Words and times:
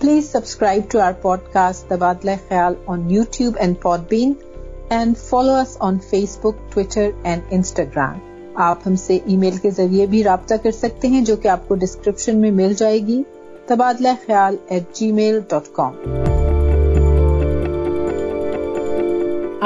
Please 0.00 0.30
subscribe 0.32 0.82
to 0.90 0.98
our 1.00 1.12
podcast 1.52 1.88
Tabadla 1.88 2.30
Khayal 2.48 2.74
on 2.86 3.10
YouTube 3.30 3.56
and 3.60 3.74
Podbean 4.08 4.32
and 4.90 5.18
follow 5.18 5.54
us 5.54 5.76
on 5.80 5.98
Facebook 6.42 6.72
Twitter 6.74 7.10
and 7.22 7.42
Instagram 7.50 8.18
آپ 8.60 8.86
ہم 8.86 8.96
سے 8.96 9.18
ای 9.26 9.36
میل 9.36 9.56
کے 9.62 9.70
ذریعے 9.70 10.06
بھی 10.06 10.22
رابطہ 10.24 10.54
کر 10.62 10.70
سکتے 10.70 11.08
ہیں، 11.08 11.24
جو 11.24 11.36
کہ 11.36 11.48
آپ 11.48 11.68
کو 11.68 11.74
ڈسکرپشن 11.74 12.40
میں 12.40 12.50
مل 12.50 12.72
جائے 12.74 12.98
گی۔ 13.06 13.22
تبادلہ 13.66 14.08
خیال 14.26 14.56
at 14.68 14.94
G 14.94 15.12
mile 15.12 15.40
dot 15.50 15.68
com 15.72 15.96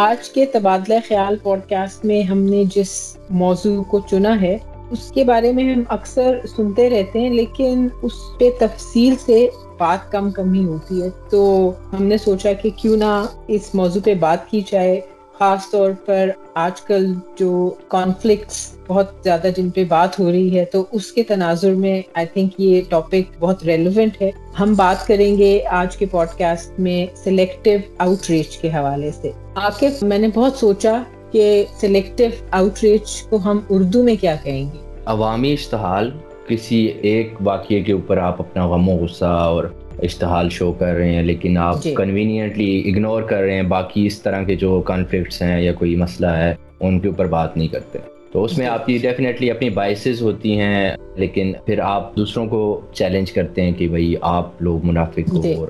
آج 0.00 0.30
کے 0.30 0.46
تبادلہ 0.46 0.94
خیال 1.08 1.36
پوڈ 1.42 1.60
کاسٹ 1.68 2.04
میں 2.04 2.22
ہم 2.22 2.42
نے 2.42 2.64
جس 2.74 3.16
موضوع 3.30 3.82
کو 3.82 4.00
چنا 4.10 4.40
ہے، 4.40 4.56
اس 4.90 5.10
کے 5.12 5.24
بارے 5.24 5.52
میں 5.52 5.72
ہم 5.74 5.82
اکثر 5.88 6.38
سنتے 6.56 6.88
رہتے 6.90 7.20
ہیں، 7.20 7.30
لیکن 7.30 7.88
اس 8.02 8.12
پہ 8.40 8.50
تفصیل 8.58 9.14
سے 9.26 9.46
بات 9.78 10.12
کم 10.12 10.30
کم 10.30 10.52
ہی 10.52 10.64
ہوتی 10.64 11.02
ہے، 11.02 11.08
تو 11.30 11.72
ہم 11.92 12.02
نے 12.02 12.18
سوچا 12.18 12.52
کہ 12.52 12.70
کیوں 12.76 12.96
نہ 12.96 13.24
اس 13.48 13.74
موضوع 13.74 14.00
پہ 14.04 14.14
بات 14.14 14.50
کی 14.50 14.60
جائے۔ 14.70 15.00
خاص 15.38 15.70
طور 15.70 15.90
پر 16.06 16.30
آج 16.54 16.80
کل 16.80 17.12
جو 17.36 17.74
کانفلکٹس 17.88 18.74
بہت 18.86 19.06
زیادہ 19.24 19.48
جن 19.56 19.70
پہ 19.70 19.84
بات 19.84 20.20
ہو 20.20 20.30
رہی 20.30 20.58
ہے، 20.58 20.64
تو 20.64 20.84
اس 20.92 21.12
کے 21.12 21.22
تناظر 21.22 21.74
میں 21.74 22.02
آئی 22.14 22.26
تھنک 22.32 22.52
یہ 22.58 22.82
ٹاپک 22.88 23.36
بہت 23.38 23.64
ریلیونٹ 23.64 24.22
ہے۔ 24.22 24.30
ہم 24.60 24.74
بات 24.74 25.06
کریں 25.06 25.38
گے 25.38 25.64
آج 25.70 25.96
کے 25.96 26.06
پوڈ 26.06 26.38
کاسٹ 26.38 26.80
میں 26.80 27.06
سلیکٹو 27.16 27.70
آؤٹ 27.98 28.30
ریچ 28.30 28.58
کے 28.58 28.68
حوالے 28.68 29.10
سے۔ 29.22 29.30
آخر 29.54 30.04
میں 30.04 30.18
نے 30.18 30.28
بہت 30.34 30.52
سوچا 30.52 31.02
کہ 31.30 31.64
سلیکٹو 31.80 32.24
آؤٹ 32.50 32.82
ریچ 32.82 33.22
کو 33.22 33.38
ہم 33.44 33.60
اردو 33.70 34.02
میں 34.02 34.16
کیا 34.20 34.34
کہیں 34.42 34.64
گے؟ 34.72 34.78
عوامی 35.06 35.52
اشتہال 35.52 36.10
کسی 36.48 36.78
ایک 37.02 37.34
واقعے 37.40 37.80
کے 37.80 37.92
اوپر 37.92 38.16
آپ 38.16 38.40
اپنا 38.40 38.66
غم 38.66 38.88
و 38.88 38.96
غصہ 38.96 39.24
اور 39.24 39.64
اشتہال 40.02 40.48
شو 40.48 40.72
کر 40.72 40.94
رہے 40.94 41.14
ہیں 41.14 41.22
لیکن 41.22 41.56
آپ 41.58 41.82
کنوینئنٹلی 41.96 42.82
جی۔ 42.82 42.90
اگنور 42.90 43.22
کر 43.22 43.40
رہے 43.40 43.54
ہیں 43.54 43.62
باقی 43.62 44.06
اس 44.06 44.20
طرح 44.22 44.42
کے 44.42 44.56
جو 44.56 44.80
کانفلکٹس 44.80 45.42
ہیں 45.42 45.60
یا 45.62 45.72
کوئی 45.72 45.94
مسئلہ 45.96 46.26
ہے 46.26 46.54
ان 46.80 46.98
کے 47.00 47.08
اوپر 47.08 47.26
بات 47.26 47.56
نہیں 47.56 47.68
کرتے 47.68 47.98
تو 48.32 48.44
اس 48.44 48.58
میں 48.58 48.66
جی۔ 48.66 48.72
آپ 48.72 48.86
کی 48.86 48.98
ڈیفینیٹلی 48.98 49.50
اپنی 49.50 49.70
بائسز 49.70 50.22
ہوتی 50.22 50.58
ہیں 50.58 50.96
لیکن 51.16 51.52
پھر 51.66 51.78
آپ 51.78 52.16
دوسروں 52.16 52.46
کو 52.46 52.80
چیلنج 52.92 53.32
کرتے 53.32 53.62
ہیں 53.62 53.72
کہ 53.72 53.88
بھائی 53.88 54.14
آپ 54.20 54.62
لوگ 54.62 54.84
منافق 54.84 55.32
ہو 55.32 55.42
جی۔ 55.42 55.54
اور 55.54 55.68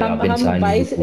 ہم 0.00 0.18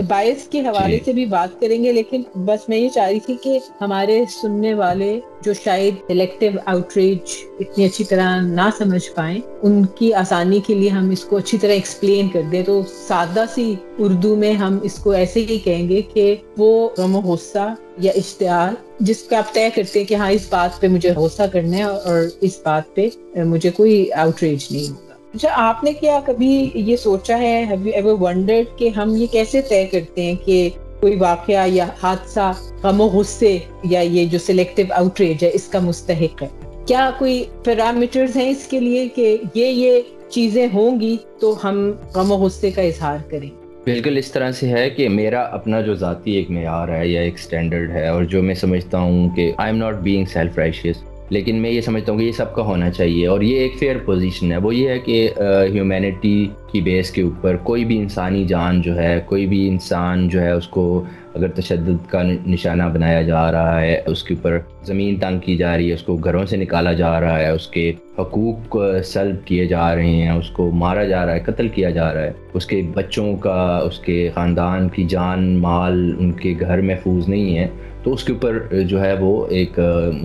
باعث 0.07 0.47
کے 0.47 0.59
حوالے 0.59 0.97
جی۔ 0.97 1.03
سے 1.05 1.13
بھی 1.13 1.25
بات 1.25 1.59
کریں 1.61 1.83
گے 1.83 1.91
لیکن 1.91 2.21
بس 2.45 2.67
میں 2.69 2.77
یہ 2.77 2.89
چاہ 2.89 3.07
رہی 3.07 3.19
تھی 3.19 3.35
کہ 3.43 3.57
ہمارے 3.81 4.23
سننے 4.41 4.73
والے 4.73 5.19
جو 5.43 5.53
شاید 5.53 5.95
سلیکٹو 6.07 6.45
آؤٹریچ 6.65 7.35
اتنی 7.59 7.85
اچھی 7.85 8.03
طرح 8.03 8.39
نہ 8.41 8.69
سمجھ 8.77 9.03
پائیں 9.15 9.39
ان 9.61 9.85
کی 9.95 10.13
آسانی 10.13 10.59
کے 10.67 10.73
لیے 10.73 10.89
ہم 10.89 11.09
اس 11.09 11.23
کو 11.23 11.37
اچھی 11.37 11.57
طرح 11.57 11.71
ایکسپلین 11.71 12.29
کر 12.29 12.41
دیں۔ 12.51 12.63
تو 12.63 12.81
سادہ 13.07 13.43
سی 13.55 13.73
اردو 13.99 14.35
میں 14.35 14.53
ہم 14.53 14.77
اس 14.83 14.95
کو 14.95 15.11
ایسے 15.11 15.45
ہی 15.49 15.57
کہیں 15.59 15.89
گے 15.89 16.01
کہ 16.13 16.35
وہ 16.57 16.89
غم 16.97 17.15
و 17.15 17.21
غصہ 17.21 17.73
یا 17.97 18.11
اشتہار 18.15 18.73
جس 18.99 19.23
کا 19.23 19.37
آپ 19.37 19.53
طے 19.53 19.69
کرتے 19.75 19.99
ہیں 19.99 20.05
کہ 20.05 20.15
ہاں 20.15 20.31
اس 20.31 20.47
بات 20.49 20.79
پہ 20.81 20.87
مجھے 20.87 21.13
غصہ 21.15 21.43
کرنا 21.51 21.77
ہے 21.77 21.83
اور 21.83 22.19
اس 22.41 22.59
بات 22.63 22.95
پہ 22.95 23.07
مجھے 23.45 23.69
کوئی 23.71 24.11
آؤٹریچ 24.13 24.71
نہیں۔ 24.71 24.89
ہوگا 24.89 25.10
اچھا 25.33 25.49
آپ 25.53 25.83
نے 25.83 25.93
کیا 25.93 26.19
کبھی 26.25 26.69
یہ 26.73 26.95
سوچا 26.95 27.37
ہے؟ 27.39 27.65
کہ 28.77 28.89
ہم 28.89 29.15
یہ 29.15 29.27
کیسے 29.31 29.61
طے 29.61 29.85
کرتے 29.85 30.23
ہیں 30.23 30.35
کہ 30.45 30.69
کوئی 31.01 31.15
واقعہ 31.15 31.67
یا 31.67 31.85
حادثہ 32.03 32.51
غم 32.83 33.01
و 33.01 33.07
غصے 33.07 33.57
یا 33.83 33.99
یہ 33.99 34.25
جو 34.25 34.39
سلیکٹو 34.39 34.81
آؤٹریج 34.89 35.43
ہے، 35.43 35.49
اس 35.53 35.67
کا 35.67 35.79
مستحق 35.79 36.43
ہے؟ 36.43 36.47
کیا 36.87 37.11
کوئی 37.17 37.45
پیرامیٹرز 37.63 38.37
ہیں 38.37 38.49
اس 38.49 38.67
کے 38.67 38.79
لیے 38.79 39.07
کہ 39.15 39.37
یہ 39.53 39.65
یہ 39.65 40.01
چیزیں 40.29 40.67
ہوں 40.73 40.99
گی 40.99 41.17
تو 41.39 41.55
ہم 41.63 41.91
غم 42.15 42.31
و 42.31 42.35
غصے 42.35 42.71
کا 42.71 42.81
اظہار 42.81 43.17
کریں؟ 43.29 43.49
بالکل 43.83 44.17
اس 44.17 44.31
طرح 44.31 44.51
سے 44.51 44.67
ہے 44.67 44.89
کہ 44.89 45.09
میرا 45.09 45.41
اپنا 45.41 45.81
جو 45.81 45.93
ذاتی 45.95 46.31
ایک 46.31 46.51
معیار 46.51 46.87
ہے 46.87 47.07
یا 47.07 47.21
ایک 47.21 47.39
سٹینڈرڈ 47.39 47.91
ہے 47.91 48.07
اور 48.07 48.23
جو 48.23 48.43
میں 48.43 48.55
سمجھتا 48.55 48.99
ہوں 48.99 49.29
کہ 49.29 49.51
I 49.57 49.71
am 49.71 49.79
not 49.79 49.95
being 49.95 50.25
self 50.25 50.57
righteous 50.57 50.97
لیکن 51.31 51.55
میں 51.55 51.69
یہ 51.69 51.81
سمجھتا 51.81 52.11
ہوں 52.11 52.19
کہ 52.19 52.23
یہ 52.23 52.31
سب 52.31 52.53
کا 52.55 52.61
ہونا 52.61 52.89
چاہیے 52.91 53.27
اور 53.27 53.41
یہ 53.41 53.59
ایک 53.59 53.75
فیئر 53.79 53.97
پوزیشن 54.05 54.51
ہے۔ 54.51 54.57
وہ 54.57 54.75
یہ 54.75 54.89
ہے 54.89 54.99
کہ 54.99 55.29
ہیومینٹی 55.73 56.47
کی 56.71 56.81
بیس 56.81 57.11
کے 57.11 57.21
اوپر 57.21 57.55
کوئی 57.55 57.85
بھی 57.85 57.97
انسانی 57.97 58.43
جان 58.45 58.81
جو 58.81 58.95
ہے، 58.95 59.19
کوئی 59.25 59.47
بھی 59.47 59.67
انسان 59.67 60.27
جو 60.29 60.41
ہے، 60.41 60.51
اس 60.51 60.67
کو 60.67 61.03
اگر 61.35 61.47
تشدد 61.47 62.09
کا 62.09 62.23
نشانہ 62.47 62.83
بنایا 62.93 63.21
جا 63.21 63.51
رہا 63.51 63.81
ہے، 63.81 64.01
اس 64.05 64.23
کے 64.23 64.33
اوپر 64.33 64.57
زمین 64.85 65.15
تنگ 65.15 65.39
کی 65.39 65.55
جا 65.57 65.77
رہی 65.77 65.89
ہے، 65.89 65.93
اس 65.93 66.01
کو 66.01 66.15
گھروں 66.15 66.45
سے 66.45 66.57
نکالا 66.57 66.93
جا 66.93 67.19
رہا 67.19 67.39
ہے، 67.39 67.49
اس 67.49 67.67
کے 67.67 67.91
حقوق 68.19 68.77
سلب 69.05 69.35
کیے 69.45 69.65
جا 69.65 69.95
رہے 69.95 70.09
ہیں، 70.09 70.31
اس 70.31 70.49
کو 70.49 70.71
مارا 70.71 71.03
جا 71.03 71.25
رہا 71.25 71.33
ہے، 71.33 71.39
قتل 71.39 71.67
کیا 71.67 71.89
جا 71.89 72.13
رہا 72.13 72.23
ہے۔ 72.23 72.31
اس 72.53 72.65
کے 72.65 72.81
بچوں 72.93 73.35
کا، 73.35 73.81
اس 73.85 73.99
کے 73.99 74.29
خاندان 74.33 74.89
کی 74.89 75.03
جان 75.03 75.57
مال 75.57 76.15
ان 76.19 76.31
کے 76.31 76.53
گھر 76.59 76.81
محفوظ 76.81 77.29
نہیں 77.29 77.57
ہے۔ 77.57 77.67
تو 78.03 78.13
اس 78.13 78.23
کے 78.23 78.33
اوپر 78.33 78.81
جو 78.83 79.01
ہے 79.01 79.13
وہ 79.19 79.45
ایک 79.49 79.79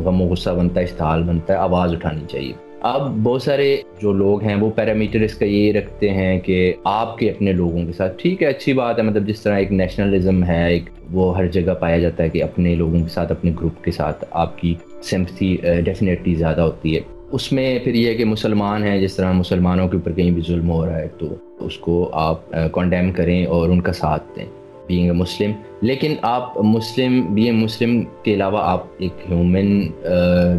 غم 0.04 0.20
و 0.22 0.25
غصہ 0.25 0.50
بنتا 0.50 0.81
ہے، 0.81 0.84
اشتعال 0.84 1.22
بنتا 1.22 1.53
ہے، 1.53 1.59
آواز 1.59 1.92
اٹھانی 1.92 2.25
چاہیے۔ 2.28 2.53
اب 2.82 3.16
بہت 3.22 3.42
سارے 3.42 3.76
جو 4.03 4.12
لوگ 4.12 4.42
ہیں 4.42 4.54
وہ 4.54 4.70
پیرامیٹر 4.70 5.20
اس 5.20 5.34
کا 5.34 5.44
یہ 5.44 5.72
رکھتے 5.72 6.10
ہیں 6.10 6.38
کہ 6.41 6.72
آپ 6.84 7.19
کے 7.19 7.31
اپنے 7.31 7.53
لوگوں 7.53 7.84
کے 7.87 7.92
ساتھ، 7.92 8.19
ٹھیک 8.19 8.42
ہے، 8.42 8.48
اچھی 8.48 8.72
بات 8.72 8.98
ہے 8.98 9.03
مطلب 9.03 9.26
جس 9.26 9.41
طرح 9.41 9.59
ایک 9.59 9.72
نیشنلزم 9.72 10.44
ہے، 10.44 10.69
ایک 10.69 10.91
وہ 11.12 11.37
ہر 11.37 11.47
جگہ 11.47 11.75
پایا 11.81 11.98
جاتا 11.98 12.22
ہے 12.22 12.28
کہ 12.28 12.42
اپنے 12.42 12.75
لوگوں 12.75 13.00
کے 13.00 13.09
ساتھ، 13.09 13.32
اپنے 13.32 13.50
گروپ 13.60 13.84
کے 13.84 13.91
ساتھ 13.91 14.25
آپ 14.31 14.58
کی 14.58 14.75
سمپتھی 15.03 15.56
ڈیفینیٹلی 15.84 16.34
زیادہ 16.34 16.60
ہوتی 16.60 16.94
ہے۔ 16.97 17.00
اس 17.32 17.53
میں 17.53 17.78
پھر 17.84 17.94
یہ 17.94 18.14
کہ 18.14 18.25
مسلمان 18.25 18.84
ہیں، 18.84 19.00
جس 19.00 19.16
طرح 19.16 19.32
مسلمانوں 19.32 19.88
کے 19.88 19.97
اوپر 19.97 20.12
کہیں 20.12 20.31
بھی 20.31 20.43
ظلم 20.47 20.70
ہو 20.70 20.84
رہا 20.87 20.98
ہے 20.98 21.08
تو 21.19 21.34
اس 21.60 21.76
کو 21.76 22.08
آپ 22.12 22.50
کنڈیم 22.72 23.12
کریں 23.12 23.44
اور 23.47 23.69
ان 23.69 23.81
کا 23.81 23.93
ساتھ 23.93 24.22
دیں۔ 24.37 24.44
بینگ 24.86 25.06
اے 25.06 25.12
مسلم 25.12 25.52
لیکن 25.80 26.14
آپ 26.22 26.58
مسلم 26.64 27.20
بی 27.34 27.44
اے 27.44 27.52
مسلم 27.52 28.02
کے 28.22 28.34
علاوہ 28.34 28.60
آپ 28.62 28.84
ایک 28.98 29.30
ہیومن 29.30 29.88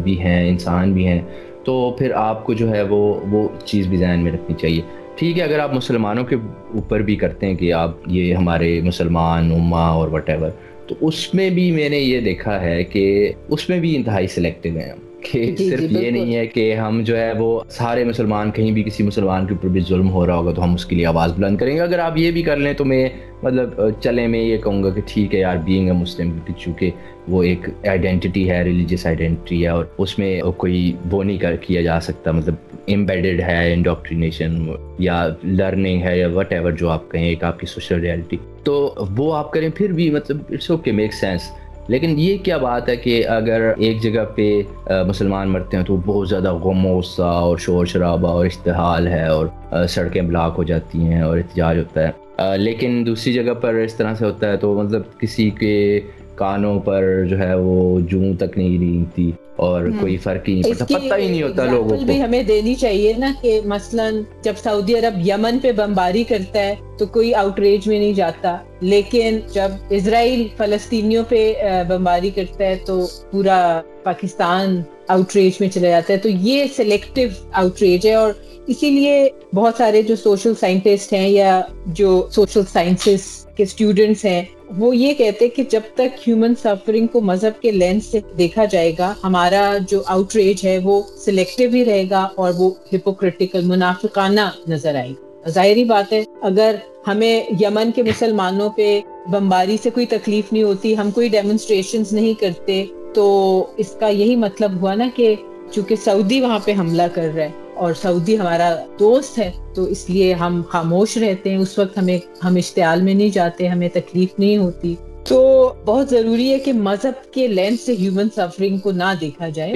بھی 0.02 0.20
ہیں، 0.20 0.48
انسان 0.48 0.92
بھی 0.92 1.06
ہیں، 1.06 1.20
تو 1.64 1.94
پھر 1.98 2.12
آپ 2.14 2.44
کو 2.44 2.52
جو 2.52 2.70
ہے 2.70 2.82
وہ 2.82 3.20
وہ 3.30 3.48
چیز 3.64 3.86
بھی 3.86 3.96
ذہن 3.96 4.20
میں 4.20 4.32
رکھنی 4.32 4.54
چاہیے۔ 4.54 4.80
ٹھیک 5.16 5.38
ہے، 5.38 5.44
اگر 5.44 5.58
آپ 5.58 5.74
مسلمانوں 5.74 6.24
کے 6.24 6.36
اوپر 6.74 7.02
بھی 7.02 7.16
کرتے 7.16 7.46
ہیں 7.46 7.54
کہ 7.54 7.72
آپ 7.72 7.96
یہ 8.06 8.34
ہمارے 8.34 8.80
مسلمان 8.84 9.52
اما 9.52 9.88
اور 9.88 10.08
وٹ 10.08 10.30
ایور 10.30 10.50
تو 10.86 10.94
اس 11.00 11.34
میں 11.34 11.50
بھی 11.50 11.70
میں 11.70 11.88
نے 11.88 11.98
یہ 11.98 12.20
دیکھا 12.20 12.60
ہے 12.60 12.84
کہ 12.84 13.32
اس 13.48 13.68
میں 13.68 13.80
بھی 13.80 13.96
انتہائی 13.96 14.26
سلیکٹو 14.26 14.68
ہیں 14.68 14.90
ہم۔ 14.90 15.07
کہ 15.30 15.44
جی، 15.46 15.52
جی، 15.52 15.70
صرف 15.70 15.92
یہ 15.92 16.10
نہیں 16.10 16.34
ہے 16.36 16.46
کہ 16.46 16.74
ہم 16.74 17.00
جو 17.04 17.16
ہے 17.18 17.32
وہ 17.38 17.60
سارے 17.70 18.04
مسلمان 18.04 18.50
کہیں 18.50 18.70
بھی 18.72 18.82
کسی 18.82 19.02
مسلمان 19.02 19.46
کے 19.46 19.54
اوپر 19.54 19.68
بھی 19.68 19.80
ظلم 19.80 20.10
ہو 20.10 20.26
رہا 20.26 20.34
ہوگا 20.34 20.52
تو 20.52 20.64
ہم 20.64 20.74
اس 20.74 20.86
کے 20.86 20.96
لیے 20.96 21.06
آواز 21.06 21.32
بلند 21.36 21.58
کریں 21.58 21.74
گے۔ 21.74 21.80
اگر 21.80 21.98
آپ 21.98 22.18
یہ 22.18 22.30
بھی 22.30 22.42
کر 22.42 22.56
لیں 22.56 22.72
تو 22.72 22.84
میں 22.84 23.08
مطلب 23.42 23.80
چلیں 24.02 24.28
میں 24.28 24.40
یہ 24.40 24.56
کہوں 24.56 24.82
گا 24.82 24.90
کہ 24.90 25.00
ٹھیک 25.06 25.34
ہے 25.34 25.40
یار 25.40 25.56
بینگ 25.56 25.86
اے 25.86 25.92
مسلم 25.92 26.38
چونکہ 26.58 26.90
وہ 27.28 27.42
ایک 27.42 27.68
آئیڈینٹی 27.86 28.50
ہے 28.50 28.62
ریلیجیس 28.64 29.06
آئیڈینٹی 29.06 29.62
ہے 29.62 29.68
اور 29.68 29.84
اس 29.98 30.18
میں 30.18 30.40
کوئی 30.56 30.92
وہ 31.10 31.22
نہیں 31.24 31.38
کر 31.38 31.56
کیا 31.56 31.82
جا 31.82 32.00
سکتا۔ 32.00 32.30
مطلب 32.30 32.54
امبیڈڈ 32.88 33.40
ہے 33.40 33.72
انڈاکٹرینیشن 33.72 34.66
یا 34.98 35.26
لرننگ 35.44 36.02
ہے 36.02 36.18
یا 36.18 36.28
وٹ 36.34 36.52
ایور 36.52 36.72
جو 36.72 36.90
آپ 36.90 37.10
کہیں 37.10 37.28
ایک 37.28 37.44
آپ 37.44 37.60
کی 37.60 37.66
سوشل 37.66 38.00
ریالٹی 38.00 38.36
تو 38.62 38.94
وہ 39.16 39.34
آپ 39.36 39.52
کریں 39.52 39.68
پھر 39.74 39.92
بھی 39.92 40.10
مطلب 40.10 40.38
اٹس 40.50 40.70
اوکے 40.70 40.92
میک 40.92 41.14
سینس 41.14 41.50
لیکن 41.88 42.14
یہ 42.18 42.36
کیا 42.36 42.56
بات 42.56 42.88
ہے 42.88 42.96
کہ 42.96 43.26
اگر 43.28 43.72
ایک 43.78 44.02
جگہ 44.02 44.24
پہ 44.34 44.62
مسلمان 45.06 45.48
مرتے 45.48 45.76
ہیں 45.76 45.84
تو 45.84 45.96
بہت 46.06 46.28
زیادہ 46.28 46.52
غم 46.54 46.86
و 46.86 46.98
غصہ 46.98 47.22
اور 47.22 47.58
شور 47.58 47.86
شرابہ 47.86 48.28
اور 48.28 48.46
اشتحال 48.46 49.06
ہے 49.06 49.26
اور 49.26 49.46
سڑکیں 49.88 50.22
بلاک 50.22 50.54
ہو 50.58 50.62
جاتی 50.62 50.98
ہیں 50.98 51.20
اور 51.20 51.38
احتجاج 51.38 51.78
ہوتا 51.78 52.08
ہے۔ 52.08 52.28
لیکن 52.58 53.02
دوسری 53.06 53.32
جگہ 53.32 53.52
پر 53.52 53.74
اس 53.74 53.94
طرح 53.94 54.14
سے 54.14 54.24
ہوتا 54.24 54.48
ہے 54.48 54.56
تو 54.56 54.82
مطلب 54.82 55.02
کسی 55.18 55.50
کے 55.50 56.00
کانوں 56.38 56.78
پر 56.80 57.02
جو 57.24 57.38
ہے 57.38 57.54
وہ 57.56 57.76
جوں 58.10 58.32
تک 58.38 58.56
نہیں 58.58 58.78
رینگتی 58.78 59.30
اور 59.56 59.86
کوئی 60.00 60.16
فرق 60.16 60.48
ہی 60.48 60.54
نہیں 60.54 60.62
پڑتا 60.70 60.84
پتہ 60.88 61.14
ہی 61.14 61.28
نہیں 61.28 61.42
ہوتا 61.42 61.64
لوگوں 61.64 61.96
کو۔ 61.98 62.04
بھی 62.04 62.20
ہمیں 62.22 62.42
دینی 62.42 62.74
چاہیے 62.74 63.12
نا 63.18 63.30
کہ 63.42 63.60
مثلا 63.66 64.08
جب 64.42 64.58
سعودی 64.62 64.94
عرب 64.94 65.18
یمن 65.26 65.58
پہ 65.58 65.72
بمباری 65.72 66.24
کرتا 66.24 66.60
ہے 66.60 66.74
تو 66.98 67.06
کوئی 67.08 67.34
آؤٹ 67.34 67.58
ریج 67.60 67.88
میں 67.88 67.98
نہیں 67.98 68.12
جاتا 68.12 68.56
لیکن 68.82 69.38
جب 69.54 69.70
اسرائیل 69.90 70.46
فلسطینیوں 70.56 71.24
پہ 71.28 71.40
بمباری 71.88 72.30
کرتا 72.30 72.64
ہے 72.64 72.74
تو 72.86 73.00
پورا 73.30 73.58
پاکستان 74.02 74.80
آؤٹریج 75.08 75.56
میں 75.60 75.68
چلا 75.68 75.88
جاتا 75.88 76.12
ہے 76.12 76.18
تو 76.18 76.28
یہ 76.28 76.64
سلیکٹو 76.76 77.22
آؤٹریج 77.52 78.06
ہے 78.06 78.14
اور 78.14 78.32
اسی 78.66 78.90
لیے 78.90 79.28
بہت 79.54 79.74
سارے 79.78 80.02
جو 80.02 80.16
سوشل 80.16 80.54
سائنٹسٹ 80.60 81.12
ہیں 81.12 81.28
یا 81.28 81.60
جو 81.86 82.26
سوشل 82.32 82.62
سائنسز 82.72 83.26
کے 83.56 83.62
اسٹوڈینٹس 83.62 84.24
ہیں، 84.24 84.42
وہ 84.78 84.96
یہ 84.96 85.14
کہتے 85.14 85.48
کہ 85.48 85.62
جب 85.70 85.80
تک 85.94 86.26
ہیومن 86.26 86.54
سفرنگ 86.62 87.06
کو 87.06 87.20
مذہب 87.20 87.60
کے 87.62 87.70
لینس 87.70 88.06
سے 88.06 88.20
دیکھا 88.38 88.64
جائے 88.64 88.92
گا، 88.98 89.12
ہمارا 89.24 89.72
جو 89.88 90.02
آؤٹ 90.06 90.36
ریج 90.36 90.66
ہے 90.66 90.78
وہ 90.84 91.00
سلیکٹو 91.24 91.64
ہی 91.74 91.84
رہے 91.84 92.04
گا 92.10 92.28
اور 92.34 92.52
وہ 92.58 92.70
ہپوکریٹیکل 92.92 93.64
منافقانہ 93.64 94.50
نظر 94.68 94.94
آئے 94.94 95.10
گا۔ 95.10 95.27
ظاہری 95.48 95.84
بات 95.84 96.12
ہے 96.12 96.24
اگر 96.42 96.74
ہمیں 97.06 97.42
یمن 97.60 97.90
کے 97.94 98.02
مسلمانوں 98.02 98.70
پہ 98.70 99.00
بمباری 99.30 99.76
سے 99.82 99.90
کوئی 99.90 100.06
تکلیف 100.06 100.52
نہیں 100.52 100.62
ہوتی 100.62 100.96
ہم 100.96 101.10
کوئی 101.10 101.28
ڈیمونسٹریشن 101.28 102.02
نہیں 102.12 102.40
کرتے 102.40 102.84
تو 103.14 103.66
اس 103.76 103.96
کا 104.00 104.08
یہی 104.08 104.36
مطلب 104.36 104.80
ہوا 104.80 104.94
نا 104.94 105.08
کہ 105.14 105.34
چونکہ 105.72 105.96
سعودی 106.04 106.40
وہاں 106.40 106.58
پہ 106.64 106.72
حملہ 106.78 107.02
کر 107.14 107.30
رہا 107.34 107.44
ہے 107.44 107.50
اور 107.74 107.92
سعودی 107.94 108.38
ہمارا 108.38 108.76
دوست 108.98 109.38
ہے 109.38 109.50
تو 109.74 109.84
اس 109.84 110.10
لیے 110.10 110.34
ہم 110.34 110.62
خاموش 110.68 111.16
رہتے 111.16 111.50
ہیں۔ 111.50 111.56
اس 111.56 111.78
وقت 111.78 111.98
ہمیں 111.98 112.18
ہم 112.44 112.56
اشتعال 112.56 113.02
میں 113.02 113.14
نہیں 113.14 113.28
جاتے 113.28 113.68
ہمیں 113.68 113.88
تکلیف 113.92 114.38
نہیں 114.38 114.56
ہوتی۔ 114.56 114.94
تو 115.28 115.72
بہت 115.84 116.10
ضروری 116.10 116.52
ہے 116.52 116.58
کہ 116.58 116.72
مذہب 116.72 117.32
کے 117.32 117.48
لینس 117.48 117.80
سے 117.80 117.92
ہیومن 117.92 118.28
سفرنگ 118.36 118.78
کو 118.78 118.92
نہ 118.92 119.14
دیکھا 119.20 119.48
جائے۔ 119.48 119.72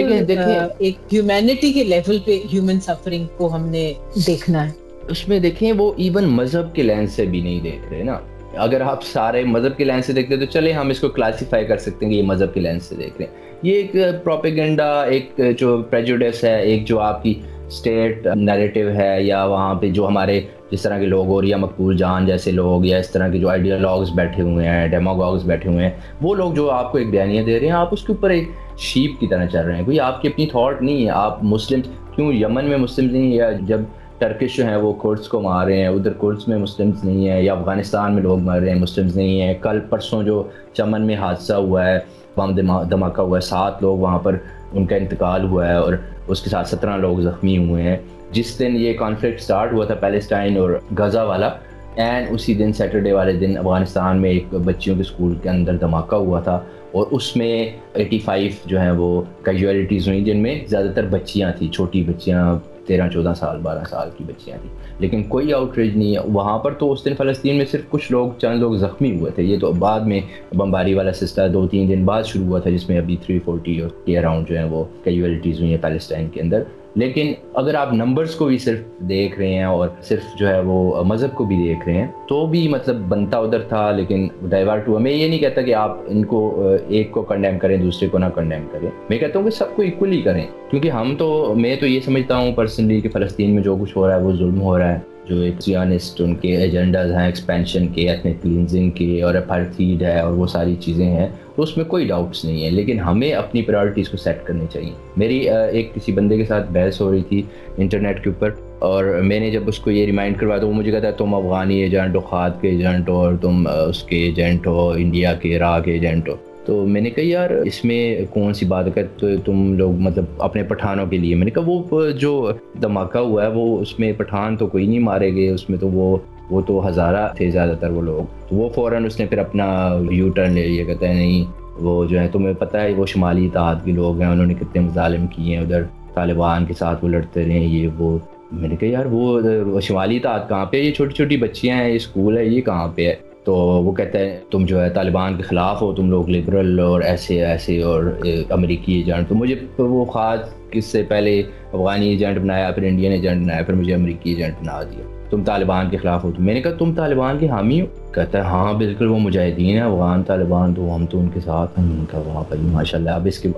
ایک 0.78 0.94
ہیومینٹی 1.12 1.72
کے 1.72 1.84
لیول 1.84 2.18
پہ 2.24 2.38
ہیومن 2.52 2.80
سفرنگ 2.80 3.26
کو 3.36 3.54
ہم 3.54 3.66
نے 3.68 3.92
دیکھنا 4.26 4.66
ہے۔ 4.66 4.81
اس 5.08 5.28
میں 5.28 5.40
دیکھیں 5.40 5.72
وہ 5.72 5.92
ایون 5.96 6.24
مذہب 6.24 6.74
کے 6.74 6.82
لینس 6.82 7.12
سے 7.12 7.24
بھی 7.26 7.40
نہیں 7.40 7.60
دیکھ 7.60 7.92
رہے 7.92 8.02
نا۔ 8.02 8.18
اگر 8.56 8.80
آپ 8.80 9.02
سارے 9.04 9.44
مذہب 9.44 9.76
کے 9.76 9.84
لینس 9.84 10.06
سے 10.06 10.12
دیکھتے 10.12 10.36
تو 10.36 10.44
چلے 10.44 10.72
ہم 10.72 10.88
اس 10.88 11.00
کو 11.00 11.08
کلاسیفائی 11.08 11.64
کر 11.64 11.76
سکتے 11.76 12.06
ہیں 12.06 12.12
کہ 12.12 12.18
یہ 12.18 12.22
مذہب 12.22 12.54
کے 12.54 12.60
لینس 12.60 12.84
سے 12.84 12.96
دیکھ 12.96 13.14
رہے 13.18 13.26
ہیں۔ 13.26 13.58
یہ 13.62 13.74
ایک 13.74 13.92
پروپیگنڈا 14.24 15.02
ایک 15.02 15.40
جو 15.58 15.82
پریجوڈس 15.90 16.44
ہے، 16.44 16.62
ایک 16.62 16.86
جو 16.86 17.00
آپ 17.00 17.22
کی 17.22 17.34
اسٹیٹ 17.66 18.26
نیریٹو 18.26 18.88
ہے 18.94 19.22
یا 19.22 19.44
وہاں 19.44 19.74
پہ 19.74 19.90
جو 19.90 20.08
ہمارے 20.08 20.40
جس 20.70 20.82
طرح 20.82 20.98
کے 20.98 21.06
لوگ 21.06 21.26
اور 21.26 21.44
یا 21.44 21.56
مقبول 21.56 21.96
جان 21.96 22.26
جیسے 22.26 22.50
لوگ 22.50 22.86
یا 22.86 22.98
اس 22.98 23.10
طرح 23.10 23.28
کے 23.28 23.38
جو 23.38 23.48
آئیڈیالوگس 23.48 24.10
بیٹھے 24.14 24.42
ہوئے 24.42 24.66
ہیں 24.66 24.88
ڈیموگاگس 24.88 25.44
بیٹھے 25.44 25.70
ہوئے 25.70 25.84
ہیں، 25.84 25.90
وہ 26.20 26.34
لوگ 26.34 26.52
جو 26.52 26.70
آپ 26.70 26.92
کو 26.92 26.98
ایک 26.98 27.10
بیانیہ 27.10 27.42
دے 27.42 27.58
رہے 27.58 27.66
ہیں، 27.66 27.74
آپ 27.74 27.88
اس 27.92 28.02
کے 28.02 28.12
اوپر 28.12 28.30
ایک 28.30 28.48
شیپ 28.78 29.20
کی 29.20 29.26
طرح 29.26 29.46
چل 29.46 29.58
رہے 29.58 29.76
ہیں۔ 29.76 29.84
کوئی 29.84 30.00
آپ 30.00 30.22
کی 30.22 30.28
اپنی 30.28 30.46
تھاٹ 30.46 30.82
نہیں 30.82 31.04
ہے، 31.04 31.10
آپ 31.10 31.44
مسلم، 31.44 31.80
کیوں 32.14 32.32
یمن 32.32 32.64
میں 32.64 32.78
مسلم 32.78 33.10
نہیں 33.10 33.34
یا 33.34 33.50
جب 33.60 33.80
ٹرکش 34.22 34.56
جو 34.56 34.64
ہیں 34.64 34.76
وہ 34.76 34.92
کورس 34.92 35.28
کو 35.28 35.40
مار 35.40 35.66
رہے 35.66 35.76
ہیں، 35.76 35.88
ادھر 35.88 36.12
کورس 36.12 36.48
میں 36.48 36.58
مسلمس 36.58 37.04
نہیں 37.04 37.28
ہیں 37.28 37.42
یا 37.42 37.52
افغانستان 37.52 38.14
میں 38.14 38.22
لوگ 38.22 38.38
مر 38.38 38.58
رہے 38.58 38.70
ہیں 38.70 38.78
مسلمس 38.78 39.16
نہیں 39.16 39.40
ہیں۔ 39.40 39.54
کل 39.60 39.80
پرسوں 39.80 40.22
جو 40.22 40.42
چمن 40.72 41.02
میں 41.02 41.16
حادثہ 41.16 41.52
ہوا 41.52 41.86
ہے، 41.86 41.98
بم 42.36 42.54
دھماکہ 42.90 43.20
ہوا 43.20 43.38
ہے، 43.38 43.40
سات 43.40 43.82
لوگ 43.82 43.98
وہاں 43.98 44.18
پر 44.18 44.36
ان 44.72 44.86
کا 44.86 44.96
انتقال 44.96 45.44
ہوا 45.44 45.68
ہے 45.68 45.74
اور 45.74 45.94
اس 46.28 46.42
کے 46.42 46.50
ساتھ 46.50 46.68
سترہ 46.68 46.96
لوگ 46.96 47.18
زخمی 47.18 47.58
ہوئے 47.58 47.82
ہیں۔ 47.82 47.96
جس 48.30 48.58
دن 48.58 48.76
یہ 48.76 48.92
کانفلکٹ 48.92 49.40
سٹارٹ 49.40 49.72
ہوا 49.72 49.84
تھا 49.84 49.94
پیلسٹائن 49.94 50.56
اور 50.56 50.70
غزہ 50.98 51.18
والا 51.18 51.50
اینڈ 51.96 52.26
اسی 52.30 52.54
دن 52.54 52.72
سیٹرڈے 52.72 53.12
والے 53.12 53.32
دن 53.32 53.58
افغانستان 53.58 54.20
میں 54.20 54.30
ایک 54.30 54.54
بچیوں 54.54 54.96
کے 54.96 55.00
اسکول 55.00 55.34
کے 55.42 55.48
اندر 55.48 55.76
دھماکہ 55.76 56.14
ہوا 56.14 56.40
تھا۔ 56.40 56.60
اور 56.92 57.06
اس 57.10 57.36
میں 57.36 57.70
ایٹی 57.94 58.18
فائیو 58.18 58.50
جو 58.66 58.80
ہیں 58.80 58.90
وہ 58.90 59.22
کیجویلٹیز 59.42 60.08
ہوئیں، 60.08 60.20
جن 60.20 60.36
میں 60.36 60.60
زیادہ 60.66 60.88
تر 60.94 61.06
بچیاں 61.06 61.52
تھیں، 61.58 61.72
چھوٹی 61.72 62.02
بچیاں 62.02 62.58
تیرہ 62.86 63.08
چودہ 63.08 63.32
سال، 63.36 63.58
بارہ 63.62 63.84
سال 63.90 64.08
کی 64.16 64.24
بچیاں 64.26 64.58
تھیں۔ 64.60 64.70
لیکن 64.98 65.22
کوئی 65.22 65.52
آؤٹ 65.52 65.78
ریج 65.78 65.96
نہیں 65.96 66.14
ہے 66.14 66.20
وہاں 66.24 66.58
پر 66.58 66.72
تو 66.72 66.92
اس 66.92 67.04
دن 67.04 67.14
فلسطین 67.14 67.56
میں 67.56 67.64
صرف 67.70 67.80
کچھ 67.90 68.12
لوگ، 68.12 68.30
چند 68.38 68.60
لوگ 68.60 68.74
زخمی 68.74 69.16
ہوئے 69.16 69.32
تھے۔ 69.32 69.42
یہ 69.42 69.58
تو 69.58 69.72
بعد 69.72 70.00
میں 70.00 70.20
بمباری 70.54 70.94
والا 70.94 71.12
سلسلہ 71.12 71.48
دو 71.48 71.66
تین 71.66 71.88
دن 71.88 72.04
بعد 72.04 72.22
شروع 72.22 72.46
ہوا 72.46 72.58
تھا، 72.58 72.70
جس 72.70 72.88
میں 72.88 72.98
ابھی 72.98 73.16
تھری 73.26 73.38
فورٹی 73.38 73.80
کے 74.04 74.18
اراؤنڈ 74.18 74.48
جو 74.48 74.56
ہیں 74.56 74.64
وہ 74.64 74.84
کیجویلٹیز 75.04 75.60
ہوئی 75.60 75.70
ہیں 75.70 75.82
پیلسٹائن 75.82 76.28
کے 76.28 76.40
اندر۔ 76.40 76.62
لیکن 76.94 77.32
اگر 77.54 77.74
آپ 77.74 77.92
نمبرز 77.92 78.34
کو 78.34 78.44
بھی 78.44 78.58
صرف 78.58 79.08
دیکھ 79.08 79.38
رہے 79.38 79.54
ہیں 79.54 79.64
اور 79.64 79.88
صرف 80.02 80.38
جو 80.38 80.48
ہے 80.48 80.60
وہ 80.60 81.04
مذہب 81.04 81.34
کو 81.34 81.44
بھی 81.44 81.56
دیکھ 81.56 81.88
رہے 81.88 81.94
ہیں، 81.94 82.06
تو 82.28 82.46
بھی 82.46 82.68
مطلب 82.68 82.96
بنتا 82.96 83.38
ادھر 83.38 83.58
تھا، 83.58 83.90
لیکن 83.90 84.28
ڈائیورٹ 84.42 84.88
ہوا 84.88 84.98
میں 84.98 85.12
یہ 85.12 85.28
نہیں 85.28 85.38
کہتا 85.38 85.62
کہ 85.62 85.74
آپ 85.74 85.98
ان 86.06 86.24
کو 86.24 86.68
ایک 86.88 87.10
کو 87.10 87.22
کنڈیم 87.22 87.58
کریں، 87.58 87.76
دوسرے 87.76 88.08
کو 88.08 88.18
نہ 88.18 88.26
کنڈیم 88.34 88.66
کریں۔ 88.72 88.90
میں 89.08 89.18
کہتا 89.18 89.38
ہوں 89.38 89.44
کہ 89.44 89.56
سب 89.56 89.76
کو 89.76 89.82
ایکولی 89.82 90.22
کریں۔ 90.22 90.46
کیونکہ 90.70 90.90
ہم 90.90 91.14
تو، 91.18 91.54
میں 91.56 91.76
تو 91.76 91.86
یہ 91.86 92.00
سمجھتا 92.00 92.36
ہوں 92.36 92.52
پرسنلی 92.52 93.00
کہ 93.00 93.08
فلسطین 93.08 93.50
میں 93.50 93.62
جو 93.62 93.76
کچھ 93.76 93.96
ہو 93.96 94.08
رہا 94.08 94.16
ہے، 94.16 94.20
وہ 94.20 94.32
ظلم 94.32 94.60
ہو 94.60 94.78
رہا 94.78 94.94
ہے۔ 94.94 95.11
جو 95.28 95.40
ایک 95.40 95.60
سیانسٹ 95.60 96.20
ان 96.20 96.34
کے 96.34 96.56
ایجنڈاز 96.56 97.12
ہیں 97.12 97.24
ایکسپینشن 97.26 97.86
کے 97.88 98.08
ایتھنک 98.10 98.42
کلینزنگ 98.42 98.90
کے 98.90 99.22
اور 99.22 99.34
اپارتھیڈ 99.34 100.02
ہے 100.02 100.18
اور 100.20 100.32
وہ 100.32 100.46
ساری 100.46 100.74
چیزیں 100.80 101.06
ہیں، 101.06 101.28
تو 101.56 101.62
اس 101.62 101.76
میں 101.76 101.84
کوئی 101.84 102.06
ڈاؤٹس 102.06 102.44
نہیں 102.44 102.64
ہے 102.64 102.70
لیکن 102.70 103.00
ہمیں 103.00 103.32
اپنی 103.32 103.62
پرائورٹیز 103.62 104.08
کو 104.08 104.16
سیٹ 104.16 104.44
کرنی 104.44 104.66
چاہیے۔ 104.72 104.92
میری 105.16 105.38
ایک 105.48 105.94
کسی 105.94 106.12
بندے 106.12 106.36
کے 106.36 106.44
ساتھ 106.44 106.70
بحث 106.72 107.00
ہو 107.00 107.10
رہی 107.12 107.22
تھی 107.22 107.42
انٹرنیٹ 107.76 108.22
کے 108.24 108.30
اوپر 108.30 108.50
اور 108.78 109.04
میں 109.24 109.40
نے 109.40 109.50
جب 109.50 109.68
اس 109.68 109.78
کو 109.78 109.90
یہ 109.90 110.06
ریمائنڈ 110.06 110.38
کروایا 110.38 110.60
تو 110.60 110.68
وہ 110.68 110.72
مجھے 110.72 110.90
کہتا 110.90 111.06
ہے، 111.06 111.12
تم 111.12 111.34
افغانی 111.34 111.82
ایجنٹ 111.82 112.16
ہو 112.16 112.20
خوات 112.20 112.60
کے 112.62 112.68
ایجنٹ 112.68 113.08
ہو 113.08 113.16
اور 113.16 113.34
تم 113.40 113.66
اس 113.88 114.02
کے 114.02 114.22
ایجنٹ 114.22 114.66
ہو، 114.66 114.88
انڈیا 114.90 115.34
کے 115.34 115.56
عراق 115.56 115.84
کے 115.84 115.92
ایجنٹ 115.92 116.28
ہو۔ 116.28 116.36
تو 116.66 116.86
میں 116.86 117.00
نے 117.00 117.10
کہا، 117.10 117.24
یار، 117.26 117.50
اس 117.50 117.84
میں 117.84 118.20
کون 118.30 118.54
سی 118.54 118.66
بات 118.66 118.96
ہے 118.96 119.02
تو 119.16 119.26
تم 119.44 119.74
لوگ 119.74 119.92
مطلب 119.92 120.24
اپنے 120.38 120.62
پٹھانوں 120.62 121.06
کے 121.06 121.18
لیے? 121.18 121.34
میں 121.34 121.44
نے 121.44 121.50
کہا، 121.50 121.62
وہ 121.66 122.10
جو 122.10 122.50
دھماکہ 122.82 123.18
ہوا 123.18 123.42
ہے، 123.42 123.50
وہ 123.50 123.78
اس 123.78 123.98
میں 123.98 124.12
پٹھان 124.12 124.56
تو 124.56 124.66
کوئی 124.66 124.86
نہیں 124.86 124.98
مارے 124.98 125.34
گئے، 125.34 125.48
اس 125.48 125.70
میں 125.70 125.78
تو 125.78 125.88
وہ 125.88 126.16
وہ 126.50 126.60
تو 126.60 126.88
ہزارہ 126.88 127.28
تھے 127.36 127.50
زیادہ 127.50 127.74
تر 127.80 127.90
وہ 127.90 128.02
لوگ۔ 128.02 128.48
تو 128.48 128.56
وہ 128.56 128.68
فوراً 128.68 129.04
اس 129.04 129.20
نے 129.20 129.26
پھر 129.26 129.38
اپنا 129.38 129.98
یو 130.10 130.28
ٹرن 130.28 130.52
لے 130.52 130.66
لیا، 130.66 130.84
کہتا 130.84 131.08
ہے، 131.08 131.14
نہیں، 131.14 131.44
وہ 131.80 132.04
جو 132.04 132.20
ہے، 132.20 132.28
تمہیں 132.32 132.54
پتہ 132.54 132.76
ہے، 132.76 132.92
وہ 132.92 133.06
شمالی 133.06 133.46
اتحاد 133.46 133.74
کے 133.84 133.92
لوگ 133.92 134.20
ہیں، 134.20 134.28
انہوں 134.28 134.46
نے 134.46 134.54
کتنے 134.54 134.80
مظالم 134.80 135.26
کیے 135.26 135.56
ہیں، 135.56 135.62
ادھر 135.62 135.82
طالبان 136.14 136.64
کے 136.64 136.74
ساتھ 136.74 137.04
وہ 137.04 137.08
لڑتے 137.08 137.44
رہے 137.44 137.52
ہیں، 137.52 137.68
یہ 137.68 137.88
وہ۔ 137.98 138.18
میں 138.52 138.68
نے 138.68 138.76
کہا، 138.76 138.88
یار، 138.88 139.06
وہ 139.06 139.80
شمالی 139.80 140.16
اتحاد 140.16 140.40
کہاں 140.48 140.66
پہ 140.66 140.76
یہ 140.76 140.92
چھوٹی 140.92 141.14
چھوٹی 141.14 141.36
بچیاں 141.36 141.76
ہیں، 141.76 141.90
یہ 141.90 141.96
اسکول 141.96 142.38
ہے، 142.38 142.44
یہ 142.44 142.60
کہاں 142.60 142.88
پہ 142.94 143.06
ہے؟ 143.06 143.31
تو 143.44 143.54
وہ 143.54 143.92
کہتے 143.92 144.18
ہیں، 144.18 144.40
تم 144.50 144.66
جو 144.66 144.82
ہے 144.82 144.90
طالبان 144.90 145.36
کے 145.36 145.42
خلاف 145.42 145.82
ہو، 145.82 145.94
تم 145.94 146.10
لوگ 146.10 146.30
لبرل 146.30 146.80
اور 146.80 147.00
ایسے 147.00 147.44
ایسے 147.44 147.82
اور 147.82 148.20
امریکی 148.50 148.92
ایجنٹ۔ 148.92 149.28
تو 149.28 149.34
مجھے 149.34 149.54
وہ 149.78 150.04
خاص 150.04 150.38
کس 150.70 150.84
سے 150.84 151.02
پہلے 151.02 151.40
افغانی 151.72 152.08
ایجنٹ 152.08 152.38
بنایا، 152.38 152.70
پھر 152.70 152.82
انڈین 152.82 153.12
ایجنٹ 153.12 153.44
بنایا، 153.44 153.62
پھر 153.62 153.74
مجھے 153.74 153.94
امریکی 153.94 154.30
ایجنٹ 154.30 154.54
بنا 154.60 154.82
دیا۔ 154.82 155.04
تم 155.30 155.44
طالبان 155.44 155.90
کے 155.90 155.96
خلاف 155.96 156.24
ہو۔ 156.24 156.32
تو 156.36 156.42
میں 156.42 156.54
نے 156.54 156.62
کہا، 156.62 156.70
تم 156.70 156.94
طالبان 156.94 157.38
کے 157.38 157.48
حامی 157.48 157.80
ہو؟ 157.80 157.86
کہتا 158.12 158.38
ہے 158.38 158.42
ہاں 158.42 158.72
بالکل، 158.72 159.06
وہ 159.06 159.18
مجاہدین 159.18 159.74
ہیں، 159.74 159.80
افغان 159.80 160.22
طالبان، 160.22 160.74
تو 160.74 160.94
ہم 160.94 161.06
تو 161.06 161.20
ان 161.20 161.28
کے 161.34 161.40
ساتھ 161.40 161.78
ہیں۔ 161.78 161.86
ان 161.86 162.04
کا 162.10 162.18
وہاں 162.18 162.44
پر 162.48 162.56
ماشاء 162.56 162.98
اللہ 162.98 163.10
اب 163.10 163.26
اس 163.26 163.38
کے 163.38 163.48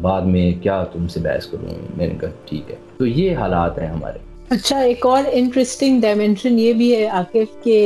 بعد 0.00 0.22
میں 0.22 0.62
کیا 0.62 0.84
تم 0.92 1.08
سے 1.08 1.20
بحث 1.20 1.46
کروں؟ 1.46 1.74
میں 1.96 2.06
نے 2.06 2.14
کہا، 2.20 2.28
ٹھیک 2.44 2.70
ہے۔ 2.70 2.76
تو 2.96 3.06
یہ 3.06 3.36
حالات 3.36 3.78
ہیں 3.78 3.88
ہمارے۔ 3.88 4.31
اچھا 4.52 4.78
ایک 4.78 5.04
اور 5.06 5.24
انٹرسٹنگ 5.32 6.00
ڈائمینشن 6.00 6.58
یہ 6.58 6.72
بھی 6.72 6.94
ہے 6.96 7.04
عاقف 7.08 7.62
کے 7.64 7.78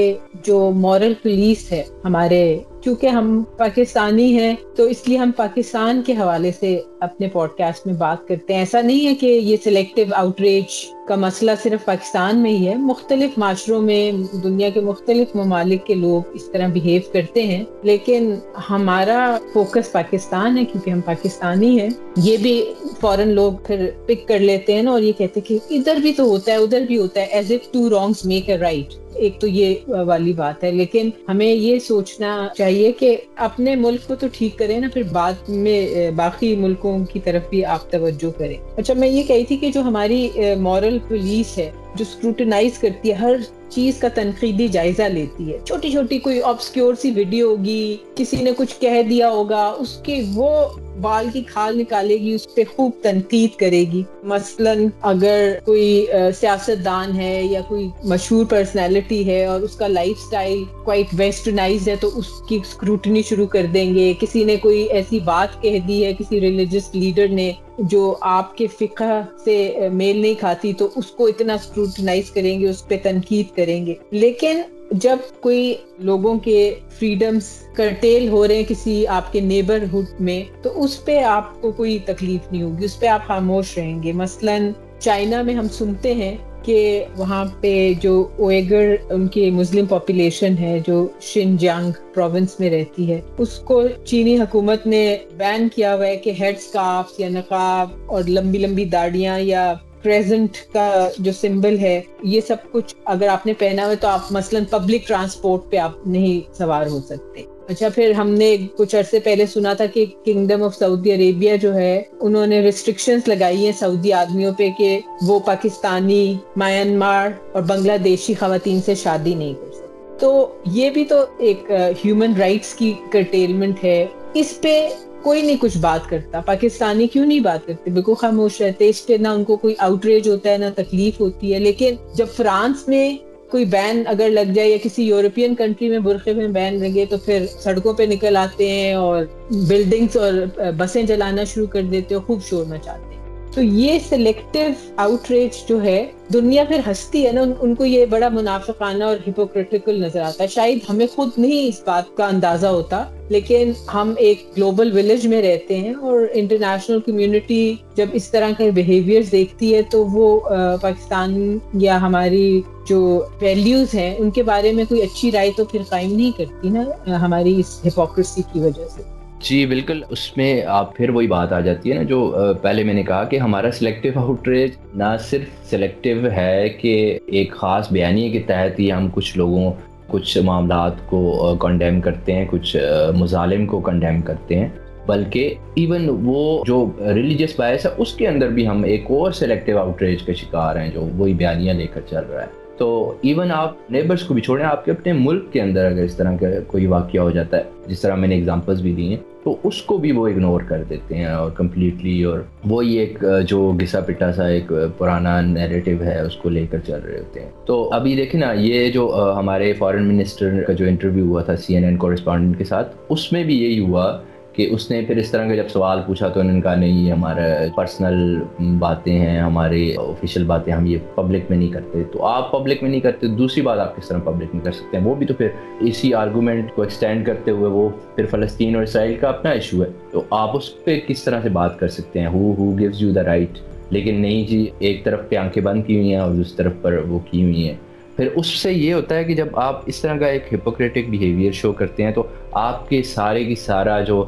جو 0.43 0.59
مورل 0.75 1.13
پولیس 1.23 1.71
ہے 1.73 1.83
ہمارے 2.05 2.41
کیونکہ 2.87 3.07
ہم 3.07 3.43
پاکستانی 3.57 4.39
ہیں، 4.39 4.55
تو 4.77 4.83
اس 4.83 5.09
لیے 5.09 5.19
ہم 5.19 5.31
پاکستان 5.37 6.03
کے 6.07 6.13
حوالے 6.13 6.51
سے 6.61 6.81
اپنے 7.01 7.29
پوڈ 7.29 7.49
کاسٹ 7.59 7.87
میں 7.87 7.95
بات 7.95 8.29
کرتے 8.29 8.53
ہیں۔ 8.53 8.61
ایسا 8.61 8.81
نہیں 8.81 9.07
ہے 9.07 9.15
کہ 9.15 9.27
یہ 9.27 9.57
سلیکٹو 9.65 10.03
آؤٹریچ 10.13 10.87
کا 11.09 11.15
مسئلہ 11.15 11.51
صرف 11.63 11.85
پاکستان 11.85 12.39
میں 12.39 12.51
ہی 12.51 12.69
ہے۔ 12.69 12.75
مختلف 12.75 13.39
معاشروں 13.39 13.83
میں، 13.83 14.37
دنیا 14.37 14.71
کے 14.71 14.81
مختلف 14.81 15.37
ممالک 15.37 15.87
کے 15.87 15.95
لوگ 15.95 16.23
اس 16.35 16.53
طرح 16.53 16.67
بیہیو 16.67 17.01
کرتے 17.13 17.43
ہیں۔ 17.43 17.65
لیکن 17.83 18.35
ہمارا 18.71 19.39
فوکس 19.53 19.93
پاکستان 19.93 20.59
ہے 20.59 20.65
کیونکہ 20.65 20.91
ہم 20.91 21.01
پاکستانی 21.01 21.81
ہیں۔ 21.81 21.89
یہ 22.17 22.37
بھی 22.37 22.65
فوراً 23.01 23.29
لوگ 23.29 23.53
پھر 23.67 23.91
پک 24.07 24.29
کر 24.29 24.39
لیتے 24.39 24.75
ہیں 24.75 24.87
اور 24.87 25.03
یہ 25.03 25.13
کہتے 25.19 25.41
ہیں 25.41 25.59
کہ 25.59 25.75
ادھر 25.75 25.95
بھی 25.95 26.13
تو 26.13 26.23
ہوتا 26.23 26.53
ہے، 26.53 26.57
ادھر 26.57 26.81
بھی 26.81 26.97
ہوتا 26.97 27.21
ہے 27.21 27.27
as 27.27 27.53
if 27.53 27.73
two 27.73 27.91
wrongs 27.91 28.25
make 28.25 28.49
a 28.49 28.59
right 28.59 28.95
ایک 29.15 29.41
تو 29.41 29.47
یہ 29.47 29.75
والی 29.87 30.33
بات 30.33 30.65
ہے، 30.65 30.71
لیکن 30.71 31.11
ہمیں 31.29 31.47
یہ 31.47 31.79
سوچنا 31.79 32.49
چاہیے 32.59 32.76
کہ 32.99 33.17
اپنے 33.37 33.77
ملک 33.77 34.07
کو 34.09 34.15
تو 34.15 34.27
ٹھیک 34.33 34.59
کریں 34.59 34.79
نا، 34.81 34.89
پھر 34.95 35.03
بعد 35.03 35.49
میں 35.49 36.11
باقی 36.11 36.57
ملکوں 36.57 37.05
کی 37.05 37.21
طرف 37.21 37.49
بھی 37.51 37.65
آپ 37.65 37.91
توجہ 37.91 38.39
کریں۔ 38.39 38.57
اچھا 38.77 38.95
میں 38.95 39.09
یہ 39.09 39.23
کہی 39.23 39.45
تھی 39.45 39.57
کہ 39.57 39.71
جو 39.73 39.81
ہماری 39.81 40.29
مورل 40.59 40.99
پولیس 41.09 41.59
ہے، 41.59 41.71
جو 41.95 42.05
اسکروٹنائز 42.09 42.79
کرتی 42.79 43.09
ہے، 43.09 43.15
ہر 43.15 43.37
چیز 43.69 43.99
کا 43.99 44.09
تنقیدی 44.09 44.69
جائزہ 44.69 45.03
لیتی 45.03 45.53
ہے۔ 45.53 45.59
چھوٹی 45.65 45.91
چھوٹی 45.91 46.19
کوئی 46.19 46.43
آبسکیور 46.43 46.95
سی 46.95 47.11
ویڈیو 47.11 47.51
ہوگی، 47.51 47.97
کسی 48.17 48.37
نے 48.43 48.51
کچھ 48.57 48.75
کہہ 48.81 49.03
دیا 49.11 49.31
ہوگا، 49.31 49.67
اس 49.79 49.97
کے 50.03 50.23
وہ 50.35 50.67
بال 51.01 51.27
کی 51.33 51.41
کھال 51.43 51.79
نکالے 51.79 52.17
گی، 52.17 52.33
اس 52.35 52.47
پہ 52.55 52.63
خوب 52.77 52.93
تنقید 53.03 53.59
کرے 53.59 53.85
گی۔ 53.93 54.03
مثلا 54.25 54.73
اگر 55.03 55.53
کوئی 55.65 56.07
سیاست 56.41 56.85
دان 56.85 57.17
ہے 57.17 57.43
یا 57.43 57.61
کوئی 57.69 57.89
مشہور 58.05 58.45
پرسنالٹی 58.45 59.27
ہے 59.27 59.45
اور 59.47 59.61
اس 59.61 59.77
کا 59.77 59.89
لائف 59.89 60.19
سٹائل 60.29 60.63
کوائٹ 60.85 61.15
ویسٹرنائز 61.19 61.89
ہے، 61.89 61.97
تو 62.01 62.11
اس 62.19 62.27
کی 62.49 62.57
اسکروٹنی 62.57 63.23
شروع 63.23 63.47
کر 63.47 63.67
دیں 63.75 63.95
گے۔ 63.95 64.13
کسی 64.21 64.45
نے 64.45 64.57
کوئی 64.57 64.83
ایسی 64.83 65.21
بات 65.21 65.63
کہہ 65.63 65.79
دی 65.89 66.05
ہے، 66.05 66.13
کسی 66.19 66.41
ریلیجس 66.41 66.95
لیڈر 66.95 67.29
نے 67.29 67.53
جو 67.79 68.17
آپ 68.21 68.57
کے 68.57 68.67
فقہ 68.67 69.23
سے 69.45 69.75
میل 69.93 70.19
نہیں 70.19 70.35
کھاتی، 70.35 70.73
تو 70.73 70.89
اس 70.97 71.07
کو 71.07 71.27
اتنا 71.27 71.55
اسکروٹنائز 71.55 72.31
کریں 72.31 72.61
گے، 72.61 72.69
اس 72.69 72.89
پہ 72.89 72.97
تنقید 73.03 73.57
کریں 73.57 73.87
گے۔ 73.87 73.95
لیکن 74.11 74.61
جب 74.91 75.17
کوئی 75.41 75.75
لوگوں 75.99 76.39
کے 76.39 76.75
فریڈمز 76.99 77.47
کرٹیل 77.75 78.29
ہو 78.29 78.49
رہے 78.49 78.55
ہیں 78.55 78.65
کسی 78.69 79.07
آپ 79.07 79.33
کے 79.33 79.41
نیبرہڈ 79.41 80.21
میں، 80.21 80.45
تو 80.63 80.85
اس 80.85 81.05
پہ 81.05 81.19
آپ 81.19 81.63
کو 81.63 81.73
کوئی 81.73 81.99
تکلیف 81.99 82.53
نہیں 82.53 82.63
ہوگی، 82.63 82.85
اس 82.85 83.01
پہ 83.01 83.07
آپ 83.07 83.27
خاموش 83.27 83.79
رہیں 83.79 84.03
گے۔ 84.03 84.13
مثلاً 84.13 84.71
چائنا 84.99 85.43
میں 85.43 85.55
ہم 85.55 85.69
سنتے 85.69 86.15
ہیں 86.15 86.37
کہ 86.67 87.05
وہاں 87.17 87.45
پہ 87.61 87.93
جو 88.01 88.29
اویگر، 88.39 88.95
ان 89.11 89.29
کی 89.29 89.51
مسلم 89.51 89.87
پاپولیشن 89.87 90.59
ہے، 90.61 90.79
جو 90.87 91.09
شن 91.21 91.57
جانگ 91.57 91.91
پروونس 92.15 92.61
میں 92.61 92.71
رہتی 92.71 93.11
ہے، 93.13 93.21
اس 93.39 93.59
کو 93.59 93.83
چینی 94.05 94.39
حکومت 94.39 94.87
نے 94.87 95.17
بین 95.37 95.69
کیا 95.69 95.95
ہوا 95.95 96.07
ہے 96.07 96.17
کہ 96.17 96.33
ہیڈ 96.41 96.59
سکارف 96.59 97.21
یا 97.21 97.29
نقاب 97.29 97.91
اور 98.07 98.23
لمبی 98.29 98.59
لمبی 98.59 98.85
داڑیاں 98.85 99.41
یا 99.41 99.75
پریزنٹ 100.03 100.57
کا 100.73 101.09
جو 101.19 101.33
سمبل 101.33 101.79
ہے، 101.79 102.01
یہ 102.23 102.41
سب 102.41 102.57
کچھ 102.73 102.95
اگر 103.05 103.29
آپ 103.29 103.47
نے 103.47 103.53
پہنا 103.59 103.87
ہوا 103.87 103.95
تو 104.01 104.09
آپ 104.09 104.21
مثلاً 104.31 104.65
پبلک 104.71 105.09
ٹرانسپورٹ 105.09 105.71
پہ 105.71 105.77
آپ 105.77 106.07
نہیں 106.07 106.55
سوار 106.59 106.87
ہو 106.87 107.01
سکتے۔ 107.01 107.43
اچھا 107.69 107.89
پھر 107.89 108.11
ہم 108.11 108.31
نے 108.31 108.57
کچھ 108.77 108.97
عرصے 108.97 109.21
پہلے 109.21 109.47
سنا 109.47 109.75
تھا 109.75 109.87
کہ 109.87 110.05
کنگڈم 110.25 110.63
آف 110.63 110.77
سعودی 110.77 111.13
عربیہ 111.13 111.57
جو 111.57 111.75
ہے، 111.75 112.03
انہوں 112.21 112.47
نے 112.47 112.61
ریسٹرکشنز 112.61 113.29
لگائی 113.29 113.65
ہیں 113.65 113.73
سعودی 113.79 114.13
آدمیوں 114.13 114.53
پہ 114.59 114.71
کہ 114.79 115.01
وہ 115.23 115.41
پاکستانی 115.41 116.37
میانمار 116.57 117.29
اور 117.53 117.63
بنگلہ 117.63 117.93
دیشی 118.05 118.35
خواتین 118.35 118.81
سے 118.83 118.95
شادی 118.95 119.35
نہیں 119.35 119.55
کر 119.55 119.73
سکتے۔ 119.73 119.87
تو 120.21 120.57
یہ 120.67 120.91
بھی 120.91 121.05
تو 121.05 121.17
ایک 121.39 121.71
ہیومن 122.05 122.33
رائٹس 122.39 122.75
کی 122.75 122.93
کرٹیلمنٹ 123.13 123.85
ہے۔ 123.85 124.07
اس 124.35 124.61
پہ 124.61 124.89
کوئی 125.23 125.43
نہیں 125.43 125.57
کچھ 125.61 125.79
بات 125.79 126.11
کرتا۔ 126.11 126.41
پاکستانی 126.41 127.07
کیوں 127.07 127.27
نہیں 127.27 127.41
بات 127.41 127.67
کرتے؟ 127.67 127.91
بالکل 127.91 128.15
خاموش 128.15 128.61
رہتے 128.61 128.89
اس 128.89 129.07
پہ 129.07 129.13
نہ 129.21 129.29
ان 129.29 129.45
کو 129.45 129.57
کوئی 129.57 129.75
آؤٹریج 129.79 130.29
ہوتا 130.29 130.51
ہے، 130.51 130.59
نہ 130.59 130.65
تکلیف 130.77 131.21
ہوتی 131.21 131.55
ہے۔ 131.55 131.59
لیکن 131.59 131.95
جب 132.15 132.27
فرانس 132.37 132.89
میں 132.89 133.15
کوئی 133.51 133.65
بین 133.65 134.03
اگر 134.07 134.29
لگ 134.31 134.53
جائے 134.55 134.69
یا 134.69 134.77
کسی 134.83 135.03
یورپین 135.03 135.55
کنٹری 135.55 135.89
میں 135.89 135.99
برقعے 135.99 136.33
میں 136.35 136.49
بین 136.49 136.81
لگے 136.81 137.05
تو 137.11 137.17
پھر 137.25 137.47
سڑکوں 137.61 137.95
پہ 137.95 138.03
نکل 138.03 138.37
آتے 138.37 138.71
ہیں 138.71 138.95
اور 138.95 139.25
بلڈنگز 139.51 140.17
اور 140.17 140.33
uh, 140.61 140.73
بسیں 140.77 141.03
جلانا 141.03 141.45
شروع 141.45 141.67
کر 141.67 141.83
دیتے 141.83 142.15
ہیں 142.15 142.23
خوب 142.23 142.43
شور 142.43 142.67
مچاتے 142.67 143.15
ہیں۔ 143.15 143.16
تو 143.57 143.63
یہ 143.63 143.99
سلیکٹو 144.09 144.61
آؤٹ 145.03 145.31
ریچ 145.31 145.57
جو 145.69 145.83
ہے، 145.83 146.05
دنیا 146.33 146.65
پھر 146.69 146.81
ہنستی 146.87 147.25
ہے 147.27 147.31
نا، 147.33 147.43
ان 147.61 147.75
کو 147.75 147.85
یہ 147.85 148.05
بڑا 148.07 148.29
منافقانہ 148.29 149.05
اور 149.05 149.17
ہپوکریٹیکل 149.29 150.03
نظر 150.03 150.21
آتا 150.21 150.43
ہے۔ 150.43 150.49
شاید 150.49 150.79
ہمیں 150.89 151.07
خود 151.15 151.31
نہیں 151.39 151.69
اس 151.69 151.81
بات 151.87 152.17
کا 152.17 152.27
اندازہ 152.27 152.67
ہوتا، 152.67 153.03
لیکن 153.31 153.73
ہم 153.95 154.13
ایک 154.19 154.45
گلوبل 154.57 154.93
ولیج 154.97 155.27
میں 155.27 155.43
رہتے 155.43 155.77
ہیں 155.77 155.95
اور 155.95 156.27
انٹرنیشنل 156.33 157.01
کمیونٹی 157.07 157.75
جب 157.97 158.07
اس 158.13 158.31
طرح 158.31 158.51
کے 158.59 158.71
بیہیویئر 158.71 159.23
دیکھتی 159.33 159.75
ہے 159.75 159.83
تو 159.91 160.05
وہ 160.13 160.39
پاکستان 160.83 161.59
یا 161.81 162.01
ہماری 162.03 162.61
جو 162.89 163.01
ویلیوز 163.41 163.95
ہیں، 163.95 164.15
ان 164.19 164.31
کے 164.31 164.43
بارے 164.43 164.73
میں 164.73 164.85
کوئی 164.89 165.03
اچھی 165.03 165.33
رائے 165.33 165.51
تو 165.57 165.65
پھر 165.65 165.83
قائم 165.89 166.13
نہیں 166.13 166.39
کرتی 166.39 166.69
نا، 166.69 166.85
ہماری 167.25 167.61
اس 167.61 167.81
ہپوکریسی 167.87 168.43
کی 168.53 168.61
وجہ 168.61 168.89
سے۔ 168.97 169.15
جی 169.41 169.67
بالکل۔ 169.67 170.03
اس 170.11 170.37
میں 170.37 170.63
آپ 170.67 170.97
پھر 170.97 171.11
وہی 171.11 171.27
بات 171.27 171.53
آ 171.53 171.61
جاتی 171.61 171.91
ہے 171.91 171.95
نا 171.95 172.03
جو 172.03 172.35
پہلے 172.63 172.85
میں 172.85 172.95
نے 172.95 173.03
کہا 173.03 173.25
کہ 173.25 173.37
ہمارا 173.37 173.71
سلیکٹیو 173.71 174.13
آؤٹریج 174.17 174.71
نہ 174.95 175.17
صرف 175.21 175.71
سلیکٹیو 175.71 176.31
ہے 176.31 176.69
کہ 176.69 177.19
ایک 177.27 177.53
خاص 177.53 177.93
بیانیے 177.93 178.31
کے 178.31 178.39
تحت 178.39 178.81
ہی 178.81 178.93
ہم 178.93 179.09
کچھ 179.15 179.39
لوگوں، 179.39 179.73
کچھ 180.07 180.39
معاملات 180.39 181.07
کو 181.07 181.57
کنڈیم 181.61 182.01
کرتے 182.01 182.33
ہیں، 182.33 182.45
کچھ 182.51 182.77
مظالم 183.17 183.67
کو 183.67 183.81
کنڈیم 183.81 184.23
کرتے 184.23 184.59
ہیں۔ 184.59 184.69
بلکہ 185.07 185.55
ایون 185.75 186.09
وہ 186.25 186.65
جو 186.67 186.91
ریلیجیس 187.15 187.55
باعث 187.57 187.87
ہے، 187.87 187.91
اس 187.99 188.13
کے 188.13 188.29
اندر 188.29 188.49
بھی 188.49 188.69
ہم 188.69 188.83
ایک 188.83 189.05
اور 189.09 189.33
سلیکٹیو 189.33 189.79
آؤٹریج 189.79 190.23
کا 190.23 190.33
شکار 190.33 190.77
ہیں 190.77 190.91
جو 190.91 191.09
وہی 191.17 191.35
بیانیاں 191.35 191.75
لے 191.75 191.87
کر 191.87 192.01
چل 192.11 192.25
رہا 192.31 192.43
ہے۔ 192.43 192.66
تو 192.79 193.15
ایون 193.23 193.51
آپ 193.53 193.91
نیبرس 193.91 194.23
کو 194.23 194.35
بھی 194.35 194.43
چھوڑیں، 194.43 194.65
آپ 194.65 194.85
کے 194.85 194.91
اپنے 194.91 195.13
ملک 195.13 195.53
کے 195.53 195.61
اندر 195.61 195.85
اگر 195.85 196.03
اس 196.03 196.15
طرح 196.17 196.37
کا 196.41 196.47
کوئی 196.67 196.87
واقعہ 196.87 197.21
ہو 197.21 197.31
جاتا 197.31 197.57
ہے، 197.57 197.63
جس 197.87 198.01
طرح 198.01 198.15
میں 198.15 198.29
نے 198.29 198.37
اگزامپلس 198.39 198.81
بھی 198.81 198.93
دی 198.93 199.09
ہیں، 199.09 199.17
تو 199.45 199.55
اس 199.65 199.81
کو 199.83 199.97
بھی 199.99 200.13
وہ 200.13 200.27
اگنور 200.29 200.61
کر 200.69 200.83
دیتے 200.91 201.17
ہیں 201.17 201.27
اور 201.27 201.51
کمپلیٹلی 201.51 202.23
اور 202.23 202.39
وہی 202.65 202.97
ایک 202.99 203.25
جو 203.49 203.73
گھسا 203.81 204.01
پٹا 204.07 204.33
سا 204.33 204.47
ایک 204.47 204.73
پرانا 204.99 205.41
نیریٹو 205.41 206.03
ہے، 206.05 206.19
اس 206.21 206.37
کو 206.37 206.49
لے 206.49 206.67
کر 206.71 206.79
چل 206.87 207.01
رہے 207.05 207.19
ہوتے 207.19 207.41
ہیں۔ 207.41 207.51
تو 207.67 207.89
ابھی 207.93 208.15
دیکھیں 208.17 208.41
نا، 208.41 208.53
یہ 208.53 208.91
جو 208.93 209.09
ہمارے 209.39 209.73
فارن 209.73 210.09
منسٹر 210.09 210.63
کا 210.67 210.73
جو 210.73 210.87
انٹرویو 210.87 211.27
ہوا 211.27 211.43
تھا 211.43 211.57
سی 211.57 211.75
این 211.75 211.85
این 211.85 211.97
کورسپونڈنٹ 211.97 212.59
کے 212.59 212.65
ساتھ، 212.65 212.97
اس 213.09 213.33
میں 213.33 213.45
بھی 213.45 213.63
یہی 213.63 213.79
ہوا 213.79 214.19
کہ 214.57 214.67
اس 214.71 214.91
نے 214.91 215.01
پھر 215.03 215.17
اس 215.17 215.31
طرح 215.31 215.49
کا 215.49 215.55
جب 215.55 215.69
سوال 215.69 215.99
پوچھا 216.07 216.29
تو 216.29 216.41
انہوں 216.41 216.55
نے 216.55 216.61
کہا، 216.61 216.75
نہیں، 216.75 217.05
یہ 217.07 217.13
ہمارا 217.13 217.43
پرسنل 217.75 218.43
باتیں 218.79 219.19
ہیں 219.19 219.39
ہماری 219.41 219.97
آفیشیل 219.97 220.45
باتیں 220.45 220.73
ہم 220.73 220.87
یہ 220.87 220.99
پبلک 221.15 221.51
میں 221.51 221.59
نہیں 221.59 221.69
کرتے. 221.69 222.03
تو 222.13 222.25
آپ 222.25 222.53
پبلک 222.53 222.83
میں 222.83 222.91
نہیں 222.91 223.01
کرتے، 223.01 223.27
دوسری 223.27 223.63
بات 223.63 223.79
آپ 223.79 223.97
کس 223.97 224.09
طرح 224.09 224.19
پبلک 224.19 224.55
میں 224.55 224.65
کر 224.65 224.73
سکتے 224.73 224.97
ہیں؟ 224.97 225.05
وہ 225.05 225.15
بھی 225.15 225.27
تو 225.27 225.35
پھر 225.35 225.49
اسی 225.81 226.15
آرگومنٹ 226.15 226.75
کو 226.75 226.83
ایکسٹینڈ 226.83 227.27
کرتے 227.27 227.51
ہوئے 227.51 227.71
وہ 227.71 227.89
پھر 228.15 228.27
فلسطین 228.27 228.75
اور 228.75 228.83
اسرائیل 228.83 229.15
کا 229.15 229.29
اپنا 229.29 229.51
ایشو 229.51 229.83
ہے. 229.83 229.89
تو 230.13 230.23
آپ 230.31 230.57
اس 230.57 230.85
پہ 230.85 230.99
کس 231.07 231.25
طرح 231.25 231.41
سے 231.43 231.49
بات 231.49 231.79
کر 231.79 231.89
سکتے 231.89 232.21
ہیں؟ 232.21 232.27
Who 232.27 232.55
who 232.59 232.79
gives 232.79 233.03
you 233.03 233.13
the 233.13 233.23
right 233.23 233.59
لیکن 233.91 234.15
نہیں 234.15 234.47
جی 234.47 234.69
ایک 234.79 235.05
طرف 235.05 235.29
پہ 235.29 235.37
آنکھیں 235.37 235.63
بند 235.63 235.87
کی 235.87 235.97
ہوئی 235.97 236.11
ہیں 236.11 236.21
اور 236.21 236.31
دوسری 236.31 236.57
طرف 236.57 236.73
پر 236.83 236.99
وہ 237.09 237.19
کی 237.31 237.43
ہوئی 237.43 237.69
ہیں. 237.69 237.77
پھر 238.17 238.29
اس 238.35 238.47
سے 238.47 238.73
یہ 238.73 238.95
ہوتا 238.95 239.15
ہے 239.15 239.25
کہ 239.25 239.35
جب 239.35 239.47
آپ 239.53 239.83
اس 239.87 240.01
طرح 240.01 240.17
کا 240.19 240.27
ایک 240.27 240.43
ہپوکریٹک 240.55 241.09
بیہیویئر 241.11 241.53
شو 241.53 241.73
کرتے 241.73 242.05
ہیں 242.05 242.11
تو 242.11 242.23
آپ 242.53 242.89
کے 242.89 243.03
سارے 243.03 243.45
کی 243.45 243.55
سارا 243.55 244.01
جو 244.01 244.25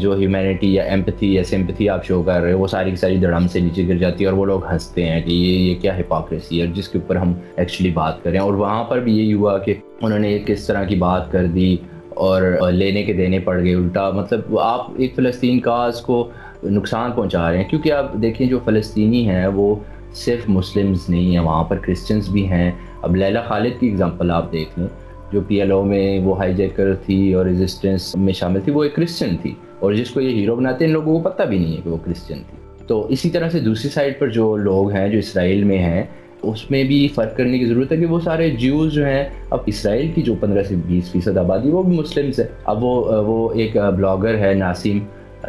جو 0.00 0.14
ہیومینٹی 0.16 0.74
یا 0.74 0.82
ایمپتھی 0.82 1.34
یا 1.34 1.44
سمپتھی 1.44 1.88
آپ 1.88 2.04
شو 2.04 2.22
کر 2.22 2.40
رہے 2.40 2.52
ہو، 2.52 2.58
وہ 2.58 2.66
ساری 2.66 2.90
کی 2.90 2.96
ساری 2.96 3.16
دڑم 3.16 3.48
سے 3.48 3.60
نیچے 3.60 3.88
گر 3.88 3.98
جاتی 3.98 4.24
ہے 4.24 4.28
اور 4.28 4.38
وہ 4.38 4.44
لوگ 4.46 4.66
ہنستے 4.72 5.04
ہیں 5.04 5.20
کہ 5.20 5.30
یہ 5.30 5.58
یہ 5.58 5.74
کیا 5.74 5.98
ہپاکریسی 5.98 6.60
ہے، 6.60 6.66
جس 6.66 6.88
کے 6.88 6.98
اوپر 6.98 7.16
ہم 7.16 7.32
ایکچولی 7.56 7.90
بات 7.90 8.22
کریں 8.24 8.38
اور 8.40 8.54
وہاں 8.54 8.84
پر 8.84 9.00
بھی 9.00 9.18
یہی 9.18 9.32
ہوا 9.32 9.58
کہ 9.58 9.74
انہوں 10.00 10.18
نے 10.18 10.38
کس 10.46 10.66
طرح 10.66 10.84
کی 10.84 10.94
بات 10.94 11.32
کر 11.32 11.46
دی 11.46 11.76
اور 12.08 12.42
لینے 12.72 13.02
کے 13.02 13.12
دینے 13.12 13.38
پڑ 13.38 13.62
گئے، 13.64 13.74
الٹا 13.74 14.10
مطلب 14.10 14.58
آپ 14.58 14.86
ایک 14.96 15.14
فلسطین 15.14 15.60
کاز 15.60 16.00
کو 16.00 16.28
نقصان 16.64 17.12
پہنچا 17.12 17.50
رہے 17.50 17.58
ہیں۔ 17.58 17.68
کیونکہ 17.68 17.92
آپ 17.92 18.12
دیکھیں 18.14 18.46
جو 18.46 18.58
فلسطینی 18.64 19.28
ہیں، 19.28 19.46
وہ 19.46 19.74
صرف 20.14 20.48
مسلمز 20.48 20.98
نہیں 21.08 21.32
ہیں، 21.32 21.38
وہاں 21.38 21.64
پر 21.64 21.76
کرسچنس 21.76 22.28
بھی 22.28 22.48
ہیں۔ 22.48 22.72
اب 23.02 23.16
لیلہ 23.16 23.38
خالد 23.48 23.80
کی 23.80 23.90
اگزامپل 23.90 24.30
آپ 24.30 24.52
دیکھ 24.52 24.78
لیں۔ 24.78 24.88
جو 25.32 25.40
پی 25.40 25.60
ایل 25.60 25.72
او 25.72 25.82
میں 25.82 26.20
وہ 26.20 26.38
ہائی 26.38 26.54
جیکر 26.54 26.94
تھی 26.94 27.34
اور 27.34 27.46
ریزسٹنس 27.46 28.16
میں 28.16 28.32
شامل 28.32 28.60
تھی، 28.60 28.72
وہ 28.72 28.82
ایک 28.82 28.94
کرسچن 28.94 29.36
تھی۔ 29.42 29.54
اور 29.78 29.92
جس 29.92 30.10
کو 30.10 30.20
یہ 30.20 30.28
ہیرو 30.28 30.56
بناتے 30.56 30.84
ہیں، 30.84 30.92
ان 30.92 30.94
لوگوں 30.94 31.20
کو 31.20 31.30
پتہ 31.30 31.42
بھی 31.42 31.58
نہیں 31.58 31.76
ہے 31.76 31.80
کہ 31.84 31.90
وہ 31.90 31.96
کرسچن 32.04 32.34
تھی۔ 32.34 32.58
تو 32.86 33.06
اسی 33.08 33.30
طرح 33.30 33.48
سے 33.48 33.60
دوسری 33.60 33.90
سائڈ 33.90 34.18
پر 34.18 34.28
جو 34.28 34.56
لوگ 34.56 34.90
ہیں، 34.90 35.08
جو 35.08 35.18
اسرائیل 35.18 35.64
میں 35.64 35.78
ہیں، 35.78 36.02
اس 36.42 36.70
میں 36.70 36.84
بھی 36.84 37.08
فرق 37.14 37.36
کرنے 37.36 37.58
کی 37.58 37.64
ضرورت 37.64 37.92
ہے 37.92 37.96
کہ 37.96 38.06
وہ 38.06 38.20
سارے 38.20 38.50
جیوز 38.50 38.92
جو 38.92 39.06
ہیں، 39.06 39.24
اب 39.50 39.58
اسرائیل 39.66 40.12
کی 40.14 40.22
جو 40.22 40.34
پندرہ 40.40 40.62
سے 40.62 40.74
بیس 40.86 41.12
فیصد 41.12 41.36
آبادی، 41.36 41.70
وہ 41.70 41.82
بھی 41.82 41.96
مسلمس 41.96 42.38
ہے 42.38 42.44
اب 42.64 42.84
وہ 42.84 43.22
وہ 43.22 43.52
ایک 43.54 43.76
بلاگر 43.76 44.38
ہے 44.38 44.54
ناسیم 44.54 44.98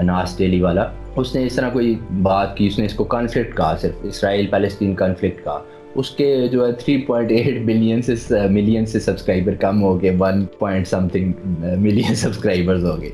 ناس 0.04 0.38
ڈیلی 0.38 0.62
والا۔ 0.62 0.86
اس 1.16 1.36
نے 1.36 1.46
اس 1.46 1.56
طرح 1.56 1.70
کوئی 1.70 1.96
بات 2.22 2.58
کی، 2.58 2.68
اس 2.68 2.80
نے 2.80 2.86
اس 2.86 2.94
کو 2.94 3.04
کانفلکٹ 3.04 3.58
کہا، 3.58 3.78
صرف 3.78 3.94
اسرائیل 4.04 4.48
پیلسطین 4.48 4.96
کانفلکٹ 4.96 5.44
کہا 5.44 5.60
اس 5.96 6.10
کے 6.10 6.48
جو 6.48 6.68
ہے 6.68 6.72
تھری 6.72 6.98
پوائنٹ 6.98 7.32
ایٹ 7.32 7.62
بلین 7.66 8.02
سے 8.02 8.14
ملین 8.50 8.86
سے 8.86 9.00
سبسکرائبر 9.00 9.54
کم 9.56 9.84
ہو 9.84 10.02
گئے 10.02 10.16
one 10.20 10.46
point 10.60 10.88
something 11.08 11.32
million 11.80 12.16
subscribers 12.16 12.86
ہو 12.86 13.02
گئے۔ 13.02 13.10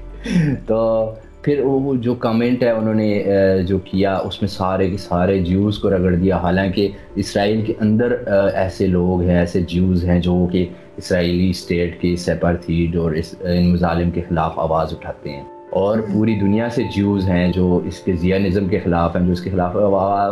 تو 0.67 1.11
پھر 1.41 1.59
وہ 1.63 1.95
جو 1.95 2.13
کمنٹ 2.13 2.63
ہے 2.63 2.69
انہوں 2.69 2.93
نے 2.93 3.23
uh, 3.27 3.65
جو 3.65 3.79
کیا، 3.79 4.15
اس 4.17 4.41
میں 4.41 4.49
سارے 4.49 4.89
کے 4.89 4.97
سارے 4.97 5.39
جیوز 5.39 5.77
کو 5.77 5.89
رگڑ 5.89 6.15
دیا۔ 6.15 6.37
حالانکہ 6.37 6.87
اسرائیل 7.15 7.61
کے 7.61 7.73
اندر 7.79 8.15
uh, 8.27 8.49
ایسے 8.53 8.87
لوگ 8.87 9.21
ہیں، 9.21 9.39
ایسے 9.39 9.61
جیوز 9.61 10.05
ہیں 10.05 10.19
جو 10.19 10.47
کہ 10.51 10.65
اسرائیلی 10.97 11.49
اسٹیٹ 11.49 12.01
کے 12.01 12.15
سیپر 12.15 12.55
تھی 12.65 12.87
جو 12.87 13.09
ان 13.41 13.71
مظالم 13.71 14.11
کے 14.11 14.21
خلاف 14.29 14.59
آواز 14.59 14.93
اٹھاتے 14.93 15.29
ہیں۔ 15.29 15.43
اور 15.71 15.99
پوری 16.13 16.35
دنیا 16.35 16.69
سے 16.69 16.83
جیوز 16.95 17.29
ہیں 17.29 17.51
جو 17.51 17.79
اس 17.85 17.99
کے 17.99 18.13
زیانزم 18.13 18.67
کے 18.67 18.79
خلاف 18.79 19.15
ہیں، 19.15 19.25
جو 19.25 19.31
اس 19.31 19.41
کے 19.41 19.49
خلاف 19.49 19.75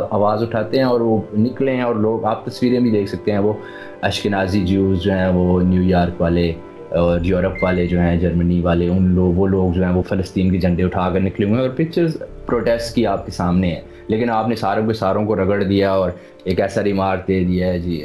آواز 0.09 0.41
اٹھاتے 0.43 0.77
ہیں 0.77 0.83
اور 0.83 1.01
وہ 1.01 1.21
نکلے 1.37 1.75
ہیں 1.75 1.81
اور 1.81 1.95
لوگ 1.95 2.25
آپ 2.25 2.45
تصویریں 2.45 2.79
بھی 2.79 2.91
دیکھ 2.91 3.09
سکتے 3.09 3.31
ہیں۔ 3.31 3.39
وہ 3.39 3.53
اشکنازی 4.01 4.61
جیوز 4.61 5.01
جو 5.01 5.11
ہیں، 5.11 5.27
وہ 5.27 5.61
نیو 5.61 5.81
یارک 5.81 6.21
والے 6.21 6.51
اور 6.89 7.19
یورپ 7.23 7.63
والے 7.63 7.85
جو 7.87 7.99
ہیں 7.99 8.15
جرمنی 8.17 8.61
والے، 8.61 8.89
ان 8.89 9.07
لوگ 9.15 9.33
وہ 9.35 9.47
لوگ 9.47 9.71
جو 9.73 9.83
ہیں، 9.83 9.91
وہ 9.91 10.01
فلسطین 10.01 10.51
کے 10.51 10.57
جھنڈے 10.57 10.83
اٹھا 10.83 11.09
کر 11.13 11.19
نکلے 11.19 11.45
ہوئے 11.45 11.55
ہیں 11.55 11.67
اور 11.67 11.75
پکچرز 11.75 12.17
پروٹیسٹ 12.45 12.95
کی 12.95 13.05
آپ 13.07 13.25
کے 13.25 13.31
سامنے 13.31 13.67
ہیں۔ 13.67 13.81
لیکن 14.07 14.29
آپ 14.29 14.47
نے 14.47 14.55
ساروں 14.55 14.87
کے 14.87 14.93
ساروں 14.93 15.25
کو 15.25 15.35
رگڑ 15.35 15.63
دیا 15.63 15.91
اور 15.91 16.11
ایک 16.43 16.59
ایسا 16.59 16.83
ریمارک 16.83 17.27
دے 17.27 17.43
دیا 17.43 17.67
ہے 17.67 17.79
جی 17.79 18.03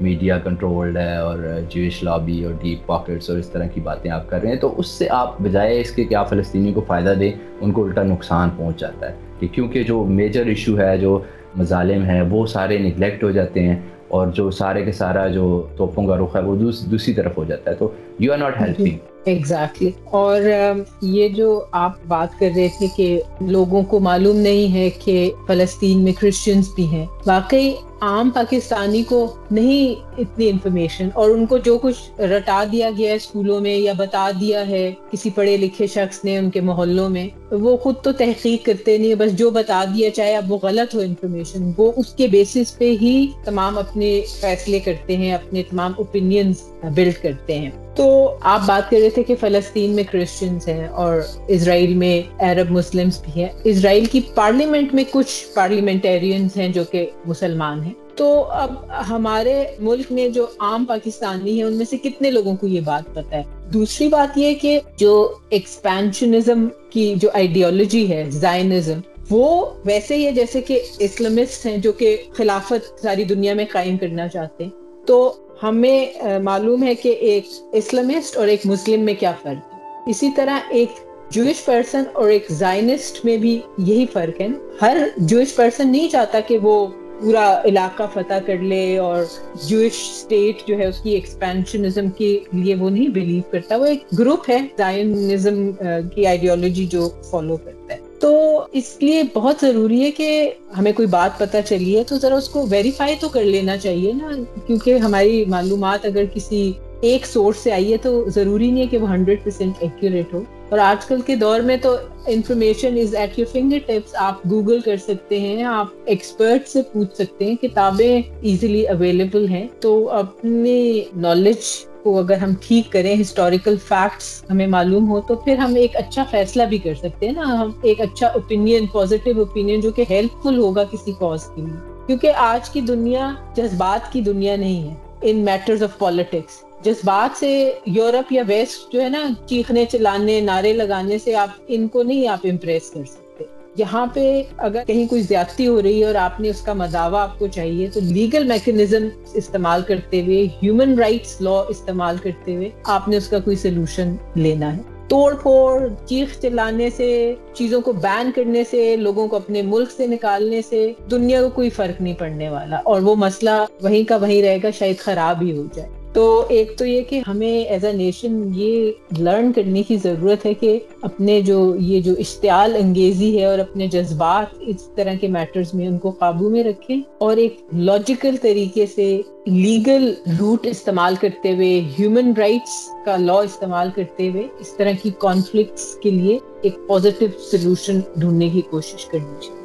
میڈیا 0.00 0.38
کنٹرولڈ 0.38 0.96
ہے 0.96 1.16
اور 1.16 1.38
uh, 1.38 1.60
جوش 1.68 2.02
لابی 2.02 2.44
اور 2.44 2.54
ڈیپ 2.62 2.86
پاکٹس 2.86 3.30
اور 3.30 3.38
اس 3.38 3.48
طرح 3.48 3.66
کی 3.66 3.80
باتیں 3.80 4.10
آپ 4.10 4.30
کر 4.30 4.42
رہے 4.42 4.48
ہیں، 4.48 4.56
تو 4.56 4.74
اس 4.76 4.86
سے 4.86 5.08
آپ 5.10 5.40
بجائے 5.40 5.80
اس 5.80 5.90
کے 5.90 6.04
کہ 6.04 6.14
آپ 6.14 6.28
فلسطینی 6.30 6.72
کو 6.72 6.80
فائدہ 6.86 7.14
دیں، 7.20 7.32
ان 7.60 7.72
کو 7.72 7.84
الٹا 7.84 8.02
نقصان 8.02 8.50
پہنچ 8.56 8.78
جاتا 8.78 9.08
ہے۔ 9.08 9.14
کہ 9.40 9.46
کیونکہ 9.52 9.82
جو 9.82 10.04
میجر 10.04 10.46
ایشو 10.46 10.78
ہے، 10.78 10.98
جو 10.98 11.18
مظالم 11.56 12.04
ہے 12.04 12.22
وہ 12.22 12.46
سارے 12.46 12.78
نگلیکٹ 12.78 13.24
ہو 13.24 13.30
جاتے 13.30 13.62
ہیں 13.62 13.76
اور 14.08 14.26
جو 14.26 14.50
سارے 14.50 14.84
کے 14.84 14.92
سارا 14.92 15.26
جو 15.28 15.66
توپوں 15.76 16.06
کا 16.06 16.16
رخ 16.16 16.36
ہے، 16.36 16.42
وہ 16.42 16.56
دوسری 16.90 17.14
طرف 17.14 17.38
ہو 17.38 17.44
جاتا 17.44 17.70
ہے۔ 17.70 17.76
تو 17.76 17.88
you 18.18 18.32
are 18.32 18.38
not 18.38 18.60
helping 18.60 18.96
exactly 19.24 19.90
اور 20.04 20.40
um, 20.40 20.78
یہ 21.02 21.28
جو 21.28 21.64
آپ 21.72 21.92
بات 22.08 22.38
کر 22.38 22.50
رہے 22.56 22.68
تھے 22.78 22.86
کہ 22.96 23.20
لوگوں 23.40 23.82
کو 23.82 24.00
معلوم 24.00 24.36
نہیں 24.36 24.74
ہے 24.74 24.90
کہ 24.90 25.30
فلسطین 25.46 25.98
میں 25.98 26.12
کرسچنس 26.20 26.68
بھی 26.74 26.86
ہیں، 26.86 27.06
واقعی 27.26 27.72
عام 28.00 28.30
پاکستانی 28.30 29.02
کو 29.02 29.36
نہیں 29.50 30.10
اتنی 30.18 30.48
انفارمیشن 30.48 31.08
اور 31.14 31.30
ان 31.30 31.46
کو 31.46 31.58
جو 31.58 31.78
کچھ 31.78 32.20
رٹا 32.20 32.64
دیا 32.72 32.90
گیا 32.98 33.10
ہے 33.10 33.16
اسکولوں 33.16 33.60
میں 33.60 33.76
یا 33.76 33.92
بتا 33.96 34.30
دیا 34.40 34.68
ہے 34.68 34.92
کسی 35.12 35.30
پڑھے 35.30 35.56
لکھے 35.56 35.86
شخص 35.86 36.24
نے 36.24 36.38
ان 36.38 36.50
کے 36.50 36.60
محلوں 36.60 37.08
میں، 37.08 37.28
وہ 37.50 37.76
خود 37.76 37.94
تو 38.02 38.12
تحقیق 38.12 38.66
کرتے 38.66 38.98
نہیں 38.98 39.14
بس 39.14 39.32
جو 39.32 39.50
بتا 39.50 39.84
دیا 39.84 40.10
چاہے 40.10 40.36
اب 40.36 40.52
وہ 40.52 40.58
غلط 40.62 40.94
ہو 40.94 41.00
انفارمیشن 41.00 41.70
وہ 41.76 41.92
اس 41.96 42.06
کے 42.06 42.26
بیسس 42.26 42.78
پہ 42.78 42.94
ہی 43.00 43.26
تمام 43.44 43.78
اپنے 43.78 44.22
فیصلے 44.40 44.80
کرتے 44.80 45.16
ہیں، 45.16 45.34
اپنے 45.34 45.62
تمام 45.62 45.92
اوپینینس 45.96 46.56
بلڈ 46.94 47.22
کرتے 47.22 47.58
ہیں۔ 47.58 47.70
تو 47.96 48.36
آپ 48.40 48.60
بات 48.66 48.90
کر 48.90 48.96
رہے 49.02 49.10
تھے 49.10 49.22
کہ 49.22 49.34
فلسطین 49.40 49.90
میں 49.90 50.04
کرسچنس 50.04 50.68
ہیں 50.68 50.86
اور 50.86 51.20
اسرائیل 51.48 51.94
میں 51.94 52.42
عرب 52.42 52.70
مسلمس 52.70 53.22
بھی 53.22 53.42
ہیں۔ 53.42 53.48
اسرائیل 53.64 54.04
کی 54.04 54.20
پارلیمنٹ 54.34 54.94
میں 54.94 55.04
کچھ 55.10 55.54
پارلیمنٹیرینس 55.54 56.56
ہیں 56.56 56.68
جو 56.68 56.84
کہ 56.84 57.10
مسلمان 57.26 57.84
ہیں۔ 57.84 57.87
تو 58.18 58.44
اب 58.44 58.70
ہمارے 59.08 59.64
ملک 59.80 60.12
میں 60.12 60.28
جو 60.28 60.46
عام 60.58 60.84
پاکستانی 60.84 61.56
ہیں، 61.56 61.62
ان 61.62 61.72
میں 61.72 61.86
سے 61.90 61.96
کتنے 61.96 62.30
لوگوں 62.30 62.56
کو 62.56 62.66
یہ 62.66 62.80
بات 62.80 63.14
پتا 63.14 63.36
ہے؟ 63.36 63.42
دوسری 63.72 64.08
بات 64.08 64.38
یہ 64.38 64.54
کہ 64.54 64.80
جو 64.96 65.34
ایکسپینشنزم 65.50 66.66
کی 66.90 67.14
جو 67.16 67.28
آئیڈیالوجی 67.34 68.10
ہے 68.10 68.24
زائنزم 68.28 69.00
وہ 69.30 69.66
ویسے 69.84 70.16
ہی 70.16 70.26
ہے 70.26 70.32
جیسے 70.32 70.60
کہ 70.60 70.80
اسلامسٹ 70.98 71.66
ہیں 71.66 71.76
جو 71.76 71.92
کہ 71.92 72.16
خلافت 72.32 73.02
ساری 73.02 73.24
دنیا 73.24 73.54
میں 73.54 73.64
قائم 73.72 73.96
کرنا 73.96 74.28
چاہتے 74.28 74.64
ہیں۔ 74.64 74.70
تو 75.06 75.34
ہمیں 75.62 76.06
معلوم 76.38 76.82
ہے 76.82 76.94
کہ 76.94 77.08
ایک 77.08 77.46
اسلامسٹ 77.72 78.36
اور 78.36 78.48
ایک 78.48 78.60
مسلم 78.64 79.00
میں 79.00 79.14
کیا 79.14 79.32
فرق 79.42 79.74
اسی 80.06 80.30
طرح 80.36 80.58
ایک 80.70 80.88
جوش 81.30 81.64
پرسن 81.64 82.02
اور 82.12 82.28
ایک 82.28 82.46
زائنسٹ 82.50 83.24
میں 83.24 83.36
بھی 83.36 83.60
یہی 83.78 84.06
فرق 84.12 84.40
ہے۔ 84.40 84.48
ہر 84.82 84.96
جوش 85.16 85.54
پرسن 85.56 85.92
نہیں 85.92 86.08
چاہتا 86.08 86.40
کہ 86.40 86.58
وہ 86.58 86.86
پورا 87.20 87.60
علاقہ 87.64 88.02
فتح 88.14 88.34
کر 88.46 88.58
لے 88.58 88.98
اور 88.98 89.22
جوش 89.66 89.92
اسٹیٹ 89.92 90.68
جو 90.68 90.78
ہے 90.78 90.86
اس 90.86 91.00
کی 91.02 91.10
ایکسپینشنزم 91.10 92.10
کے 92.10 92.38
لیے 92.52 92.74
وہ 92.74 92.90
نہیں 92.90 93.08
بلیو 93.08 93.42
کرتا۔ 93.50 93.76
وہ 93.76 93.84
ایک 93.84 94.04
گروپ 94.18 94.50
ہے 94.50 94.66
زائنزم 94.78 95.72
کی 96.14 96.26
آئیڈیالوجی 96.26 96.86
جو 96.86 97.08
فالو 97.30 97.56
کرتا 97.56 97.94
ہے۔ 97.94 98.00
تو 98.20 98.62
اس 98.72 98.96
لیے 99.00 99.22
بہت 99.34 99.56
ضروری 99.60 100.00
ہے 100.02 100.10
کہ 100.10 100.50
ہمیں 100.78 100.92
کوئی 100.92 101.08
بات 101.08 101.38
پتہ 101.38 101.56
چلی 101.68 101.98
ہے 101.98 102.04
تو 102.04 102.18
ذرا 102.18 102.36
اس 102.36 102.48
کو 102.48 102.66
ویریفائی 102.70 103.14
تو 103.20 103.28
کر 103.28 103.44
لینا 103.44 103.76
چاہیے 103.76 104.12
نا۔ 104.12 104.30
کیونکہ 104.66 104.98
ہماری 104.98 105.44
معلومات 105.44 106.04
اگر 106.04 106.24
کسی 106.34 106.72
ایک 107.00 107.26
سورس 107.26 107.56
سے 107.56 107.72
آئی 107.72 107.92
ہے 107.92 107.96
تو 107.96 108.28
ضروری 108.28 108.70
نہیں 108.70 108.82
ہے 108.82 108.86
کہ 108.86 108.98
وہ 108.98 109.10
ہنڈریڈ 109.10 109.44
پرسینٹ 109.44 109.74
ایکوریٹ 109.80 110.34
ہو۔ 110.34 110.42
اور 110.70 110.78
آج 110.78 111.06
کل 111.06 111.20
کے 111.20 111.36
دور 111.36 111.60
میں 111.60 111.76
تو 111.76 111.96
information 112.26 112.98
is 112.98 113.14
at 113.14 113.38
your 113.38 113.46
fingertips 113.86 114.14
آپ 114.14 114.34
گوگل 114.50 114.80
کر 114.80 114.96
سکتے 114.96 115.40
ہیں، 115.40 115.64
آپ 115.64 115.86
ایکسپرٹ 116.04 116.68
سے 116.68 116.82
پوچھ 116.82 117.14
سکتے 117.14 117.44
ہیں، 117.44 117.56
کتابیں 117.56 118.22
ایزیلی 118.42 118.88
اویلیبل 118.88 119.48
ہیں۔ 119.48 119.68
تو 119.80 120.10
اپنی 120.10 121.02
نالج 121.16 121.84
کو 122.02 122.18
اگر 122.18 122.36
ہم 122.36 122.50
ٹھیک 122.60 122.92
کریں 122.92 123.20
ہسٹوریکل 123.20 123.76
فیکٹس 123.76 124.44
ہمیں 124.50 124.66
معلوم 124.66 125.08
ہو، 125.08 125.20
تو 125.20 125.34
پھر 125.34 125.56
ہم 125.56 125.74
ایک 125.74 125.96
اچھا 125.96 126.24
فیصلہ 126.30 126.62
بھی 126.62 126.78
کر 126.78 126.94
سکتے 126.94 127.26
ہیں 127.26 127.32
نا۔ 127.32 127.60
ہم 127.60 127.70
ایک 127.82 128.00
اچھا 128.00 128.26
اوپینین 128.26 128.86
پازیٹیو 128.86 129.38
اوپینین 129.38 129.80
جو 129.80 129.90
کہ 129.90 130.04
ہیلپ 130.10 130.42
فل 130.42 130.58
ہوگا 130.58 130.84
کسی 130.84 131.12
کاز 131.18 131.44
کے 131.44 131.62
لیے۔ 131.62 131.92
کیونکہ 132.06 132.32
آج 132.36 132.70
کی 132.70 132.80
دنیا 132.80 133.30
جذبات 133.56 134.12
کی 134.12 134.20
دنیا 134.20 134.56
نہیں 134.56 134.88
ہے۔ 134.88 134.94
ان 135.22 135.36
میٹرز 135.36 135.82
آف 135.82 135.98
پالیٹکس 135.98 136.67
جذبات 136.84 137.38
سے 137.38 137.72
یورپ 137.86 138.32
یا 138.32 138.42
ویسٹ 138.46 138.92
جو 138.92 139.02
ہے 139.02 139.08
نا، 139.08 139.28
چیخنے، 139.46 139.84
چلانے، 139.92 140.40
نعرے 140.40 140.72
لگانے 140.72 141.18
سے 141.18 141.34
آپ 141.34 141.48
ان 141.68 141.88
کو 141.88 142.02
نہیں 142.02 142.28
آپ 142.28 142.38
امپریس 142.44 142.90
کر 142.90 143.00
سکتے۔ 143.04 143.44
یہاں 143.76 144.06
پہ 144.14 144.42
اگر 144.56 144.84
کہیں 144.86 145.06
کوئی 145.06 145.22
زیادتی 145.22 145.66
ہو 145.66 145.82
رہی 145.82 146.00
ہے 146.00 146.06
اور 146.06 146.14
آپ 146.14 146.40
نے 146.40 146.50
اس 146.50 146.60
کا 146.60 146.72
مداوع 146.72 147.18
آپ 147.18 147.38
کو 147.38 147.46
چاہیے، 147.46 147.88
تو 147.94 148.00
لیگل 148.02 148.44
میکنزم 148.44 149.08
استعمال 149.34 149.82
کرتے 149.82 150.22
ہوئے 150.22 150.46
ہیومن 150.62 150.98
رائٹس 150.98 151.40
لا 151.40 151.62
استعمال 151.68 152.16
کرتے 152.22 152.56
ہوئے 152.56 152.70
آپ 152.84 153.08
نے 153.08 153.16
اس 153.16 153.28
کا 153.28 153.38
کوئی 153.38 153.56
سولوشن 153.56 154.16
لینا 154.34 154.76
ہے۔ 154.76 154.82
توڑ 155.08 155.34
پھوڑ، 155.34 155.88
چیخ 156.06 156.40
چلانے 156.40 156.90
سے، 156.90 157.34
چیزوں 157.52 157.80
کو 157.80 157.92
بین 157.92 158.30
کرنے 158.34 158.64
سے، 158.70 158.96
لوگوں 158.96 159.28
کو 159.28 159.36
اپنے 159.36 159.62
ملک 159.62 159.90
سے 159.90 160.06
نکالنے 160.06 160.62
سے 160.62 160.92
دنیا 161.10 161.42
کو 161.42 161.48
کوئی 161.48 161.70
فرق 161.70 162.00
نہیں 162.00 162.14
پڑنے 162.14 162.48
والا۔ 162.48 162.80
اور 162.84 163.00
وہ 163.00 163.14
مسئلہ 163.14 163.64
وہیں 163.82 164.08
کا 164.08 164.16
وہیں 164.16 164.42
رہے 164.42 164.58
گا، 164.62 164.70
شاید 164.70 164.98
خراب 164.98 165.42
ہی 165.42 165.58
ہو 165.58 165.64
جائے۔ 165.74 165.97
تو 166.12 166.46
ایک 166.48 166.78
تو 166.78 166.86
یہ 166.86 167.02
کہ 167.02 167.20
ہمیں 167.28 167.64
ایز 167.64 167.84
اے 167.84 167.92
نیشن 167.92 168.50
یہ 168.54 168.92
لرن 169.18 169.52
کرنے 169.52 169.82
کی 169.82 169.96
ضرورت 169.96 170.46
ہے 170.46 170.54
کہ 170.54 170.78
اپنے 171.02 171.40
جو 171.40 171.76
یہ 171.78 172.00
جو 172.00 172.12
اشتعال 172.18 172.76
انگیزی 172.76 173.38
ہے 173.38 173.44
اور 173.44 173.58
اپنے 173.58 173.86
جذبات 173.86 174.46
اس 174.60 174.88
طرح 174.94 175.14
کے 175.20 175.28
میٹرز 175.28 175.74
میں 175.74 175.86
ان 175.86 175.98
کو 175.98 176.10
قابو 176.10 176.50
میں 176.50 176.64
رکھیں 176.64 177.00
اور 177.18 177.36
ایک 177.36 177.56
لاجیکل 177.72 178.36
طریقے 178.42 178.86
سے 178.86 179.22
لیگل 179.46 180.14
روٹ 180.40 180.66
استعمال 180.66 181.14
کرتے 181.20 181.52
ہوئے 181.52 181.80
ہیومن 181.98 182.32
رائٹس 182.38 182.88
کا 183.04 183.16
لا 183.16 183.38
استعمال 183.40 183.90
کرتے 183.94 184.28
ہوئے 184.28 184.46
اس 184.60 184.76
طرح 184.76 184.90
کی 185.02 185.10
کانفلکٹس 185.18 185.94
کے 186.02 186.10
لیے 186.10 186.38
ایک 186.62 186.76
پازیٹیو 186.88 187.28
سولوشن 187.50 188.00
ڈھونڈنے 188.16 188.48
کی 188.48 188.60
کوشش 188.70 189.06
کرنی 189.06 189.34
چاہیے۔ 189.40 189.57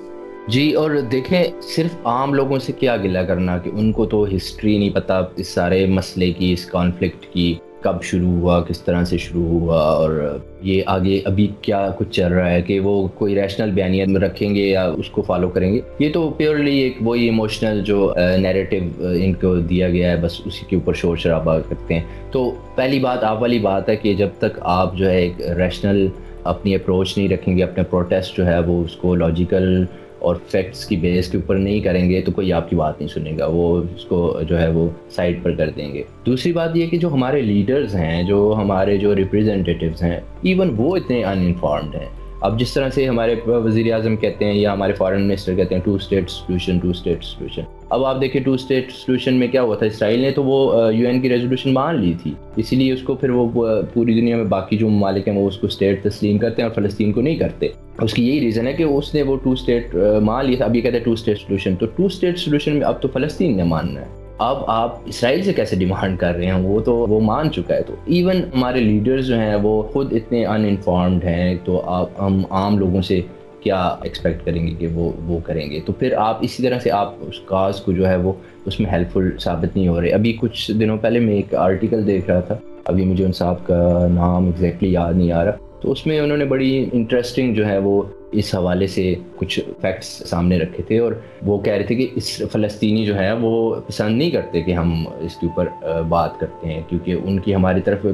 جی 0.48 0.72
اور 0.74 0.92
دیکھیں، 1.12 1.44
صرف 1.62 1.96
عام 2.04 2.34
لوگوں 2.34 2.58
سے 2.60 2.74
کیا 2.80 2.96
گلا 2.98 3.24
کرنا 3.24 3.58
کہ 3.58 3.70
ان 3.74 3.92
کو 3.92 4.06
تو 4.06 4.26
ہسٹری 4.36 4.78
نہیں 4.78 4.90
پتا، 4.90 5.22
اس 5.36 5.48
سارے 5.48 5.86
مسئلے 5.86 6.32
کی، 6.34 6.52
اس 6.54 6.66
کانفلکٹ 6.66 7.26
کی، 7.34 7.54
کب 7.82 8.04
شروع 8.04 8.32
ہوا، 8.32 8.60
کس 8.62 8.82
طرح 8.82 9.04
سے 9.04 9.18
شروع 9.18 9.46
ہوا، 9.48 9.80
اور 9.82 10.38
یہ 10.62 10.82
آگے 10.86 11.22
ابھی 11.26 11.48
کیا 11.62 11.90
کچھ 11.98 12.10
چل 12.12 12.34
رہا 12.34 12.50
ہے 12.50 12.62
کہ 12.62 12.80
وہ 12.80 13.08
کوئی 13.08 13.36
ریشنل 13.36 13.72
بیانیت 13.72 14.08
میں 14.08 14.22
رکھیں 14.22 14.56
گے 14.56 14.62
یا 14.62 14.86
اس 14.98 15.10
کو 15.10 15.22
فالو 15.22 15.50
کریں 15.50 15.74
گے؟ 15.74 15.80
یہ 16.00 16.14
تو 16.14 16.30
پیورلی 16.30 16.78
ایک 16.78 16.98
وہی 17.02 17.26
ایموشنل 17.26 17.82
جو 17.84 18.14
نیریٹو 18.38 19.08
ان 19.22 19.34
کو 19.34 19.56
دیا 19.60 19.90
گیا 19.90 20.12
ہے، 20.12 20.18
بس 20.22 20.42
اسی 20.46 20.66
کے 20.70 20.76
اوپر 20.76 20.94
شور 20.94 21.18
شرابہ 21.18 21.58
کرتے 21.70 21.94
ہیں۔ 21.94 22.04
تو 22.32 22.52
پہلی 22.76 23.00
بات، 23.00 23.24
آپ 23.24 23.42
والی 23.42 23.60
بات 23.60 23.90
ہے 23.90 23.96
کہ 23.96 24.14
جب 24.14 24.30
تک 24.40 24.60
آپ 24.62 24.96
جو 24.96 25.10
ہے 25.10 25.18
ایک 25.22 25.42
ریشنل 25.58 26.08
اپنی 26.44 26.76
اپروچ 26.76 27.18
نہیں 27.18 27.30
رکھیں 27.30 27.58
گے، 27.58 27.64
اپنے 27.64 27.84
پروٹیسٹ 27.84 28.38
جو 28.38 28.46
ہے 28.46 28.60
وہ 28.60 28.84
اس 28.84 28.96
کو 28.96 29.16
لاجیکل 29.16 29.84
اور 30.24 30.36
فیکٹس 30.48 30.86
کی 30.86 30.96
بیس 30.98 31.32
کے 31.32 31.38
اوپر 31.38 31.58
نہیں 31.58 31.80
کریں 31.80 32.10
گے 32.10 32.22
تو 32.22 32.32
کوئی 32.32 32.54
آپ 32.54 32.70
کی 32.70 32.76
بات 32.76 33.00
نہیں 33.00 33.10
سنے 33.10 33.32
گا، 33.40 33.46
وہ 33.46 33.78
اس 33.96 34.06
کو 34.06 34.40
جو 34.50 34.60
ہے 34.62 34.70
وہ 34.70 34.88
سائڈ 35.10 35.44
پر 35.44 35.52
کر 35.52 35.70
دیں 35.70 35.94
گے۔ 35.94 36.04
دوسری 36.26 36.52
بات 36.54 36.76
یہ 36.76 36.88
کہ 36.88 36.98
جو 36.98 37.14
ہمارے 37.14 37.42
لیڈرز 37.42 37.96
ہیں، 37.96 38.24
جو 38.24 38.56
ہمارے 38.58 38.98
جو 38.98 39.16
ریپرزینٹیوز 39.16 40.04
ہیں 40.04 40.20
ایون 40.42 40.74
وہ 40.78 40.96
اتنے 40.96 41.24
ان 41.24 41.40
انفارمڈ 41.40 41.96
ہیں۔ 41.96 42.10
اب 42.42 42.60
جس 42.60 42.74
طرح 42.74 42.90
سے 42.90 43.08
ہمارے 43.08 43.36
وزیر 43.46 43.94
اعظم 43.94 44.16
کہتے 44.16 44.46
ہیں 44.46 44.54
یا 44.54 44.74
ہمارے 44.74 44.94
فارن 44.94 45.28
منسٹر 45.28 45.56
کہتے 45.56 45.76
ہیں 45.76 45.82
two 45.82 45.96
state 45.96 46.30
solution 46.30 46.80
two 46.80 46.90
state 46.90 47.24
solution 47.24 47.62
اب 47.94 48.06
آپ 48.06 48.22
دیکھیں 48.22 48.42
ٹو 48.42 48.54
اسٹیٹ 48.54 48.92
سولوشن 48.92 49.34
میں 49.34 49.48
کیا 49.48 49.62
ہوا 49.62 49.76
تھا؟ 49.76 49.86
اسرائیل 49.86 50.20
نے 50.20 50.32
تو 50.32 50.44
وہ 50.44 50.94
یو 50.94 51.08
این 51.08 51.22
کی 51.22 51.30
ریزولوشن 51.30 51.74
مان 51.74 52.00
لی 52.00 52.14
تھی۔ 52.24 52.32
اسی 52.56 52.76
لیے 52.76 52.94
اس 52.94 53.02
کو 53.02 53.16
پھر 53.16 53.30
وہ 53.30 53.68
پوری 53.94 54.14
دنیا 54.14 54.38
میں 54.38 54.44
باقی 54.44 54.78
جو 54.78 54.90
ممالک 54.90 55.28
ہیں 55.28 55.36
وہ 55.36 55.48
اس 55.48 55.58
کو 55.58 55.68
اسٹیٹ 55.68 56.04
تسلیم 56.04 56.38
کرتے 56.38 56.62
ہیں 56.62 56.70
اور 56.70 56.84
فلسطین 56.84 57.12
کو 57.14 57.22
نہیں 57.22 57.36
کرتے۔ 57.36 57.68
اس 58.02 58.14
کی 58.14 58.28
یہی 58.28 58.40
ریزن 58.40 58.68
ہے 58.68 58.74
کہ 58.74 58.84
اس 58.84 59.16
نے 59.16 59.22
وہ 59.22 59.36
ٹو 59.44 59.52
اسٹیٹ 59.52 59.96
مان 60.24 60.46
لیا 60.46 60.58
تھا۔ 60.58 60.66
اب 60.66 60.76
یہ 60.76 60.82
کہتے 60.82 60.98
ہیں 60.98 61.04
ٹو 61.04 61.12
اسٹیٹ 61.12 61.38
سولوشن 61.38 61.76
تو 61.76 61.86
ٹو 61.86 62.06
اسٹیٹ 62.06 62.40
سولوشن 62.40 62.74
میں 62.76 62.88
اب 62.88 63.02
تو 63.02 63.08
فلسطین 63.14 63.58
نے 63.58 63.64
ماننا 63.64 64.02
ہے۔ 64.02 64.06
اب 64.38 64.58
آپ 64.68 64.98
اسرائیل 65.06 65.44
سے 65.44 65.54
کیسے 65.54 65.76
ڈیمانڈ 65.76 66.20
کر 66.20 66.36
رہے 66.36 66.46
ہیں؟ 66.46 66.54
وہ 66.54 66.80
تو 66.80 66.96
وہ 66.96 67.20
مان 67.20 67.52
چکا 67.52 67.76
ہے۔ 67.76 67.82
تو 67.84 67.94
ایون 68.06 68.38
ہمارے 68.56 68.80
لیڈرز 68.80 69.28
جو 69.28 69.40
ہیں 69.40 69.56
وہ 69.56 69.82
خود 69.82 70.14
اتنے 70.14 70.46
ان 70.46 70.66
انفارمڈ 70.66 71.24
ہیں۔ 71.24 71.56
تو 71.64 71.82
آپ 71.86 72.10
ہم 72.22 72.42
عام 72.50 72.80
لوگوں 72.80 73.02
سے 73.02 73.22
کیا 73.64 73.82
ایکسپیکٹ 73.82 74.46
کریں 74.46 74.68
گے 74.68 74.72
کہ 74.72 74.88
وہ 74.88 75.12
وہ 75.26 75.40
کریں 75.44 75.72
گے؟ 75.72 75.80
تو 75.86 75.94
پھر 75.94 76.14
آپ 76.18 76.38
اسی 76.42 76.64
طرح 76.64 76.80
سے 76.80 76.92
آپ 76.92 77.14
اس 77.22 77.40
کاز 77.46 77.82
کو 77.82 77.92
جو 77.92 78.08
ہے 78.08 78.16
وہ 78.16 78.34
اس 78.66 78.80
میں 78.80 78.92
ہیلپ 78.92 79.14
فل 79.14 79.30
ثابت 79.40 79.76
نہیں 79.76 79.88
ہو 79.88 80.02
رہے۔ 80.02 80.10
ابھی 80.10 80.38
کچھ 80.42 80.72
دنوں 80.72 80.98
پہلے 80.98 81.20
میں 81.20 81.34
ایک 81.34 81.56
آرٹیکل 81.56 82.08
دیکھ 82.08 82.30
رہا 82.30 82.40
تھا۔ 82.40 82.58
ابھی 82.86 83.06
مجھے 83.06 83.26
ان 83.26 83.32
صاحب 83.32 83.68
کا 83.68 84.08
نام 84.14 84.46
ایگزیکٹلی 84.46 84.92
یاد 84.92 85.14
نہیں 85.14 85.32
آ 85.32 85.46
رہا۔ 85.46 85.52
تو 85.82 85.92
اس 85.92 86.08
میں 86.08 86.20
انہوں 86.20 86.38
نے 86.38 86.46
بڑی 86.46 86.90
انٹرسٹنگ 86.94 87.54
جو 87.54 87.68
ہے 87.68 87.78
وہ 87.78 88.04
اس 88.32 88.56
حوالے 88.56 88.88
سے 88.88 89.16
کچھ 89.36 89.60
فیکٹس 89.82 90.30
سامنے 90.30 90.58
رکھے 90.58 90.84
تھے 90.84 91.00
اور 91.00 91.14
وہ 91.46 91.58
کہہ 91.58 91.74
رہے 91.74 91.84
تھے 91.84 91.96
کہ 91.96 92.08
اس 92.16 92.42
فلسطینی 92.52 93.06
جو 93.06 93.20
ہے 93.20 93.34
وہ 93.34 93.76
پسند 93.88 94.18
نہیں 94.18 94.30
کرتے 94.30 94.62
کہ 94.62 94.72
ہم 94.72 95.08
اس 95.08 95.36
کے 95.36 95.48
اوپر 95.48 95.68
بات 96.10 96.40
کرتے 96.40 96.68
ہیں 96.68 96.82
کیونکہ 96.90 97.16
ان 97.24 97.40
کی 97.40 97.56
ہماری 97.56 97.82
طرف 97.82 98.06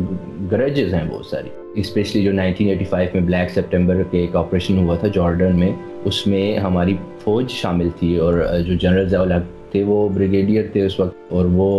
گرجز 0.52 0.94
ہیں 0.94 1.12
بہت 1.12 1.26
ساری۔ 1.26 1.50
اسپیشلی 1.80 2.24
جو 2.24 2.32
1985 2.32 3.14
میں 3.14 3.22
بلیک 3.22 3.52
سپٹمبر 3.52 4.04
کے 4.12 4.20
ایک 4.20 4.36
آپریشن 4.36 4.78
ہوا 4.78 4.96
تھا 4.96 5.08
جارڈن 5.08 5.60
میں 5.60 5.72
اس 6.06 6.26
میں 6.28 6.58
ہماری 6.58 6.96
فوج 7.24 7.50
شامل 7.52 7.90
تھی 8.00 8.16
اور 8.18 8.34
جو 8.68 8.74
جنرل 8.74 9.10
ضیاء 9.10 9.38
تھے 9.72 9.84
وہ 9.84 10.10
بریگیڈیئر 10.10 10.68
تھے 10.72 10.86
اس 10.86 11.00
وقت 11.00 11.16
اور 11.30 11.46
وہ 11.52 11.70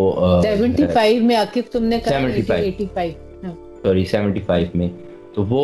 سیونٹی 0.42 0.86
فائیو 0.94 1.24
میں 1.24 1.36
عاقب 1.36 1.72
تم 1.72 1.84
نے 1.84 1.98
سوری 3.82 4.04
سیونٹی 4.04 4.40
فائیو 4.46 4.66
میں۔ 4.74 4.88
تو 5.34 5.44
وہ 5.48 5.62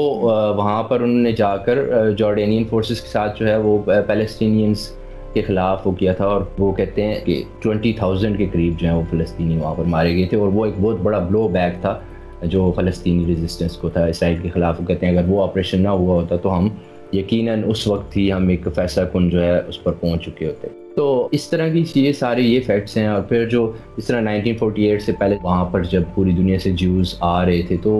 وہاں 0.56 0.82
پر 0.82 1.00
انہوں 1.00 1.22
نے 1.22 1.32
جا 1.32 1.56
کر 1.56 1.78
جارڈینین 2.18 2.64
فورسز 2.64 3.00
کے 3.00 3.08
ساتھ 3.08 3.40
جو 3.40 3.48
ہے 3.48 3.56
وہ 3.56 3.78
پیلسٹینینس 4.06 4.90
کے 5.32 5.42
خلاف 5.42 5.86
وہ 5.86 5.92
کیا 5.92 6.12
تھا 6.12 6.26
اور 6.26 6.42
وہ 6.58 6.72
کہتے 6.72 7.02
ہیں 7.02 7.14
کہ 7.24 7.42
ٹوینٹی 7.62 7.92
تھاؤزینڈ 7.92 8.38
کے 8.38 8.46
قریب 8.52 8.78
جو 8.78 8.86
ہیں 8.88 8.94
وہ 8.94 9.02
فلسطینی 9.10 9.56
وہاں 9.56 9.74
پر 9.74 9.84
مارے 9.84 10.14
گئے 10.16 10.26
تھے 10.26 10.36
اور 10.36 10.48
وہ 10.48 10.64
ایک 10.64 10.74
بہت 10.80 11.00
بڑا 11.00 11.18
بلو 11.18 11.48
بیک 11.48 11.80
تھا۔ 11.80 11.98
جو 12.46 12.72
فلسطینی 12.76 13.26
ریزسٹنس 13.26 13.76
کو 13.76 13.88
تھا، 13.88 14.04
اسرائیل 14.04 14.38
کے 14.42 14.48
خلاف 14.48 14.80
کہتے 14.88 15.06
ہیں، 15.06 15.18
اگر 15.18 15.28
وہ 15.28 15.42
آپریشن 15.42 15.82
نہ 15.82 15.88
ہوا 15.88 16.14
ہوتا 16.14 16.36
تو 16.36 16.58
ہم 16.58 16.68
یقیناً 17.12 17.62
اس 17.66 17.86
وقت 17.86 18.16
ہی 18.16 18.32
ہم 18.32 18.48
ایک 18.48 18.68
فیصلہ 18.74 19.04
کن 19.12 19.30
جو 19.30 19.42
ہے، 19.42 19.60
اس 19.68 19.82
پر 19.84 19.92
پہنچ 19.92 20.24
چکے 20.24 20.46
ہوتے۔ 20.46 20.85
تو 20.96 21.06
اس 21.32 21.48
طرح 21.48 21.68
کی 21.68 21.82
چیزیں 21.84 22.12
سارے 22.12 22.42
یہ 22.42 22.60
فیکٹس 22.66 22.96
ہیں 22.96 23.06
اور 23.06 23.22
پھر 23.22 23.48
جو 23.48 23.70
اس 23.96 24.06
طرح 24.06 24.20
1948 24.20 25.00
سے 25.06 25.12
پہلے 25.18 25.36
وہاں 25.42 25.64
پر 25.64 25.82
جب 25.82 26.02
پوری 26.14 26.32
دنیا 26.32 26.58
سے 26.58 26.70
جیوز 26.72 27.14
آ 27.20 27.44
رہے 27.46 27.62
تھے 27.62 27.76
تو 27.82 27.92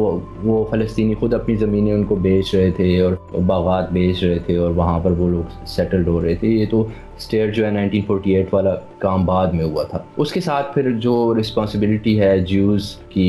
وہ 0.43 0.65
فلسطینی 0.71 1.15
خود 1.15 1.35
اپنی 1.35 1.55
زمینیں 1.57 1.93
ان 1.93 2.05
کو 2.05 2.15
بیچ 2.27 2.55
رہے 2.55 2.71
تھے 2.77 3.01
اور 3.01 3.13
باغات 3.47 3.93
بیچ 3.93 4.23
رہے 4.25 4.39
تھے 4.47 4.57
اور 4.57 4.71
وہاں 4.77 4.99
پر 5.01 5.11
وہ 5.19 5.29
لوگ 5.31 5.65
سیٹلڈ 5.67 6.09
ہو 6.09 6.23
رہے 6.23 6.35
تھے۔ 6.35 6.49
یہ 6.49 6.67
تو 6.71 6.87
اسٹیٹ 7.19 7.55
جو 7.57 7.67
ہے 7.67 7.71
1948 7.71 8.53
والا 8.53 8.75
کام 8.99 9.25
بعد 9.27 9.53
میں 9.53 9.65
ہوا 9.65 9.83
تھا۔ 9.83 9.99
اس 10.17 10.33
کے 10.33 10.41
ساتھ 10.41 10.75
پھر 10.75 10.91
جو 11.01 11.35
رسپانسبلٹی 11.41 12.19
ہے 12.21 12.39
جیوز 12.49 12.95
کی، 13.11 13.29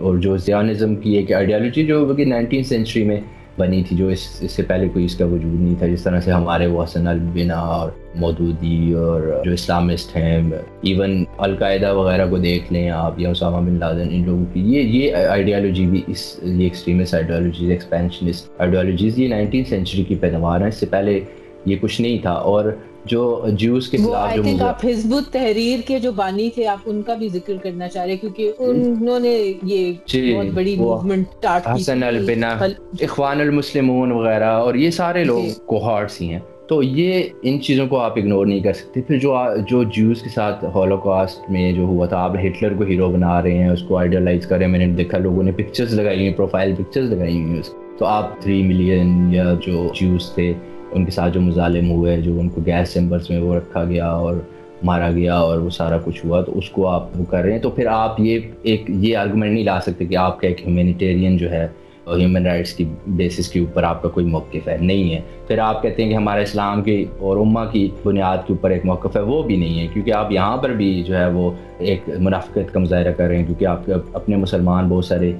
اور 0.00 0.18
جو 0.18 0.36
زیانزم 0.36 0.96
کی 0.96 1.16
ایک 1.16 1.32
آئیڈیالوجی 1.32 1.86
جو 1.86 2.04
کہ 2.14 2.24
نائنٹین 2.24 2.64
سینچری 2.64 3.04
میں 3.04 3.20
بنی 3.58 3.82
تھی، 3.88 3.96
جو 3.96 4.08
اس 4.08 4.38
اس 4.40 4.52
سے 4.52 4.62
پہلے 4.62 4.88
کوئی 4.88 5.04
اس 5.04 5.14
کا 5.14 5.24
وجود 5.24 5.60
نہیں 5.60 5.74
تھا، 5.78 5.86
جس 5.86 6.02
طرح 6.02 6.20
سے 6.20 6.32
ہمارے 6.32 6.66
وہ 6.66 6.84
حسن 6.84 7.06
البنا 7.06 7.54
اور 7.54 7.90
مودودی 8.14 8.92
اور 8.92 9.42
جو 9.44 9.52
اسلامسٹ 9.52 10.16
ہیں 10.16 10.42
ایون 10.80 11.24
القاعدہ 11.38 11.94
وغیرہ 11.94 12.26
کو 12.30 12.38
دیکھ 12.38 12.72
لیں 12.72 12.90
آپ 12.90 13.20
یا 13.20 13.30
اسامہ 13.30 13.56
بن 13.56 13.78
لادن، 13.78 14.08
ان 14.10 14.24
لوگوں 14.26 14.44
کی۔ 14.52 14.60
یہ 14.60 14.80
یہ 14.80 15.16
آئیڈیالوجی 15.16 15.86
بھی 15.86 16.02
اس 16.06 16.40
یہ 16.42 16.64
ایکسٹریمسٹ 16.64 17.14
آئیڈیالوجیز 17.14 17.70
ایکسپینشنسٹ 17.70 18.50
آئیڈیالوجیز 18.58 19.18
یہ 19.18 19.28
نائنٹین 19.28 19.64
سینچری 19.64 20.04
کی 20.04 20.14
پیداوار 20.14 20.60
ہیں۔ 20.60 20.68
اس 20.68 20.74
سے 20.74 20.86
پہلے 20.86 21.20
یہ 21.66 21.76
کچھ 21.80 22.00
نہیں 22.00 22.18
تھا 22.18 22.32
اور 22.32 22.64
جو 23.04 23.46
جیوز 23.52 23.88
کے 23.88 23.96
خلاف 23.96 24.34
جو 24.34 24.66
آپ 24.66 24.84
حزب 24.84 25.14
التحریر 25.14 25.80
کے 25.86 25.98
جو 25.98 26.12
بانی 26.12 26.50
تھے 26.50 26.66
آپ 26.66 26.78
ان 26.86 27.02
کا 27.02 27.14
بھی 27.14 27.28
ذکر 27.28 27.56
کرنا 27.62 27.88
چاہ 27.88 28.06
رہے 28.06 28.16
کیونکہ 28.16 28.52
انہوں 28.58 29.20
نے 29.20 29.52
یہ 29.62 29.92
جی، 30.06 30.34
بہت 30.34 30.46
بڑی 30.46 30.76
موومنٹ 30.76 31.26
سٹارٹ 31.28 31.64
کی 31.64 31.82
حسن 31.82 32.02
البنا 32.02 32.58
اخوان 33.00 33.40
المسلمون 33.40 34.12
وغیرہ 34.12 34.44
اور 34.44 34.74
یہ 34.74 34.90
سارے 34.90 35.24
لوگ 35.24 35.44
کوہارٹس 35.66 36.20
ہی 36.20 36.28
ہیں۔ 36.28 36.40
تو 36.68 36.82
یہ 36.82 37.22
ان 37.42 37.60
چیزوں 37.60 37.86
کو 37.86 37.98
آپ 37.98 38.18
اگنور 38.18 38.46
نہیں 38.46 38.60
کر 38.60 38.72
سکتے۔ 38.72 39.00
پھر 39.00 39.18
جو 39.18 39.36
جو 39.68 39.82
جیوز 39.84 40.22
کے 40.22 40.28
ساتھ 40.28 40.64
ہولو 40.64 40.96
کاسٹ 40.96 41.50
میں 41.50 41.72
جو 41.72 41.82
ہوا 41.82 42.06
تھا 42.06 42.18
آپ 42.18 42.36
ہٹلر 42.36 42.74
کو 42.74 42.84
ہیرو 42.84 43.10
بنا 43.10 43.42
رہے 43.42 43.58
ہیں 43.58 43.68
اس 43.68 43.82
کو 43.82 43.96
آئیڈیالائز 43.96 44.46
کر 44.46 44.56
رہے 44.56 44.64
ہیں۔ 44.64 44.72
میں 44.72 44.86
نے 44.86 44.86
دیکھا 44.86 45.18
لوگوں 45.18 45.42
نے 45.42 45.52
پکچرز 45.52 45.94
لگائی 45.94 46.16
ہوئی 46.16 46.28
ہیں 46.28 46.34
پروفائل 46.34 46.74
پکچرز 46.74 47.12
لگائی 47.12 47.42
ہوئی 47.42 47.54
ہیں 47.54 47.62
تو 47.98 48.04
آپ 48.04 48.40
تھری 48.42 48.62
ملین 48.62 49.34
یا 49.34 49.54
جو 49.66 49.88
جیوز 50.00 50.30
تھے 50.34 50.52
ان 50.94 51.04
کے 51.04 51.10
ساتھ 51.10 51.34
جو 51.34 51.40
مظالم 51.40 51.90
ہوئے، 51.90 52.20
جو 52.20 52.38
ان 52.40 52.48
کو 52.48 52.60
گیس 52.66 52.92
چیمبرس 52.92 53.30
میں 53.30 53.40
وہ 53.40 53.54
رکھا 53.54 53.84
گیا 53.84 54.08
اور 54.08 54.36
مارا 54.82 55.10
گیا 55.10 55.34
اور 55.34 55.58
وہ 55.58 55.70
سارا 55.70 55.98
کچھ 56.04 56.24
ہوا، 56.26 56.40
تو 56.40 56.58
اس 56.58 56.70
کو 56.70 56.88
آپ 56.88 57.08
وہ 57.16 57.24
کر 57.30 57.42
رہے 57.42 57.52
ہیں۔ 57.52 57.58
تو 57.58 57.70
پھر 57.70 57.86
آپ 57.90 58.20
یہ 58.20 58.38
ایک 58.62 58.82
یہ 58.88 59.16
آرگومنٹ 59.16 59.52
نہیں 59.52 59.64
لا 59.64 59.80
سکتے 59.80 60.04
کہ 60.04 60.16
آپ 60.16 60.40
کا 60.40 60.48
ایک 60.48 60.66
ہیومینیٹیرین 60.66 61.36
جو 61.36 61.50
ہے 61.50 61.66
ہیومن 62.06 62.46
رائٹس 62.46 62.72
کی 62.72 62.84
بیسس 63.06 63.48
کے 63.48 63.60
اوپر 63.60 63.82
آپ 63.82 64.02
کا 64.02 64.08
کوئی 64.08 64.26
موقف 64.26 64.68
ہے، 64.68 64.76
نہیں 64.80 65.12
ہے۔ 65.14 65.20
پھر 65.46 65.58
آپ 65.58 65.82
کہتے 65.82 66.02
ہیں 66.02 66.10
کہ 66.10 66.14
ہمارا 66.14 66.40
اسلام 66.40 66.82
کی 66.82 67.04
اور 67.18 67.36
امہ 67.36 67.60
کی 67.72 67.88
بنیاد 68.04 68.38
کے 68.46 68.52
اوپر 68.52 68.70
ایک 68.70 68.84
موقف 68.86 69.16
ہے، 69.16 69.20
وہ 69.20 69.42
بھی 69.42 69.56
نہیں 69.56 69.80
ہے۔ 69.80 69.86
کیونکہ 69.92 70.12
آپ 70.12 70.32
یہاں 70.32 70.56
پر 70.56 70.70
بھی 70.70 71.02
جو 71.06 71.16
ہے، 71.18 71.30
وہ 71.30 71.50
ایک 71.78 72.08
منافقت 72.18 72.72
کا 72.72 72.80
مظاہرہ 72.80 73.12
کر 73.12 73.26
رہے 73.26 73.38
ہیں۔ 73.38 73.44
کیونکہ 73.44 73.64
آپ 73.64 73.90
اپنے 74.12 74.36
مسلمان 74.36 74.88
بہت 74.88 75.04
سارے 75.04 75.32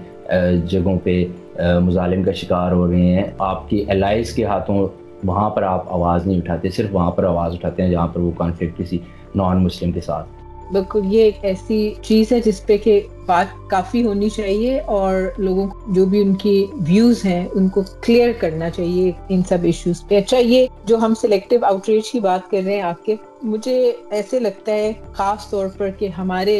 جگہوں 0.66 0.98
پہ 1.04 1.24
مظالم 1.82 2.22
کا 2.22 2.32
شکار 2.32 2.72
ہو 2.72 2.90
رہے 2.90 3.06
ہیں۔ 3.06 3.24
آپ 3.38 3.68
کی 3.70 3.84
الائز 3.88 4.32
کے 4.32 4.44
ہاتھوں 4.44 4.86
وہاں 5.24 5.50
پر 5.50 5.62
آپ 5.62 5.92
آواز 5.92 6.26
نہیں 6.26 6.38
اٹھاتے، 6.38 6.70
صرف 6.70 6.88
وہاں 6.92 7.10
پر 7.10 7.24
آواز 7.24 7.54
اٹھاتے 7.54 7.82
ہیں 7.82 7.90
جہاں 7.90 8.08
پر 8.08 8.20
وہ 8.20 8.30
کانفلکٹ 8.38 8.78
کسی 8.78 8.98
نان 9.34 9.64
مسلم 9.64 9.92
کے 9.92 10.00
ساتھ۔ 10.00 10.28
بالکل، 10.72 11.00
یہ 11.04 11.22
ایک 11.22 11.38
ایسی 11.42 11.94
چیز 12.02 12.32
ہے 12.32 12.40
جس 12.40 12.66
پہ 12.66 12.76
کہ 12.76 13.00
بات 13.26 13.70
کافی 13.70 14.04
ہونی 14.04 14.28
چاہیے 14.28 14.80
اور 14.80 15.14
لوگوں 15.38 15.66
کو 15.66 15.92
جو 15.92 16.06
بھی 16.06 16.22
ان 16.22 16.34
کی 16.34 16.66
ویوز 16.72 17.24
ہیں 17.24 17.48
ان 17.54 17.68
کو 17.68 17.82
کلیئر 18.02 18.32
کرنا 18.38 18.70
چاہیے 18.70 19.12
ان 19.28 19.42
سب 19.48 19.58
ایشوز 19.62 20.08
پہ۔ 20.08 20.18
اچھا 20.18 20.38
یہ 20.38 20.66
جو 20.84 20.96
ہم 20.96 21.14
سلیکٹیو 21.20 21.58
آؤٹ 21.62 21.88
ریچ 21.88 22.12
کی 22.12 22.20
بات 22.20 22.50
کر 22.50 22.60
رہے 22.64 22.74
ہیں 22.74 22.82
آپ 22.82 23.04
کے 23.04 23.16
مجھے 23.44 23.92
ایسے 24.10 24.38
لگتا 24.40 24.72
ہے 24.72 24.92
خاص 25.12 25.48
طور 25.50 25.66
پر 25.76 25.90
کہ 25.98 26.08
ہمارے 26.08 26.56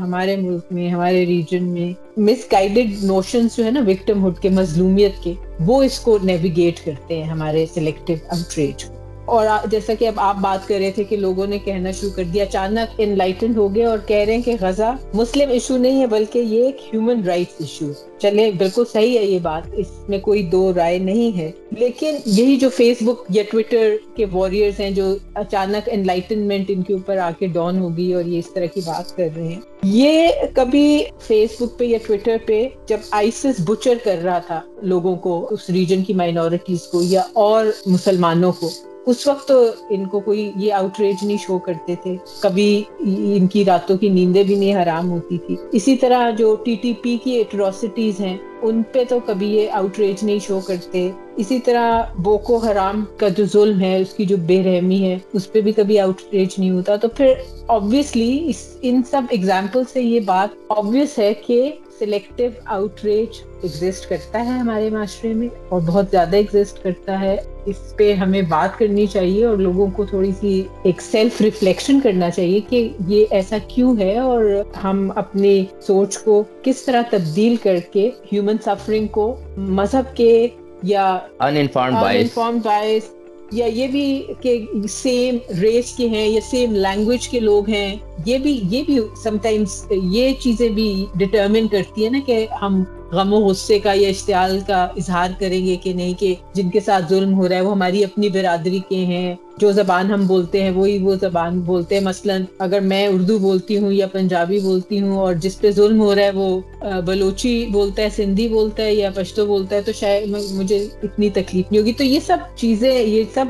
ہمارے 0.00 0.36
ملک 0.36 0.72
میں، 0.72 0.88
ہمارے 0.88 1.24
ریجن 1.26 1.64
میں 1.64 1.92
مس 2.16 2.46
گائیڈیڈ 2.52 2.92
نوشنز 3.02 3.56
جو 3.56 3.64
ہے 3.64 3.70
نا 3.70 3.80
وکٹم 3.86 4.22
ہوڈ 4.22 4.38
کے، 4.38 4.48
مظلومیت 4.48 5.22
کے، 5.22 5.34
وہ 5.66 5.82
اس 5.82 5.98
کو 6.00 6.18
نیویگیٹ 6.22 6.84
کرتے 6.84 7.16
ہیں 7.16 7.24
ہمارے 7.24 7.66
سلیکٹو 7.74 8.14
آؤٹ 8.28 8.54
کو 8.54 8.97
اور 9.28 9.46
جیسا 9.70 9.94
کہ 9.98 10.08
اب 10.08 10.14
آپ 10.16 10.36
بات 10.40 10.68
کر 10.68 10.78
رہے 10.78 10.90
تھے 10.90 11.04
کہ 11.04 11.16
لوگوں 11.16 11.46
نے 11.46 11.58
کہنا 11.58 11.90
شروع 11.90 12.10
کر 12.16 12.24
دیا، 12.24 12.44
اچانک 12.44 12.94
انلائٹنڈ 12.98 13.56
ہو 13.56 13.74
گئے 13.74 13.84
اور 13.84 13.98
کہہ 14.06 14.16
رہے 14.16 14.34
ہیں 14.34 14.42
کہ 14.42 14.54
غزہ 14.60 14.94
مسلم 15.14 15.50
ایشو 15.50 15.76
نہیں 15.76 16.00
ہے، 16.00 16.06
بلکہ 16.06 16.38
یہ 16.38 16.64
ایک 16.64 16.76
ہیومن 16.94 17.24
رائٹس 17.24 17.60
ایشو 17.60 17.92
چلے 18.18 18.50
بالکل 18.50 18.84
صحیح 18.92 19.18
ہے 19.18 19.24
یہ 19.24 19.38
بات، 19.38 19.62
اس 19.72 19.86
میں 20.08 20.18
کوئی 20.18 20.42
دو 20.42 20.72
رائے 20.76 20.98
نہیں 20.98 21.38
ہے۔ 21.38 21.50
لیکن 21.70 22.16
یہی 22.26 22.56
جو 22.56 22.68
فیس 22.68 22.96
بک 23.00 23.24
یا 23.28 23.42
ٹویٹر 23.50 23.96
کے 24.16 24.26
واریئرز 24.32 24.80
ہیں 24.80 24.90
جو 24.90 25.04
اچانک 25.34 25.88
انلائٹنمنٹ 25.92 26.64
ان 26.68 26.82
کے 26.82 26.92
اوپر 26.92 27.16
آ 27.16 27.30
کے 27.38 27.46
ڈاؤن 27.46 27.78
ہوگی 27.78 28.12
اور 28.12 28.24
یہ 28.24 28.38
اس 28.38 28.52
طرح 28.54 28.66
کی 28.66 28.80
بات 28.86 29.16
کر 29.16 29.28
رہے 29.36 29.48
ہیں۔ 29.48 29.60
یہ 29.82 30.28
کبھی 30.54 31.04
فیس 31.20 31.50
بک 31.60 31.78
پہ 31.78 31.84
یا 31.84 31.98
ٹویٹر 32.06 32.36
پہ 32.46 32.68
جب 32.86 32.98
آئسس 33.10 33.60
بچر 33.64 33.94
کر 34.04 34.18
رہا 34.24 34.38
تھا 34.38 34.60
لوگوں 34.82 35.16
کو، 35.16 35.48
اس 35.50 35.70
ریجن 35.70 36.02
کی 36.04 36.14
مائنورٹیز 36.14 36.82
کو 36.82 37.02
یا 37.02 37.22
اور 37.32 37.66
مسلمانوں 37.86 38.52
کو 38.52 38.70
اس 39.10 39.26
وقت 39.26 39.50
ان 39.90 40.06
کو 40.06 40.20
کوئی 40.20 40.50
یہ 40.56 40.72
آؤٹ 40.72 40.98
ریج 41.00 41.24
نہیں 41.24 41.36
شو 41.36 41.58
کرتے 41.58 41.94
تھے. 42.02 42.16
کبھی 42.40 42.82
ان 43.00 43.46
کی 43.46 43.64
راتوں 43.64 43.96
کی 43.96 44.08
نیندیں 44.08 44.42
بھی 44.42 44.54
نہیں 44.54 44.82
حرام 44.82 45.10
ہوتی 45.10 45.38
تھی. 45.38 45.56
اسی 45.72 45.96
طرح 45.96 46.30
جو 46.38 46.54
ٹی 46.64 46.74
ٹی 46.82 46.92
پی 47.02 47.16
کی 47.24 47.30
ایٹراسٹیز 47.32 48.20
ہیں، 48.20 48.36
ان 48.62 48.82
پہ 48.92 49.04
تو 49.08 49.18
کبھی 49.26 49.48
یہ 49.48 49.70
آؤٹ 49.70 49.98
ریج 49.98 50.24
نہیں 50.24 50.38
شو 50.38 50.60
کرتے. 50.66 51.10
اسی 51.36 51.58
طرح 51.64 52.02
بوکو 52.22 52.56
حرام 52.56 53.04
کا 53.16 53.28
جو 53.28 53.44
ظلم 53.52 53.80
ہے، 53.80 53.96
اس 53.96 54.12
کی 54.12 54.24
جو 54.24 54.36
بے 54.46 54.62
رحمی 54.62 55.02
ہے، 55.02 55.16
اس 55.32 55.50
پہ 55.52 55.60
بھی 55.60 55.72
کبھی 55.72 55.98
آؤٹ 55.98 56.22
ریج 56.32 56.54
نہیں 56.58 56.70
ہوتا. 56.70 56.96
تو 56.96 57.08
پھر 57.08 57.34
آبویسلی 57.68 58.52
ان 58.82 59.02
سب 59.10 59.22
ایگزامپل 59.30 59.82
سے 59.92 60.02
یہ 60.02 60.20
بات 60.20 60.56
آبویس 60.68 61.18
ہے 61.18 61.32
کہ 61.46 61.70
سلیکٹیو 61.98 62.50
آؤٹ 62.64 63.04
ریچ 63.04 63.42
ایگزسٹ 63.62 64.08
کرتا 64.08 64.44
ہے 64.44 64.58
ہمارے 64.58 64.90
معاشرے 64.90 65.32
میں 65.34 65.48
اور 65.68 65.80
بہت 65.86 66.10
زیادہ 66.10 66.36
ایگزسٹ 66.36 66.82
کرتا 66.82 67.20
ہے. 67.20 67.36
اس 67.68 67.96
پہ 67.96 68.12
ہمیں 68.14 68.40
بات 68.42 68.78
کرنی 68.78 69.06
چاہیے 69.06 69.44
اور 69.44 69.56
لوگوں 69.56 69.86
کو 69.96 70.04
تھوڑی 70.04 70.30
سی 70.40 70.62
ایک 70.82 71.00
سیلف 71.02 71.40
ریفلیکشن 71.40 72.00
کرنا 72.00 72.30
چاہیے 72.30 72.60
کہ 72.70 72.88
یہ 73.08 73.24
ایسا 73.30 73.56
کیوں 73.68 73.94
ہے 73.98 74.16
اور 74.18 74.44
ہم 74.84 75.10
اپنی 75.16 75.64
سوچ 75.80 76.18
کو 76.18 76.42
کس 76.62 76.84
طرح 76.84 77.02
تبدیل 77.10 77.56
کر 77.56 77.78
کے 77.92 78.10
ہیومن 78.32 78.56
سفرنگ 78.64 79.06
کو 79.06 79.34
مذہب 79.56 80.16
کے 80.16 80.48
یا 80.82 81.06
انفارم 81.40 82.58
بائس 82.64 83.10
یا 83.52 83.66
یہ 83.66 83.86
بھی 83.86 84.34
کہ 84.40 84.58
سیم 84.88 85.36
ریس 85.60 85.92
کے 85.96 86.08
ہیں 86.08 86.26
یا 86.28 86.40
سیم 86.50 86.74
لینگویج 86.76 87.28
کے 87.28 87.40
لوگ 87.40 87.68
ہیں 87.68 87.96
یہ 88.26 88.38
بھی 88.38 88.58
یہ 88.70 88.82
بھی 88.86 88.98
سم 89.22 89.36
ٹائمس 89.42 89.84
یہ 89.90 90.32
چیزیں 90.40 90.68
بھی 90.68 91.04
ڈٹرمن 91.14 91.68
کرتی 91.68 92.04
ہے 92.04 92.10
نا 92.10 92.18
کہ 92.26 92.46
ہم 92.62 92.82
غم 93.12 93.32
و 93.32 93.36
غصے 93.36 93.78
کا 93.78 93.92
یا 93.94 94.08
اشتعال 94.08 94.58
کا 94.66 94.84
اظہار 94.96 95.28
کریں 95.38 95.66
گے 95.66 95.76
کہ 95.76 95.92
نہیں 95.92 96.14
کہ 96.20 96.34
جن 96.54 96.70
کے 96.70 96.80
ساتھ 96.80 97.04
ظلم 97.08 97.34
ہو 97.34 97.48
رہا 97.48 97.56
ہے 97.56 97.60
وہ 97.60 97.72
ہماری 97.72 98.04
اپنی 98.04 98.28
برادری 98.28 98.78
کے 98.88 98.96
ہیں۔ 98.96 99.34
جو 99.58 99.72
زبان 99.72 100.10
ہم 100.10 100.26
بولتے 100.26 100.62
ہیں 100.62 100.70
وہی 100.70 100.98
وہ 100.98 101.14
زبان 101.20 101.60
بولتے 101.60 101.94
ہیں۔ 101.94 102.02
مثلا 102.02 102.36
اگر 102.58 102.80
میں 102.80 103.06
اردو 103.06 103.38
بولتی 103.38 103.78
ہوں 103.78 103.92
یا 103.92 104.06
پنجابی 104.06 104.60
بولتی 104.60 105.00
ہوں 105.00 105.18
اور 105.18 105.34
جس 105.34 105.60
پہ 105.60 105.70
ظلم 105.70 106.00
ہو 106.00 106.14
رہا 106.14 106.22
ہے 106.22 106.30
وہ 106.30 106.60
بلوچی 107.04 107.66
بولتا 107.72 108.02
ہے، 108.02 108.08
سندھی 108.16 108.48
بولتا 108.48 108.82
ہے 108.82 108.94
یا 108.94 109.10
پشتو 109.14 109.46
بولتا 109.46 109.76
ہے 109.76 109.82
تو 109.82 109.92
شاید 109.92 110.28
مجھے 110.50 110.88
اتنی 111.02 111.30
تکلیف 111.30 111.72
نہیں 111.72 111.80
ہوگی۔ 111.80 111.92
تو 111.92 112.04
یہ 112.04 112.20
سب 112.26 112.38
چیزیں، 112.56 113.02
یہ 113.02 113.22
سب 113.34 113.46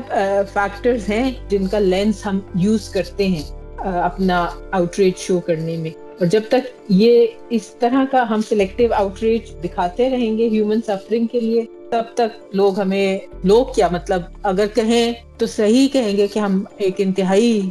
فیکٹرز 0.53 1.09
ہیں 1.09 1.31
جن 1.49 1.67
کا 1.67 1.79
لینس 1.79 2.25
ہم 2.25 2.39
یوز 2.55 2.89
کرتے 2.89 3.27
ہیں 3.27 3.41
اپنا 3.85 4.45
آؤٹ 4.71 4.99
ریچ 4.99 5.17
شو 5.17 5.39
کرنے 5.39 5.77
میں۔ 5.77 6.08
اور 6.19 6.27
جب 6.27 6.41
تک 6.49 6.67
یہ 6.89 7.25
اس 7.49 7.67
طرح 7.79 8.03
کا 8.11 8.23
ہم 8.29 8.39
سلیکٹیو 8.49 8.93
آؤٹ 8.93 9.21
ریچ 9.23 9.51
دکھاتے 9.63 10.09
رہیں 10.09 10.37
گے 10.37 10.47
ہیومن 10.49 10.81
سفرنگ 10.81 11.27
کے 11.27 11.39
لیے، 11.39 11.61
تب 11.89 12.03
تک 12.13 12.55
لوگ 12.55 12.79
ہمیں، 12.79 13.17
لوگ 13.43 13.65
کیا 13.75 13.87
مطلب 13.91 14.21
اگر 14.43 14.65
کہیں 14.75 15.13
تو 15.37 15.45
صحیح 15.45 15.87
کہیں 15.93 16.17
گے 16.17 16.27
کہ 16.27 16.39
ہم 16.39 16.63
ایک 16.77 16.93
انتہائی 16.97 17.69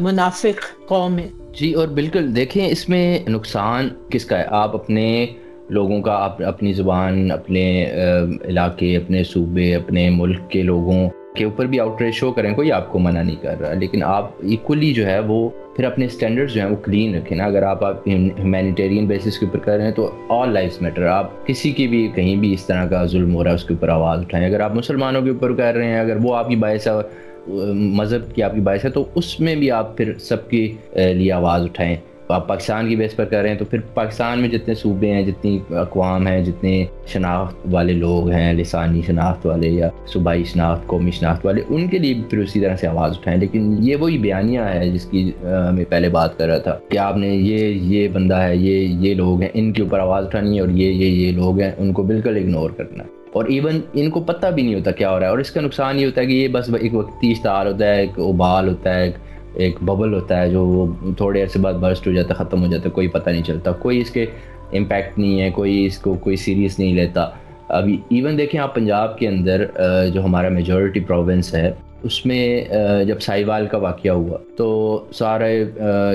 منافق 0.00 0.88
قوم 0.88 1.18
ہیں۔ 1.18 1.28
جی 1.52 1.72
اور 1.72 1.88
بالکل 1.88 2.36
دیکھیں 2.36 2.68
اس 2.68 2.88
میں 2.88 3.18
نقصان 3.28 3.88
کس 4.08 4.24
کا 4.24 4.38
ہے؟ 4.38 4.44
آپ 4.48 4.74
اپنے 4.74 5.26
لوگوں 5.70 6.00
کا 6.02 6.14
اپنی 6.44 6.72
زبان، 6.72 7.30
اپنے 7.30 7.92
علاقے، 8.44 8.96
اپنے 8.96 9.24
صوبے، 9.24 9.74
اپنے 9.74 10.10
ملک 10.10 10.50
کے 10.50 10.62
لوگوں 10.62 11.08
کے 11.34 11.44
اوپر 11.44 11.66
بھی 11.66 11.80
آؤٹ 11.80 12.02
ریچ 12.02 12.14
شو 12.14 12.32
کریں، 12.32 12.54
کوئی 12.54 12.70
آپ 12.72 12.92
کو 12.92 12.98
منع 12.98 13.22
نہیں 13.22 13.42
کر 13.42 13.60
رہا۔ 13.60 13.72
لیکن 13.74 14.02
آپ 14.02 14.30
ایکولی 14.42 14.92
جو 14.94 15.06
ہے 15.06 15.18
وہ 15.18 15.48
پھر 15.76 15.84
اپنے 15.84 16.04
اسٹینڈرڈ 16.04 16.50
جو 16.50 16.60
ہیں 16.60 16.68
وہ 16.70 16.76
کلین 16.76 17.14
رکھیں 17.14 17.36
نا۔ 17.38 17.44
اگر 17.44 17.62
آپ 17.62 17.84
ہیومینیٹیرین 17.84 19.06
بیسس 19.06 19.38
کے 19.38 19.46
اوپر 19.46 19.58
کر 19.58 19.76
رہے 19.76 19.84
ہیں 19.84 19.92
تو 19.92 20.10
آل 20.28 20.52
لائف 20.54 20.82
میٹر 20.82 21.06
آپ 21.06 21.46
کسی 21.46 21.72
کی 21.72 21.88
بھی 21.88 22.08
کہیں 22.14 22.36
بھی 22.36 22.52
اس 22.52 22.66
طرح 22.66 22.86
کا 22.86 23.04
ظلم 23.06 23.34
ہو 23.34 23.44
رہا 23.44 23.50
ہے، 23.50 23.54
اس 23.54 23.64
کے 23.64 23.74
اوپر 23.74 23.88
آواز 23.88 24.20
اٹھائیں۔ 24.20 24.46
اگر 24.46 24.60
آپ 24.60 24.74
مسلمانوں 24.74 25.22
کے 25.22 25.30
اوپر 25.30 25.54
کر 25.54 25.74
رہے 25.74 25.84
ہیں، 25.84 26.00
اگر 26.00 26.16
وہ 26.22 26.36
آپ 26.36 26.48
کی 26.48 26.56
باعث 26.56 26.88
مذہب 27.98 28.34
کی 28.34 28.42
آپ 28.42 28.54
کی 28.54 28.60
باعث 28.60 28.84
ہے، 28.84 28.90
تو 28.90 29.04
اس 29.14 29.40
میں 29.40 29.54
بھی 29.54 29.70
آپ 29.70 29.96
پھر 29.96 30.12
سب 30.18 30.48
کے 30.48 30.72
لیے 31.14 31.32
آواز 31.32 31.62
اٹھائیں۔ 31.62 31.96
آپ 32.34 32.46
پاکستان 32.48 32.88
کی 32.88 32.96
بیس 32.96 33.16
پر 33.16 33.24
کر 33.24 33.42
رہے 33.42 33.48
ہیں 33.48 33.58
تو 33.58 33.64
پھر 33.64 33.80
پاکستان 33.94 34.40
میں 34.40 34.48
جتنے 34.48 34.74
صوبے 34.74 35.10
ہیں، 35.10 35.22
جتنی 35.22 35.58
اقوام 35.70 36.26
ہیں، 36.26 36.40
جتنے 36.44 36.84
شناخت 37.06 37.56
والے 37.70 37.92
لوگ 37.92 38.30
ہیں، 38.30 38.52
لسانی 38.52 39.00
شناخت 39.06 39.46
والے 39.46 39.68
یا 39.68 39.88
صوبائی 40.06 40.44
شناخت، 40.44 40.86
قومی 40.86 41.10
شناخت 41.10 41.46
والے، 41.46 41.62
ان 41.68 41.86
کے 41.88 41.98
لیے 41.98 42.14
پھر 42.30 42.38
اسی 42.38 42.60
طرح 42.60 42.76
سے 42.76 42.86
آواز 42.86 43.16
اٹھائیں۔ 43.18 43.38
لیکن 43.40 43.76
یہ 43.80 43.96
وہی 43.96 44.18
بیانیہ 44.18 44.60
ہے 44.60 44.88
جس 44.90 45.04
کی 45.04 45.30
میں 45.42 45.84
پہلے 45.88 46.08
بات 46.08 46.38
کر 46.38 46.48
رہا 46.48 46.58
تھا 46.58 46.78
کہ 46.88 46.98
آپ 46.98 47.16
نے 47.16 47.34
یہ 47.34 47.66
یہ 47.94 48.08
بندہ 48.08 48.36
ہے، 48.36 48.56
یہ 48.56 48.86
یہ 49.00 49.14
لوگ 49.14 49.40
ہیں، 49.40 49.48
ان 49.54 49.72
کے 49.72 49.82
اوپر 49.82 49.98
آواز 49.98 50.24
اٹھانی 50.26 50.56
ہے 50.56 50.60
اور 50.60 50.68
یہ 50.68 50.92
یہ 50.92 51.26
یہ 51.26 51.32
لوگ 51.32 51.60
ہیں، 51.60 51.70
ان 51.78 51.92
کو 51.92 52.02
بالکل 52.02 52.36
اگنور 52.36 52.70
کرنا 52.70 53.04
ہے۔ 53.04 53.08
اور 53.32 53.44
ایون 53.44 53.80
ان 53.92 54.10
کو 54.10 54.20
پتہ 54.20 54.46
بھی 54.46 54.62
نہیں 54.62 54.74
ہوتا 54.74 54.90
کیا 54.90 55.10
ہو 55.10 55.18
رہا 55.18 55.26
ہے 55.26 55.30
اور 55.30 55.38
اس 55.38 55.50
کا 55.50 55.60
نقصان 55.60 55.98
یہ 55.98 56.06
ہوتا 56.06 56.20
ہے 56.20 56.26
کہ 56.26 56.32
یہ 56.32 56.48
بس 56.48 56.70
ایک 56.80 56.94
وقتی 56.94 57.30
اشتہار 57.30 57.66
ہوتا 57.66 57.86
ہے، 57.86 58.00
ایک 58.00 58.18
ابال 58.18 58.68
ہوتا 58.68 58.94
ہے، 58.94 59.04
ایک 59.04 59.14
ایک 59.54 59.76
ببل 59.82 60.14
ہوتا 60.14 60.40
ہے 60.40 60.50
جو 60.50 60.64
وہ 60.66 60.86
تھوڑے 61.16 61.42
عرصے 61.42 61.58
بعد 61.58 61.72
برسٹ 61.72 62.06
ہو 62.06 62.12
جاتا 62.12 62.34
ہے، 62.34 62.44
ختم 62.44 62.64
ہو 62.64 62.70
جاتا 62.72 62.84
ہے، 62.84 62.90
کوئی 62.90 63.08
پتہ 63.08 63.30
نہیں 63.30 63.42
چلتا۔ 63.42 63.70
کوئی 63.72 64.00
اس 64.00 64.10
کے 64.10 64.26
امپیکٹ 64.72 65.18
نہیں 65.18 65.40
ہے، 65.40 65.50
کوئی 65.50 65.86
اس 65.86 65.98
کو 65.98 66.14
کوئی 66.14 66.36
سیریس 66.36 66.78
نہیں 66.78 66.94
لیتا۔ 66.94 67.28
ابھی 67.68 67.96
ایون 68.10 68.38
دیکھیں 68.38 68.60
آپ 68.60 68.74
پنجاب 68.74 69.18
کے 69.18 69.28
اندر 69.28 69.64
جو 70.14 70.24
ہمارا 70.24 70.48
میجورٹی 70.48 71.00
پروونس 71.00 71.54
ہے، 71.54 71.72
اس 72.02 72.26
میں 72.26 72.64
جب 73.06 73.20
سائیوال 73.20 73.66
کا 73.66 73.78
واقعہ 73.78 74.12
ہوا 74.12 74.38
تو 74.56 74.98
سارے 75.12 75.64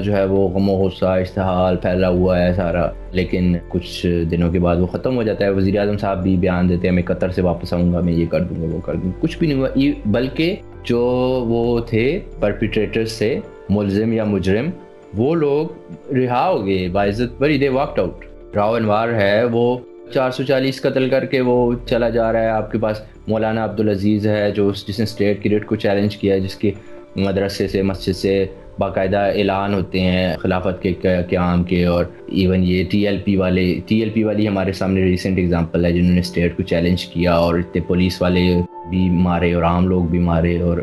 جو 0.03 0.13
ہے 0.13 0.25
وہ 0.25 0.49
غم 0.49 0.69
و 0.69 0.73
غصہ 0.73 1.05
اشتحال 1.05 1.75
پھیلا 1.75 2.09
ہوا 2.09 2.39
ہے 2.43 2.53
سارا۔ 2.53 2.87
لیکن 3.11 3.55
کچھ 3.69 4.23
دنوں 4.31 4.51
کے 4.51 4.59
بعد 4.59 4.75
وہ 4.75 4.87
ختم 4.87 5.15
ہو 5.15 5.23
جاتا 5.23 5.45
ہے۔ 5.45 5.49
وزیر 5.49 5.79
اعظم 5.79 5.97
صاحب 5.97 6.23
بھی 6.23 6.35
بیان 6.35 6.69
دیتے 6.69 6.87
ہیں، 6.87 6.95
میں 6.95 7.03
قطر 7.03 7.29
سے 7.29 7.41
واپس 7.41 7.73
آؤں 7.73 7.93
گا، 7.93 7.99
میں 7.99 8.13
یہ 8.13 8.25
کر 8.25 8.39
دوں 8.39 8.61
گا، 8.61 8.75
وہ 8.75 8.81
کر 8.81 8.93
دوں 8.93 9.11
گا۔ 9.11 9.17
کچھ 9.19 9.37
بھی 9.37 9.47
نہیں 9.47 9.59
ہوا۔ 9.59 9.69
بلکہ 10.05 10.55
جو 10.85 10.99
وہ 11.47 11.79
تھے 11.87 12.07
پرپیٹریٹر 12.39 13.05
سے، 13.07 13.39
ملزم 13.69 14.13
یا 14.13 14.23
مجرم، 14.25 14.69
وہ 15.17 15.33
لوگ 15.35 16.13
رہا 16.13 16.47
ہو 16.47 16.65
گئے 16.65 16.87
باعزت 16.91 17.39
بری 17.39 17.57
they 17.57 17.69
walked 17.69 17.99
out 17.99 18.55
Rao 18.55 18.73
Anwar 18.75 19.13
ہے، 19.13 19.43
وہ 19.51 19.77
چار 20.13 20.31
سو 20.31 20.43
چالیس 20.43 20.81
قتل 20.81 21.09
کر 21.09 21.25
کے 21.25 21.41
وہ 21.41 21.73
چلا 21.85 22.09
جا 22.09 22.31
رہا 22.33 22.41
ہے، 22.41 22.49
آپ 22.49 22.71
کے 22.71 22.77
پاس 22.77 23.01
مولانا 23.27 23.63
عبدالعزیز 23.63 24.27
ہے، 24.27 24.49
جو 24.51 24.71
جس 24.87 24.99
نے 24.99 25.03
اسٹیٹ 25.03 25.43
کی 25.43 25.49
ریٹ 25.49 25.65
کو 25.65 25.75
چیلنج 25.75 26.17
کیا 26.17 26.33
ہے، 26.33 26.39
جس 26.39 26.55
کے 26.55 26.71
مدرسے 27.17 27.67
سے، 27.67 27.81
مسجد 27.81 28.15
سے 28.15 28.45
باقاعدہ 28.79 29.19
اعلان 29.35 29.73
ہوتے 29.73 29.99
ہیں 29.99 30.35
خلافت 30.37 30.81
کے 30.81 30.93
قیام 31.29 31.63
کے 31.63 31.83
اور 31.85 32.05
ایون 32.27 32.63
یہ 32.63 32.83
ٹی 32.91 33.05
ایل 33.07 33.17
پی 33.25 33.35
والے 33.37 33.63
ٹی 33.87 33.99
ایل 33.99 34.09
پی 34.09 34.23
والی 34.23 34.47
ہمارے 34.47 34.73
سامنے 34.73 35.03
ریسنٹ 35.03 35.39
اگزامپل 35.39 35.85
ہے، 35.85 35.91
جنہوں 35.91 36.13
نے 36.13 36.19
اسٹیٹ 36.19 36.55
کو 36.57 36.63
چیلنج 36.63 37.05
کیا 37.05 37.33
اور 37.35 37.57
اتنے 37.59 37.81
پولیس 37.87 38.21
والے 38.21 38.47
بھی 38.89 39.09
مارے 39.09 39.53
اور 39.53 39.63
عام 39.63 39.87
لوگ 39.87 40.03
بھی 40.05 40.19
مارے 40.19 40.59
اور 40.61 40.77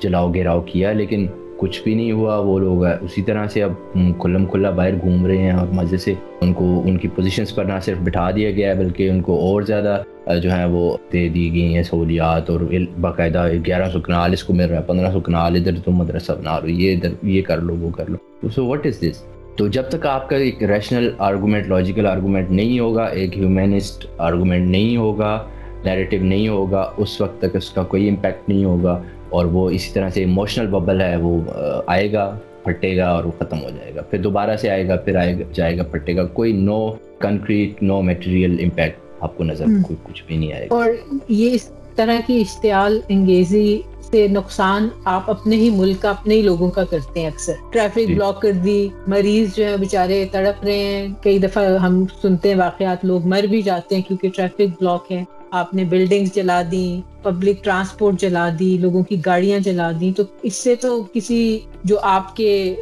جلاؤ 0.00 0.32
گھیراؤ 0.34 0.60
کیا، 0.66 0.92
لیکن 0.92 1.26
کچھ 1.58 1.80
بھی 1.82 1.94
نہیں 1.94 2.12
ہوا، 2.12 2.36
وہ 2.38 2.58
لوگ 2.58 2.84
اسی 2.84 3.22
طرح 3.22 3.46
سے 3.48 3.62
اب 3.62 3.72
کھلم 4.20 4.46
کھلا 4.46 4.70
باہر 4.70 4.94
گھوم 5.02 5.26
رہے 5.26 5.36
ہیں 5.36 5.52
اور 5.52 5.66
مزے 5.74 5.96
سے 5.96 6.14
ان 6.40 6.52
کو، 6.52 6.80
ان 6.86 6.96
کی 6.98 7.08
پوزیشنس 7.08 7.54
پر 7.54 7.64
نہ 7.64 7.78
صرف 7.84 7.98
بٹھا 8.04 8.30
دیا 8.30 8.50
گیا 8.50 8.68
ہے، 8.68 8.74
بلکہ 8.74 9.10
ان 9.10 9.20
کو 9.20 9.38
اور 9.40 9.62
زیادہ 9.62 10.02
جو 10.42 10.50
ہے 10.52 10.64
وہ 10.70 10.96
دے 11.12 11.28
دی 11.28 11.52
گئی 11.52 11.74
ہیں 11.74 11.82
سہولیات 11.82 12.50
اور 12.50 12.60
باقاعدہ 13.00 13.46
گیارہ 13.66 13.88
سو 13.92 14.00
کنال 14.00 14.32
اس 14.32 14.44
کو 14.44 14.54
مل 14.54 14.68
رہا 14.68 14.78
ہے، 14.78 14.82
پندرہ 14.86 15.12
سو 15.12 15.20
کنال 15.20 15.56
ادھر 15.56 15.78
تم 15.84 15.96
مدرسہ 15.96 16.32
بنا 16.32 16.58
لو، 16.58 16.68
یہ 16.68 16.96
ادھر، 16.96 17.12
یہ 17.26 17.42
کر 17.42 17.60
لو، 17.60 17.76
وہ 17.80 17.90
کر 17.90 18.10
لو۔ 18.10 18.48
سو 18.54 18.66
واٹ 18.66 18.86
از 18.86 19.00
دس 19.00 19.22
تو 19.56 19.66
جب 19.68 19.88
تک 19.90 20.06
آپ 20.06 20.28
کا 20.28 20.36
ایک 20.36 20.62
ریشنل 20.64 21.10
آرگومنٹ 21.20 21.68
لاجیکل 21.68 22.06
آرگومنٹ 22.06 22.50
نہیں 22.50 22.78
ہوگا، 22.78 23.04
ایک 23.04 23.36
ہیومینسٹ 23.38 24.06
آرگومنٹ 24.18 24.70
نہیں 24.70 24.96
ہوگا 24.96 25.36
نیریٹیو 25.84 26.22
نہیں 26.24 26.48
ہوگا 26.48 26.90
اس 26.96 27.20
وقت 27.20 27.38
تک 27.38 27.56
اس 27.56 27.70
کا 27.70 27.82
کوئی 27.82 28.08
امپیکٹ 28.08 28.48
نہیں 28.48 28.64
ہوگا 28.64 29.02
اور 29.30 29.44
وہ 29.44 29.70
اسی 29.70 29.90
طرح 29.92 30.10
سے 30.10 30.20
ایموشنل 30.20 30.66
ببل 30.66 31.00
ہے 31.00 31.16
وہ 31.16 31.40
آئے 31.86 32.12
گا 32.12 32.38
پھٹے 32.62 32.96
گا 32.96 33.08
اور 33.08 33.24
وہ 33.24 33.30
ختم 33.38 33.62
ہو 33.62 33.70
جائے 33.70 33.94
گا۔ 33.94 34.02
پھر 34.02 34.18
دوبارہ 34.18 34.56
سے 34.56 34.70
آئے 34.70 34.88
گا 34.88 34.96
پھر 34.96 35.16
آئے 35.16 35.38
گا 35.38 35.44
جائے 35.52 35.78
گا 35.78 35.82
پھٹے 35.82 36.16
گا۔ 36.16 36.24
کوئی 36.24 36.52
no 36.52 36.92
concrete 37.18 37.82
no 37.82 38.02
material 38.02 38.56
impact 38.62 38.98
آپ 39.20 39.36
کو 39.36 39.44
نظر 39.44 39.64
کوئی 39.64 39.96
کچھ 40.02 40.22
بھی 40.26 40.36
نہیں 40.36 40.52
آئے 40.52 40.64
گا۔ 40.64 40.74
اور 40.74 40.90
یہ 41.28 41.50
اس 41.50 41.70
طرح 41.96 42.20
کی 42.26 42.40
اشتعال 42.40 43.00
انگیزی 43.08 43.80
سے 44.02 44.28
نقصان 44.28 44.88
آپ 45.04 45.30
اپنے 45.30 45.56
ہی 45.56 45.70
ملک 45.70 46.02
کا 46.02 46.10
اپنے 46.10 46.34
ہی 46.34 46.42
لوگوں 46.42 46.70
کا 46.70 46.84
کرتے 46.84 47.20
ہیں 47.20 47.26
اکثر۔ 47.26 47.52
ٹریفک 47.70 48.08
جی۔ 48.08 48.14
بلاک 48.14 48.42
کر 48.42 48.52
دی 48.64 48.88
مریض 49.06 49.54
جو 49.54 49.64
ہے 49.64 49.76
بیچارے 49.76 50.26
تڑپ 50.32 50.64
رہے 50.64 50.78
ہیں۔ 50.78 51.08
کئی 51.22 51.38
دفعہ 51.38 51.76
ہم 51.76 52.04
سنتے 52.22 52.48
ہیں 52.48 52.56
واقعات 52.56 53.04
لوگ 53.04 53.26
مر 53.26 53.42
بھی 53.50 53.62
جاتے 53.62 53.94
ہیں 53.94 54.02
کیونکہ 54.02 54.28
ٹریفک 54.36 54.80
بلاک 54.80 55.12
ہے۔ 55.12 55.24
آپ 55.52 55.74
نے 55.74 55.84
بلڈنگز 55.84 56.34
جلا 56.34 56.62
دی 56.70 57.00
پبلک 57.22 57.64
ٹرانسپورٹ 57.64 58.20
جلا 58.20 58.48
دی، 58.58 58.78
لوگوں 58.80 59.02
کی 59.02 59.16
گاڑیاں 59.26 59.58
جلا 59.58 59.90
دی 60.00 60.12
تو 60.16 60.22
اس 60.42 60.56
سے 60.56 60.74
تو 60.74 61.04
کسی 61.12 61.58
جو 61.84 61.98
آپ 62.02 62.36
کے 62.36 62.76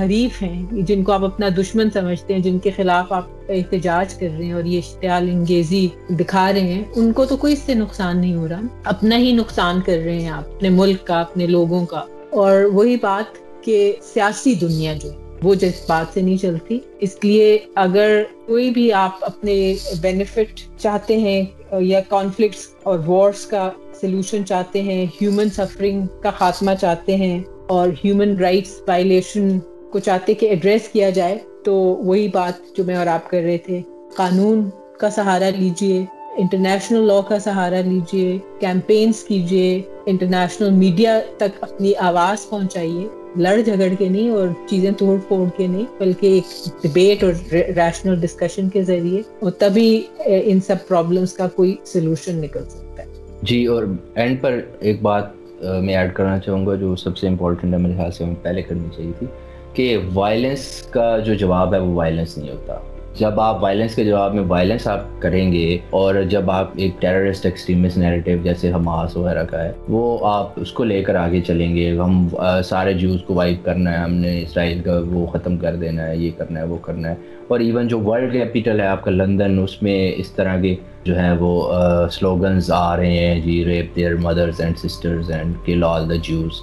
حریف 0.00 0.42
ہیں، 0.42 0.66
جن 0.70 1.02
کو 1.02 1.12
آپ 1.12 1.24
اپنا 1.24 1.48
دشمن 1.48 1.90
سمجھتے 1.90 2.34
ہیں، 2.34 2.40
جن 2.40 2.58
کے 2.58 2.70
خلاف 2.70 3.12
آپ 3.12 3.26
احتجاج 3.48 4.14
کر 4.14 4.28
رہے 4.38 4.44
ہیں 4.44 4.52
اور 4.52 4.64
یہ 4.64 4.78
اشتعال 4.78 5.28
انگیزی 5.32 5.88
دکھا 6.10 6.52
رہے 6.52 6.60
ہیں، 6.60 6.84
ان 6.96 7.12
کو 7.12 7.24
تو 7.24 7.36
کوئی 7.36 7.52
اس 7.52 7.58
سے 7.58 7.74
نقصان 7.74 8.18
نہیں 8.18 8.34
ہو 8.34 8.48
رہا۔ 8.48 8.60
اپنا 8.84 9.16
ہی 9.16 9.32
نقصان 9.32 9.80
کر 9.86 9.98
رہے 10.04 10.20
ہیں 10.20 10.28
آپ، 10.28 10.44
اپنے 10.56 10.68
ملک 10.68 11.06
کا، 11.06 11.20
اپنے 11.20 11.46
لوگوں 11.46 11.86
کا۔ 11.86 12.04
اور 12.30 12.62
وہی 12.62 12.96
بات 12.96 13.24
کہ 13.64 13.92
سیاسی 14.14 14.54
دنیا 14.54 14.94
جو 14.94 15.08
وہ 15.42 15.54
جس 15.54 15.84
بات 15.88 16.14
سے 16.14 16.20
نہیں 16.20 16.36
چلتی۔ 16.36 16.78
اس 17.00 17.16
لیے 17.22 17.58
اگر 17.74 18.22
کوئی 18.46 18.70
بھی 18.70 18.92
آپ 18.92 19.10
اپنے 19.20 19.74
بینیفٹ 20.00 20.60
چاہتے 20.78 21.16
ہیں 21.16 21.44
یا 21.80 22.00
کانفلکٹس 22.08 22.66
اور 22.82 22.98
وارس 23.06 23.46
کا 23.46 23.70
سلوشن 24.00 24.46
چاہتے 24.46 24.82
ہیں 24.82 25.06
ہیومن 25.22 25.50
سفرنگ 25.50 26.06
کا 26.22 26.30
خاتمہ 26.30 26.70
چاہتے 26.80 27.16
ہیں 27.16 27.42
اور 27.68 27.88
ہیومن 28.04 28.36
رائٹس 28.36 28.70
وائلیشن 28.88 29.58
کو 29.92 29.98
چاہتے 29.98 30.34
کہ 30.34 30.46
ایڈریس 30.46 30.88
کیا 30.88 31.10
جائے، 31.10 31.38
تو 31.64 31.74
وہی 31.74 32.28
بات 32.28 32.76
جو 32.76 32.84
میں 32.84 32.96
اور 32.96 33.06
آپ 33.06 33.30
کر 33.30 33.40
رہے 33.40 33.58
تھے۔ 33.58 33.80
قانون 34.16 34.70
کا 34.98 35.10
سہارا 35.10 35.50
لیجیے 35.50 36.04
انٹرنیشنل 36.38 37.06
لا 37.06 37.20
کا 37.28 37.38
سہارا 37.38 37.80
لیجیے 37.80 38.38
کیمپینز 38.60 39.24
کیجیے 39.24 39.82
انٹرنیشنل 40.06 40.70
میڈیا 40.70 41.20
تک 41.36 41.58
اپنی 41.60 41.94
آواز 41.94 42.48
پہنچائیے۔ 42.48 43.08
لڑ 43.36 43.56
جھگڑ 43.56 43.88
کے 43.98 44.08
نہیں 44.08 44.30
اور 44.30 44.48
چیزیں 44.68 44.90
توڑ 44.98 45.16
پھوڑ 45.28 45.48
کے 45.56 45.66
نہیں، 45.66 45.84
بلکہ 45.98 46.26
ایک 46.26 46.68
ڈبیٹ 46.82 47.24
اور 47.24 47.32
ریشنل 47.52 48.20
ڈسکشن 48.20 48.68
کے 48.68 48.82
ذریعے 48.82 49.20
اور 49.40 49.50
تبھی 49.58 50.00
ان 50.26 50.60
سب 50.60 50.86
پرابلمس 50.88 51.32
کا 51.32 51.48
کوئی 51.48 51.74
سلوشن 51.84 52.40
نکل 52.42 52.64
سکتا 52.68 53.02
ہے۔ 53.02 53.08
جی 53.42 53.64
اور 53.66 53.84
اینڈ 54.14 54.40
پر 54.40 54.58
ایک 54.80 55.02
بات 55.02 55.62
میں 55.82 55.94
ایڈ 55.96 56.14
کرنا 56.14 56.38
چاہوں 56.38 56.66
گا 56.66 56.74
جو 56.74 56.94
سب 56.96 57.16
سے 57.16 57.28
امپورٹنٹ 57.28 57.74
ہے 57.74 57.78
میرے 57.78 57.94
خیال 57.96 58.10
سے، 58.10 58.24
ہمیں 58.24 58.34
پہلے 58.42 58.62
کرنی 58.62 58.88
چاہیے 58.96 59.12
تھی 59.18 59.26
کہ 59.74 59.96
وائلنس 60.14 60.66
کا 60.90 61.18
جو 61.18 61.34
جواب 61.34 61.74
ہے 61.74 61.78
وہ 61.78 61.94
وائلنس 61.94 62.38
نہیں 62.38 62.50
ہوتا۔ 62.50 62.78
جب 63.18 63.40
آپ 63.40 63.62
وائلنس 63.62 63.94
کے 63.94 64.04
جواب 64.04 64.34
میں 64.34 64.42
وائلنس 64.48 64.86
آپ 64.86 65.00
کریں 65.18 65.52
گے 65.52 65.78
اور 65.90 66.14
جب 66.28 66.50
آپ 66.50 66.70
ایک 66.76 67.00
ٹیررسٹ 67.00 67.44
ایکسٹریمسٹ 67.44 67.98
نیریٹیو 67.98 68.38
جیسے 68.42 68.72
حماس 68.72 69.16
وغیرہ 69.16 69.44
کا 69.44 69.64
ہے، 69.64 69.72
وہ 69.88 70.26
آپ 70.26 70.52
اس 70.56 70.72
کو 70.72 70.84
لے 70.84 71.02
کر 71.02 71.14
آگے 71.14 71.40
چلیں 71.40 71.74
گے۔ 71.76 71.98
ہم 71.98 72.28
سارے 72.64 72.92
جوز 72.92 73.22
کو 73.26 73.34
وائپ 73.34 73.64
کرنا 73.64 73.92
ہے، 73.92 73.96
ہم 73.96 74.12
نے 74.12 74.42
اسرائیل 74.42 74.80
کا 74.80 75.00
وہ 75.10 75.26
ختم 75.26 75.56
کر 75.56 75.76
دینا 75.76 76.06
ہے، 76.06 76.16
یہ 76.16 76.30
کرنا 76.36 76.60
ہے، 76.60 76.64
وہ 76.64 76.76
کرنا 76.76 77.08
ہے۔ 77.08 77.14
اور 77.48 77.60
ایون 77.60 77.88
جو 77.88 78.00
ورلڈ 78.00 78.32
کیپیٹل 78.32 78.80
ہے 78.80 78.86
آپ 78.86 79.04
کا 79.04 79.10
لندن 79.10 79.58
اس 79.62 79.82
میں 79.82 80.12
اس 80.16 80.30
طرح 80.30 80.60
کے 80.60 80.74
جو 81.04 81.18
ہیں 81.18 81.34
وہ 81.38 81.72
سلوگنز 82.12 82.70
آ 82.70 82.96
رہے 82.96 83.16
ہیں 83.16 83.40
جی 83.40 83.64
rape 83.64 83.96
their 83.96 84.14
mothers 84.14 84.60
and 84.60 84.78
sisters 84.78 85.30
and 85.30 85.54
kill 85.64 85.84
all 85.84 86.10
the 86.10 86.14
جوز 86.22 86.60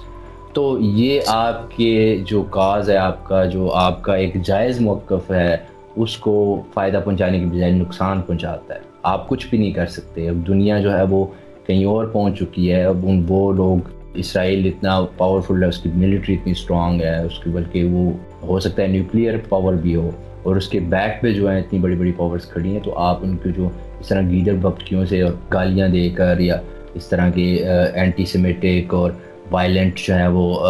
تو 0.52 0.78
یہ 0.80 1.20
آپ 1.26 1.76
کے 1.76 2.18
جو 2.26 2.42
کاز 2.42 2.90
ہے، 2.90 2.96
آپ 2.96 3.24
کا 3.24 3.44
جو، 3.44 3.70
آپ 3.72 4.02
کا 4.02 4.14
ایک 4.14 4.42
جائز 4.42 4.80
موقف 4.80 5.30
ہے 5.30 5.56
اس 5.98 6.16
کو 6.16 6.62
فائدہ 6.74 7.00
پہنچانے 7.04 7.38
کی 7.38 7.46
بجائے 7.46 7.72
نقصان 7.72 8.20
پہنچاتا 8.20 8.74
ہے۔ 8.74 8.80
آپ 9.02 9.28
کچھ 9.28 9.46
بھی 9.50 9.58
نہیں 9.58 9.72
کر 9.72 9.86
سکتے۔ 9.86 10.28
اب 10.28 10.48
دنیا 10.48 10.78
جو 10.78 10.98
ہے 10.98 11.02
وہ 11.02 11.24
کہیں 11.66 11.84
اور 11.84 12.04
پہنچ 12.04 12.38
چکی 12.38 12.72
ہے۔ 12.72 12.84
اب 12.84 12.96
ان 13.02 13.24
وہ 13.28 13.52
لوگ، 13.52 13.78
اسرائیل 14.14 14.66
اتنا 14.66 15.00
پاورفل 15.16 15.62
ہے، 15.62 15.68
اس 15.68 15.78
کی 15.78 15.90
ملٹری 15.94 16.34
اتنی 16.34 16.52
اسٹرانگ 16.52 17.00
ہے، 17.00 17.22
اس 17.22 17.38
کی 17.38 17.50
بلکہ 17.50 17.84
وہ 17.84 18.10
ہو 18.42 18.60
سکتا 18.60 18.82
ہے 18.82 18.86
نیوکلیئر 18.86 19.38
پاور 19.48 19.74
بھی 19.74 19.96
ہو۔ 19.96 20.10
اور 20.42 20.56
اس 20.56 20.68
کے 20.68 20.80
بیک 20.80 21.22
پہ 21.22 21.32
جو 21.32 21.52
ہے 21.52 21.58
اتنی 21.58 21.78
بڑی 21.78 21.96
بڑی 21.96 22.12
پاورز 22.16 22.42
کھڑی 22.42 22.72
ہیں، 22.72 22.80
تو 22.84 22.98
آپ 22.98 23.18
ان 23.22 23.36
کے 23.36 23.50
جو 23.56 23.68
اس 24.00 24.08
طرح 24.08 24.22
گیدر 24.22 24.54
بپکیوں 24.54 25.04
سے 25.04 25.22
اور 25.22 25.32
گالیاں 25.52 25.88
دے 25.88 26.08
کر 26.08 26.38
یا 26.38 26.56
اس 26.94 27.06
طرح 27.06 27.30
کے 27.30 27.64
اینٹی 27.94 28.24
سیمیٹک 28.24 28.94
اور 28.94 29.10
وائلنٹ 29.50 29.98
جو 29.98 30.14
ہے 30.14 30.28
وہ 30.28 30.66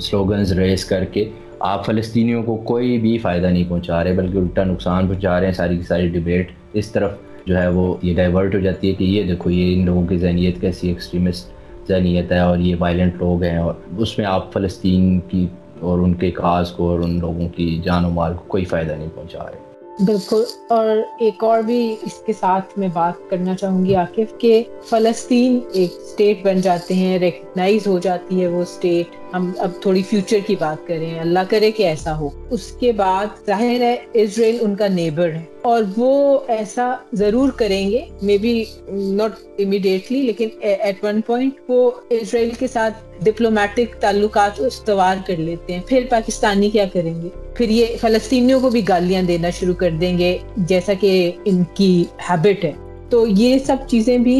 سلوگنز 0.00 0.52
ریز 0.52 0.84
کر 0.84 1.04
کے 1.04 1.24
آپ 1.66 1.86
فلسطینیوں 1.86 2.42
کو 2.42 2.56
کوئی 2.64 2.98
بھی 2.98 3.16
فائدہ 3.18 3.46
نہیں 3.46 3.64
پہنچا 3.68 4.02
رہے، 4.04 4.12
بلکہ 4.12 4.38
الٹا 4.38 4.64
نقصان 4.64 5.06
پہنچا 5.08 5.38
رہے 5.38 5.46
ہیں، 5.46 5.52
ساری 5.52 5.76
کی 5.76 5.82
ساری 5.82 6.08
ڈبیٹ 6.08 6.50
اس 6.72 6.90
طرف 6.92 7.12
جو 7.46 7.58
ہے 7.58 7.68
وہ 7.68 7.94
یہ 8.02 8.14
ڈائیورٹ 8.14 8.54
ہو 8.54 8.60
جاتی 8.60 8.88
ہے 8.88 8.94
کہ 8.94 9.04
یہ 9.04 9.22
دیکھو، 9.22 9.50
یہ 9.50 9.74
ان 9.74 9.84
لوگوں 9.86 10.06
کی 10.06 10.16
ذہنیت 10.16 10.60
کیسی 10.60 10.88
ایکسٹریمسٹ 10.88 11.88
ذہنیت 11.88 12.32
ہے 12.32 12.38
اور 12.38 12.58
یہ 12.58 12.76
وائلنٹ 12.78 13.14
لوگ 13.14 13.42
ہیں 13.42 13.56
اور 13.56 13.74
اس 13.98 14.18
میں 14.18 14.26
آپ 14.26 14.52
فلسطین 14.52 15.20
کی 15.20 15.46
اور 15.80 15.98
ان 15.98 16.14
کے 16.14 16.30
کاز 16.30 16.70
کو 16.70 16.90
اور 16.90 17.00
ان 17.00 17.18
لوگوں 17.20 17.48
کی 17.48 17.80
جان 17.84 18.04
و 18.04 18.10
مال 18.10 18.34
کو 18.34 18.44
کوئی 18.48 18.64
فائدہ 18.64 18.92
نہیں 18.92 19.08
پہنچا 19.14 19.44
رہے۔ 19.44 19.65
بالکل، 19.98 20.42
اور 20.68 20.96
ایک 21.20 21.42
اور 21.44 21.62
بھی 21.62 21.94
اس 22.02 22.14
کے 22.26 22.32
ساتھ 22.40 22.78
میں 22.78 22.88
بات 22.94 23.28
کرنا 23.30 23.54
چاہوں 23.56 23.84
گی 23.84 23.94
عاقف 23.96 24.38
کہ 24.38 24.62
فلسطین 24.88 25.58
ایک 25.72 25.92
اسٹیٹ 26.00 26.44
بن 26.44 26.60
جاتے 26.60 26.94
ہیں 26.94 27.18
ریکگنائز 27.18 27.86
ہو 27.86 27.98
جاتی 27.98 28.40
ہے 28.40 28.46
وہ 28.46 28.62
اسٹیٹ 28.62 29.14
ہم 29.34 29.50
اب 29.58 29.70
تھوڑی 29.82 30.02
فیوچر 30.10 30.38
کی 30.46 30.56
بات 30.56 30.86
کریں 30.88 31.18
اللہ 31.20 31.48
کرے 31.48 31.70
کہ 31.70 31.82
ایسا 31.82 32.18
ہو۔ 32.18 32.28
اس 32.50 32.70
کے 32.80 32.92
بعد 32.92 33.46
ظاہر 33.46 33.80
ہے 33.80 33.94
اسرائیل 34.12 34.58
ان 34.60 34.74
کا 34.76 34.88
نیبر 34.88 35.32
ہے، 35.32 35.44
اور 35.62 35.82
وہ 35.96 36.38
ایسا 36.48 36.94
ضرور 37.12 37.50
کریں 37.56 37.90
گے 37.90 38.04
مے 38.22 38.38
بی 38.38 38.62
ناٹ 38.90 39.40
امیڈیٹلی 39.58 40.22
لیکن 40.22 40.48
ایٹ 40.60 41.04
ون 41.04 41.20
پوائنٹ 41.26 41.60
وہ 41.68 41.90
اسرائیل 42.10 42.50
کے 42.58 42.68
ساتھ 42.68 43.02
ڈپلومیٹک 43.24 44.00
تعلقات 44.00 44.60
استوار 44.60 45.26
کر 45.26 45.36
لیتے 45.38 45.74
ہیں۔ 45.74 45.82
پھر 45.86 46.06
پاکستانی 46.10 46.70
کیا 46.70 46.84
کریں 46.92 47.14
گے؟ 47.22 47.28
پھر 47.56 47.70
یہ 47.70 47.96
فلسطینیوں 48.00 48.60
کو 48.60 48.70
بھی 48.70 48.80
گالیاں 48.88 49.22
دینا 49.22 49.50
شروع 49.50 49.74
کر 49.74 49.90
دیں 50.00 50.16
گے، 50.18 50.36
جیسا 50.56 50.92
کہ 51.00 51.30
ان 51.44 51.62
کی 51.74 52.04
ہیبٹ 52.30 52.64
ہے۔ 52.64 52.72
تو 53.10 53.24
یہ 53.26 53.58
سب 53.58 53.76
چیزیں 53.88 54.16
بھی 54.18 54.36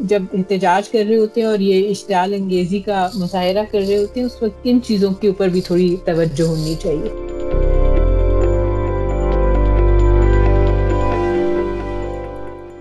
جب 0.00 0.22
احتجاج 0.32 0.88
کر 0.88 1.04
رہے 1.08 1.16
ہوتے 1.16 1.40
ہیں 1.40 1.48
اور 1.48 1.58
یہ 1.58 1.88
اشتعال 1.90 2.34
انگیزی 2.34 2.80
کا 2.80 3.08
مظاہرہ 3.14 3.62
کر 3.70 3.80
رہے 3.88 3.96
ہوتے 3.96 4.20
ہیں، 4.20 4.26
اس 4.26 4.42
وقت 4.42 4.60
ان 4.64 4.80
چیزوں 4.84 5.10
کے 5.20 5.28
اوپر 5.28 5.48
بھی 5.48 5.60
تھوڑی 5.60 5.94
توجہ 6.04 6.46
ہونی 6.46 6.74
چاہیے۔ 6.82 7.10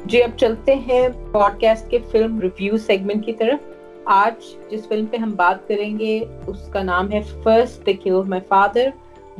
جی 0.05 0.23
اب 0.23 0.37
چلتے 0.37 0.75
ہیں 0.87 1.07
پوڈ 1.31 1.61
کاسٹ 1.61 1.89
کے 1.91 1.97
فلم 2.11 2.39
ریویو 2.39 2.77
سیگمنٹ 2.77 3.25
کی 3.25 3.33
طرف۔ 3.33 3.69
آج 4.05 4.43
جس 4.71 4.87
فلم 4.87 5.05
پہ 5.05 5.17
ہم 5.17 5.33
بات 5.35 5.67
کریں 5.67 5.99
گے، 5.99 6.19
اس 6.47 6.67
کا 6.71 6.83
نام 6.83 7.11
ہے 7.11 7.21
فرسٹ 7.43 7.89
کل 8.03 8.21
مائی 8.27 8.41
فادر 8.47 8.89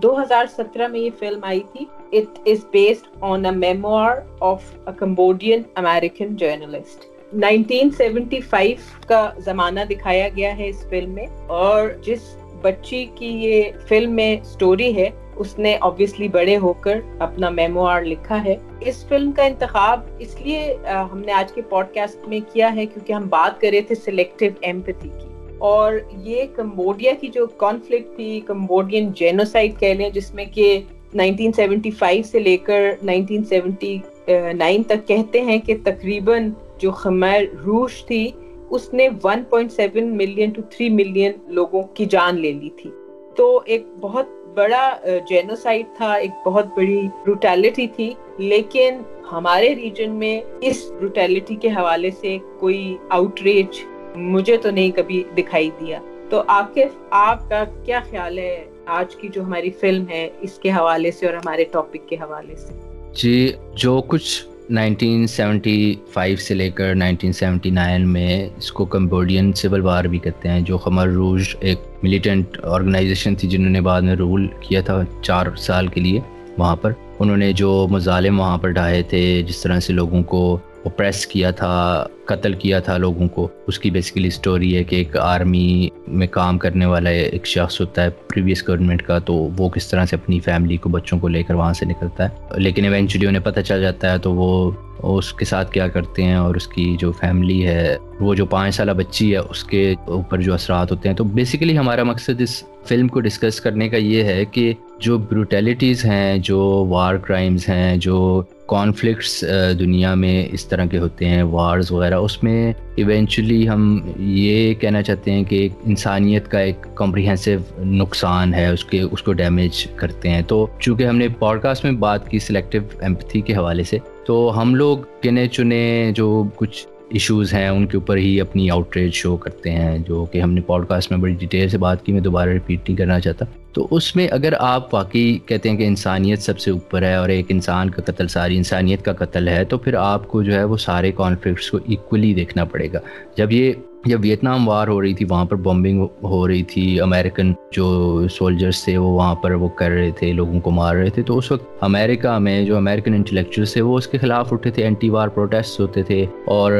دو 0.03 0.11
ہزار 0.21 0.45
سترہ 0.57 0.87
میں 0.87 0.99
یہ 0.99 1.09
فلم 1.19 1.43
آئی 1.43 1.59
تھی۔ 1.71 1.85
It 2.11 2.39
is 2.45 2.65
based 2.71 3.07
on 3.21 3.45
a 3.45 3.51
memoir 3.51 4.17
of 4.39 4.63
a 4.85 4.91
Cambodian 4.97 5.61
American 5.75 6.35
journalist 6.35 7.05
1975 7.35 9.05
کا 9.07 9.29
زمانہ 9.37 9.79
دکھایا 9.89 10.27
گیا 10.35 10.57
ہے 10.57 10.69
اس 10.69 10.85
فلم 10.89 11.11
میں 11.11 11.25
اور 11.47 11.89
جس 12.03 12.35
بچی 12.61 13.05
کی 13.15 13.27
یہ 13.45 13.63
فلم 13.87 14.11
میں 14.11 14.35
سٹوری 14.43 14.95
ہے، 14.95 15.09
اس 15.35 15.57
نے 15.59 15.77
obviously 15.85 16.29
بڑے 16.31 16.57
ہو 16.57 16.73
کر 16.73 16.99
اپنا 17.19 17.49
میموار 17.49 18.01
لکھا 18.01 18.43
ہے۔ 18.43 18.55
اس 18.81 19.05
فلم 19.07 19.31
کا 19.31 19.43
انتخاب 19.43 19.99
اس 20.19 20.39
لیے 20.41 20.75
ہم 21.11 21.19
نے 21.19 21.31
آج 21.31 21.51
کے 21.53 21.61
پوڈ 21.61 21.93
کاسٹ 21.93 22.27
میں 22.27 22.39
کیا 22.53 22.75
ہے 22.75 22.85
کیونکہ 22.85 23.13
ہم 23.13 23.27
بات 23.29 23.61
کر 23.61 23.69
رہے 23.71 23.81
تھے 23.81 23.95
سلیکٹو 23.95 24.45
ایمپتھی 24.61 25.09
کی۔ 25.09 25.30
اور 25.61 25.93
یہ 26.23 26.45
کمبوڈیا 26.55 27.11
کی 27.21 27.27
جو 27.27 27.45
کانفلکٹ 27.57 28.15
تھی، 28.15 28.39
کمبوڈین 28.45 29.11
جینوسائڈ 29.15 29.79
کہہ 29.79 29.93
لیں، 29.97 30.09
جس 30.09 30.33
میں 30.33 30.45
کہ 30.53 30.79
1975 31.13 32.21
سے 32.23 32.39
لے 32.39 32.55
کر 32.57 32.91
1979 33.01 34.83
تک 34.87 35.07
کہتے 35.07 35.41
ہیں 35.41 35.57
کہ 35.65 35.75
تقریباً 35.83 36.49
جو 36.79 36.91
خمیر 36.91 37.43
روش 37.65 38.03
تھی، 38.05 38.29
اس 38.69 38.93
نے 38.93 39.07
1.7 39.23 40.11
ملین 40.17 40.49
ٹو 40.49 40.61
3 40.71 40.89
ملین 40.89 41.31
لوگوں 41.47 41.81
کی 41.93 42.05
جان 42.05 42.39
لے 42.41 42.51
لی 42.51 42.69
تھی۔ 42.77 42.89
تو 43.35 43.61
ایک 43.65 43.85
بہت 44.01 44.27
بڑا 44.55 44.89
جینوسائڈ 45.29 45.85
تھا، 45.97 46.13
ایک 46.13 46.31
بہت 46.45 46.67
بڑی 46.75 47.01
بروٹیلٹی 47.25 47.87
تھی۔ 47.87 48.13
لیکن 48.37 49.01
ہمارے 49.31 49.73
ریجن 49.75 50.11
میں 50.11 50.39
اس 50.61 50.91
بروٹیلٹی 50.91 51.55
کے 51.55 51.69
حوالے 51.69 52.09
سے 52.21 52.37
کوئی 52.59 52.97
آؤٹ 53.09 53.41
ریچ 53.41 53.83
مجھے 54.15 54.57
تو 54.57 54.71
نہیں 54.71 54.91
کبھی 54.91 55.23
دکھائی 55.37 55.69
دیا۔ 55.79 55.99
تو 56.29 56.43
آکف 56.47 56.97
آپ 57.11 57.49
کا 57.49 57.63
کیا 57.85 57.99
خیال 58.09 58.37
ہے 58.37 58.65
آج 58.85 59.15
کی 59.15 59.27
جو 59.27 59.43
ہماری 59.43 59.69
فلم 59.69 60.09
ہے 60.09 60.29
اس 60.41 60.59
کے 60.59 60.71
حوالے 60.71 61.11
سے 61.11 61.25
اور 61.25 61.33
ہمارے 61.33 61.63
ٹاپک 61.63 62.09
کے 62.09 62.15
حوالے 62.15 62.55
سے؟ 62.55 62.73
جی 63.13 63.51
جو 63.75 64.01
کچھ 64.07 64.45
1975 64.69 66.35
سے 66.35 66.53
لے 66.53 66.69
کر 66.69 66.95
1979 66.95 68.05
میں 68.05 68.49
اس 68.57 68.71
کو 68.71 68.85
کمبوڈین 68.85 69.53
سول 69.53 69.81
وار 69.81 70.03
بھی 70.03 70.17
کہتے 70.17 70.49
ہیں، 70.49 70.61
جو 70.61 70.77
خمر 70.77 71.07
روج 71.07 71.55
ایک 71.59 71.77
ملیٹنٹ 72.03 72.57
آرگنائزیشن 72.63 73.35
تھی 73.35 73.47
جنہوں 73.47 73.71
نے 73.71 73.81
بعد 73.81 74.01
میں 74.01 74.15
رول 74.15 74.47
کیا 74.59 74.81
تھا 74.81 75.01
چار 75.21 75.45
سال 75.57 75.87
کے 75.87 76.01
لیے 76.01 76.19
وہاں 76.57 76.75
پر۔ 76.75 76.91
انہوں 77.19 77.37
نے 77.37 77.53
جو 77.53 77.87
مظالم 77.91 78.39
وہاں 78.39 78.57
پر 78.57 78.69
ڈھائے 78.69 79.01
تھے، 79.03 79.41
جس 79.47 79.61
طرح 79.61 79.79
سے 79.79 79.93
لوگوں 79.93 80.23
کو 80.23 80.59
اوپریس 80.83 81.27
کیا 81.27 81.51
تھا، 81.51 82.07
قتل 82.25 82.53
کیا 82.53 82.79
تھا 82.79 82.97
لوگوں 82.97 83.27
کو۔ 83.27 83.47
اس 83.67 83.79
کی 83.79 83.91
بیسیکلی 83.91 84.27
اسٹوری 84.27 84.75
ہے 84.75 84.83
کہ 84.83 84.95
ایک 84.95 85.17
آرمی 85.17 85.89
میں 86.07 86.27
کام 86.27 86.57
کرنے 86.57 86.85
والا 86.85 87.09
ایک 87.09 87.47
شخص 87.47 87.81
ہوتا 87.81 88.03
ہے 88.03 88.09
پریویس 88.09 88.67
گورنمنٹ 88.67 89.01
کا، 89.01 89.19
تو 89.19 89.33
وہ 89.57 89.69
کس 89.69 89.87
طرح 89.87 90.05
سے 90.05 90.15
اپنی 90.15 90.39
فیملی 90.39 90.77
کو، 90.77 90.89
بچوں 90.89 91.19
کو 91.19 91.27
لے 91.27 91.43
کر 91.43 91.53
وہاں 91.53 91.73
سے 91.73 91.85
نکلتا 91.85 92.23
ہے۔ 92.23 92.29
لیکن 92.57 92.85
ایونچولی 92.85 93.27
انہیں 93.27 93.43
پتہ 93.43 93.59
چل 93.59 93.81
جاتا 93.81 94.11
ہے، 94.11 94.17
تو 94.17 94.33
وہ 94.33 94.71
اس 95.03 95.33
کے 95.33 95.45
ساتھ 95.45 95.71
کیا 95.71 95.87
کرتے 95.87 96.23
ہیں 96.23 96.35
اور 96.35 96.55
اس 96.55 96.67
کی 96.67 96.95
جو 96.99 97.11
فیملی 97.11 97.67
ہے، 97.67 97.97
وہ 98.19 98.35
جو 98.35 98.45
پانچ 98.45 98.75
سالہ 98.75 98.91
بچی 98.91 99.31
ہے، 99.31 99.37
اس 99.37 99.63
کے 99.63 99.95
اوپر 100.05 100.41
جو 100.41 100.53
اثرات 100.53 100.91
ہوتے 100.91 101.09
ہیں۔ 101.09 101.15
تو 101.15 101.23
بیسیکلی 101.23 101.77
ہمارا 101.77 102.03
مقصد 102.03 102.41
اس 102.41 102.63
فلم 102.85 103.07
کو 103.07 103.19
ڈسکس 103.19 103.61
کرنے 103.61 103.89
کا 103.89 103.97
یہ 103.97 104.23
ہے 104.23 104.45
کہ 104.45 104.73
جو 104.99 105.17
بروٹیلیٹیز 105.17 106.05
ہیں، 106.05 106.37
جو 106.37 106.85
وار 106.89 107.15
کرائمز 107.15 107.69
ہیں، 107.69 107.97
جو 107.97 108.43
کانفلکٹس 108.71 109.45
uh, 109.45 109.79
دنیا 109.79 110.13
میں 110.13 110.47
اس 110.51 110.65
طرح 110.65 110.85
کے 110.85 110.97
ہوتے 110.97 111.25
ہیں 111.25 111.43
وارز 111.43 111.91
وغیرہ، 111.91 112.15
اس 112.15 112.43
میں 112.43 112.73
ایونچولی 112.95 113.69
ہم 113.69 113.99
یہ 114.17 114.73
کہنا 114.73 115.01
چاہتے 115.01 115.31
ہیں 115.31 115.43
کہ 115.43 115.69
انسانیت 115.85 116.47
کا 116.47 116.59
ایک 116.59 116.75
کمپریہنسو 116.95 117.83
نقصان 117.83 118.53
ہے، 118.53 118.67
اس 118.67 118.85
کے، 118.85 119.01
اس 119.01 119.23
کو 119.23 119.33
ڈیمیج 119.33 119.87
کرتے 119.95 120.29
ہیں۔ 120.29 120.41
تو 120.41 120.67
چونکہ 120.79 121.03
ہم 121.03 121.17
نے 121.17 121.27
پوڈ 121.39 121.61
کاسٹ 121.61 121.83
میں 121.83 121.91
بات 121.91 122.29
کی 122.29 122.39
سلیکٹو 122.39 122.77
ایمپتھی 122.99 123.41
کے 123.41 123.55
حوالے 123.55 123.83
سے، 123.83 123.97
تو 124.25 124.61
ہم 124.61 124.75
لوگ 124.75 124.97
گنے 125.25 125.47
چنے، 125.47 126.11
جو 126.15 126.43
کچھ 126.55 126.87
ایشوز 127.11 127.53
ہیں، 127.53 127.69
ان 127.69 127.85
کے 127.87 127.97
اوپر 127.97 128.17
ہی 128.17 128.41
اپنی 128.41 128.69
آؤٹریج 128.69 129.13
شو 129.13 129.37
کرتے 129.37 129.71
ہیں، 129.71 129.99
جو 129.99 130.25
کہ 130.25 130.41
ہم 130.41 130.51
نے 130.53 130.61
پوڈ 130.61 130.87
کاسٹ 130.87 131.11
میں 131.11 131.19
بڑی 131.19 131.33
ڈیٹیل 131.33 131.69
سے 131.69 131.77
بات 131.77 132.05
کی، 132.05 132.11
میں 132.11 132.21
دوبارہ 132.21 132.49
ریپیٹ 132.49 132.89
نہیں 132.89 132.97
کرنا 132.97 133.19
چاہتا۔ 133.19 133.45
تو 133.73 133.87
اس 133.91 134.15
میں 134.15 134.27
اگر 134.27 134.53
آپ 134.59 134.93
واقعی 134.93 135.37
کہتے 135.45 135.69
ہیں 135.69 135.77
کہ 135.77 135.83
انسانیت 135.83 136.41
سب 136.41 136.59
سے 136.59 136.71
اوپر 136.71 137.01
ہے 137.01 137.15
اور 137.15 137.29
ایک 137.29 137.45
انسان 137.49 137.89
کا 137.89 138.01
قتل، 138.01 138.27
ساری 138.27 138.57
انسانیت 138.57 139.05
کا 139.05 139.13
قتل 139.13 139.47
ہے، 139.47 139.63
تو 139.63 139.77
پھر 139.77 139.93
آپ 139.93 140.27
کو 140.27 140.43
جو 140.43 140.53
ہے 140.53 140.63
وہ 140.63 140.77
سارے 140.77 141.11
کانفلکٹس 141.11 141.71
کو 141.71 141.77
ایکولی 141.77 142.33
دیکھنا 142.33 142.65
پڑے 142.65 142.87
گا۔ 142.93 142.99
جب 143.37 143.51
یہ 143.51 143.73
جب 144.05 144.19
ویتنام 144.21 144.67
وار 144.67 144.87
ہو 144.87 145.01
رہی 145.01 145.13
تھی، 145.13 145.25
وہاں 145.29 145.45
پر 145.45 145.55
بمبنگ 145.55 146.05
ہو 146.23 146.47
رہی 146.47 146.63
تھی 146.63 147.01
امریکن 147.01 147.53
جو 147.71 148.21
سولجرس 148.27 148.83
تھے 148.83 148.97
وہ 148.97 149.07
وہاں 149.07 149.35
پر 149.35 149.51
وہ 149.51 149.69
کر 149.69 149.91
رہے 149.91 150.11
تھے، 150.11 150.33
لوگوں 150.33 150.59
کو 150.59 150.71
مار 150.71 150.95
رہے 150.95 151.09
تھے۔ 151.09 151.21
تو 151.21 151.37
اس 151.37 151.51
وقت 151.51 151.63
امریکہ 151.81 152.37
میں 152.37 152.65
جو 152.65 152.77
امریکن 152.77 153.13
انٹلیکچوئلس 153.13 153.73
تھے 153.73 153.81
وہ 153.81 153.97
اس 153.97 154.07
کے 154.07 154.17
خلاف 154.17 154.53
اٹھے 154.53 154.71
تھے 154.71 154.83
اینٹی 154.83 155.09
وار 155.09 155.27
پروٹیسٹ 155.27 155.79
ہوتے 155.79 156.03
تھے۔ 156.03 156.25
اور 156.45 156.71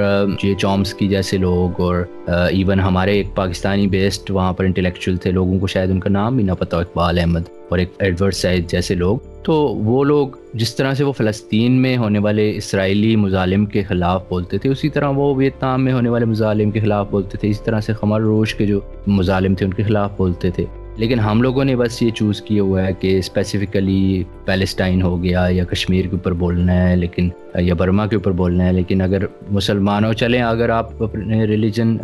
یہ 0.44 0.56
چومس 0.56 0.94
کی 0.94 1.08
جیسے 1.08 1.38
لوگ 1.38 1.82
اور 1.82 1.96
ایون 2.28 2.80
ہمارے 2.80 3.12
ایک 3.12 3.28
پاکستانی 3.36 3.88
بیسڈ 3.88 4.32
وہاں 4.32 4.54
پر 4.54 4.64
انٹلیکچوئل 4.64 5.18
تھے، 5.18 5.32
لوگوں 5.32 5.60
کو 5.60 5.68
شاید 5.68 5.90
ان 5.90 6.00
کا 6.00 6.10
نام 6.10 6.36
بھی 6.36 6.44
نہ 6.44 6.52
پتا، 6.60 6.78
اقبال 6.78 7.20
احمد۔ 7.20 7.61
اور 7.72 7.80
ایک 7.80 7.90
ایڈورسائز 8.00 8.68
جیسے 8.68 8.96
لوگ، 8.96 9.18
تو 9.44 9.54
وہ 9.62 10.04
لوگ 10.04 10.28
جس 10.54 10.76
طرح 10.76 10.94
سے 10.94 11.04
وہ 11.04 11.12
فلسطین 11.12 11.72
میں 11.72 11.98
ہونے 11.98 12.20
والے 12.20 12.58
اسرائیلی 12.58 13.16
مظالم 13.16 13.66
کے 13.66 13.84
خلاف 13.84 14.30
بولتے 14.30 14.58
تھے، 14.58 14.70
اسی 14.70 14.90
طرح 14.90 15.10
وہ 15.10 15.36
ویتنام 15.36 15.84
میں 15.84 15.94
ہونے 15.94 16.10
والے 16.10 16.26
مظالم 16.26 16.72
کے 16.72 16.80
خلاف 16.80 17.08
بولتے 17.10 17.38
تھے، 17.38 17.50
اسی 17.50 17.64
طرح 17.64 17.82
سے 17.82 17.94
خمر 17.94 18.22
روش 18.22 18.56
کے 18.56 18.66
جو 18.66 18.80
مظالم 19.08 19.56
تھے 19.56 19.66
ان 19.66 19.74
کے 19.74 19.84
خلاف 19.84 20.12
بولتے 20.18 20.50
تھے۔ 20.50 20.66
لیکن 21.02 21.20
ہم 21.20 21.42
لوگوں 21.42 21.64
نے 21.66 21.76
بس 21.76 22.02
یہ 22.02 22.10
چوز 22.16 22.42
کیا 22.42 22.64
ہوا 22.64 22.86
ہے 22.86 22.92
کہ 23.00 23.18
اسپیسیفکلی 23.18 24.24
پیلسٹائن 24.46 25.02
ہو 25.02 25.22
گیا 25.24 25.46
یا 25.50 25.64
کشمیر 25.66 26.06
کے 26.06 26.16
اوپر 26.16 26.32
بولنا 26.42 26.74
ہے، 26.74 26.96
لیکن 26.96 27.30
یا 27.60 27.74
برما 27.78 28.06
کے 28.08 28.16
اوپر 28.16 28.32
بولنا 28.32 28.66
ہے، 28.66 28.74
لیکن 28.74 29.02
اگر 29.02 29.26
مسلمانوں 29.52 30.12
چلیں، 30.14 30.42
اگر 30.42 30.70
آپ 30.70 31.02
اپنے 31.04 31.44
ریلیجن 31.46 31.96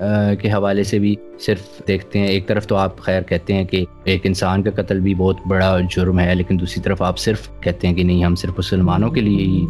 کے 0.41 0.51
حوالے 0.51 0.83
سے 0.83 0.99
بھی 0.99 1.15
صرف 1.45 1.81
دیکھتے 1.87 2.19
ہیں، 2.19 2.27
ایک 2.27 2.47
طرف 2.47 2.67
تو 2.67 2.75
آپ 2.75 2.97
خیر 2.99 3.21
کہتے 3.29 3.53
ہیں 3.53 3.65
کہ 3.65 3.83
ایک 4.03 4.25
انسان 4.25 4.63
کا 4.63 4.71
قتل 4.75 4.99
بھی 4.99 5.13
بہت 5.15 5.45
بڑا 5.47 5.77
جرم 5.95 6.19
ہے، 6.19 6.33
لیکن 6.35 6.59
دوسری 6.59 6.81
طرف 6.83 7.01
آپ 7.01 7.17
صرف 7.19 7.49
کہتے 7.61 7.87
ہیں 7.87 7.95
کہ 7.95 8.03
نہیں، 8.03 8.23
ہم 8.23 8.35
صرف 8.35 8.57
مسلمانوں 8.57 9.09
کے 9.09 9.21
لیے 9.21 9.45
ہی 9.45 9.65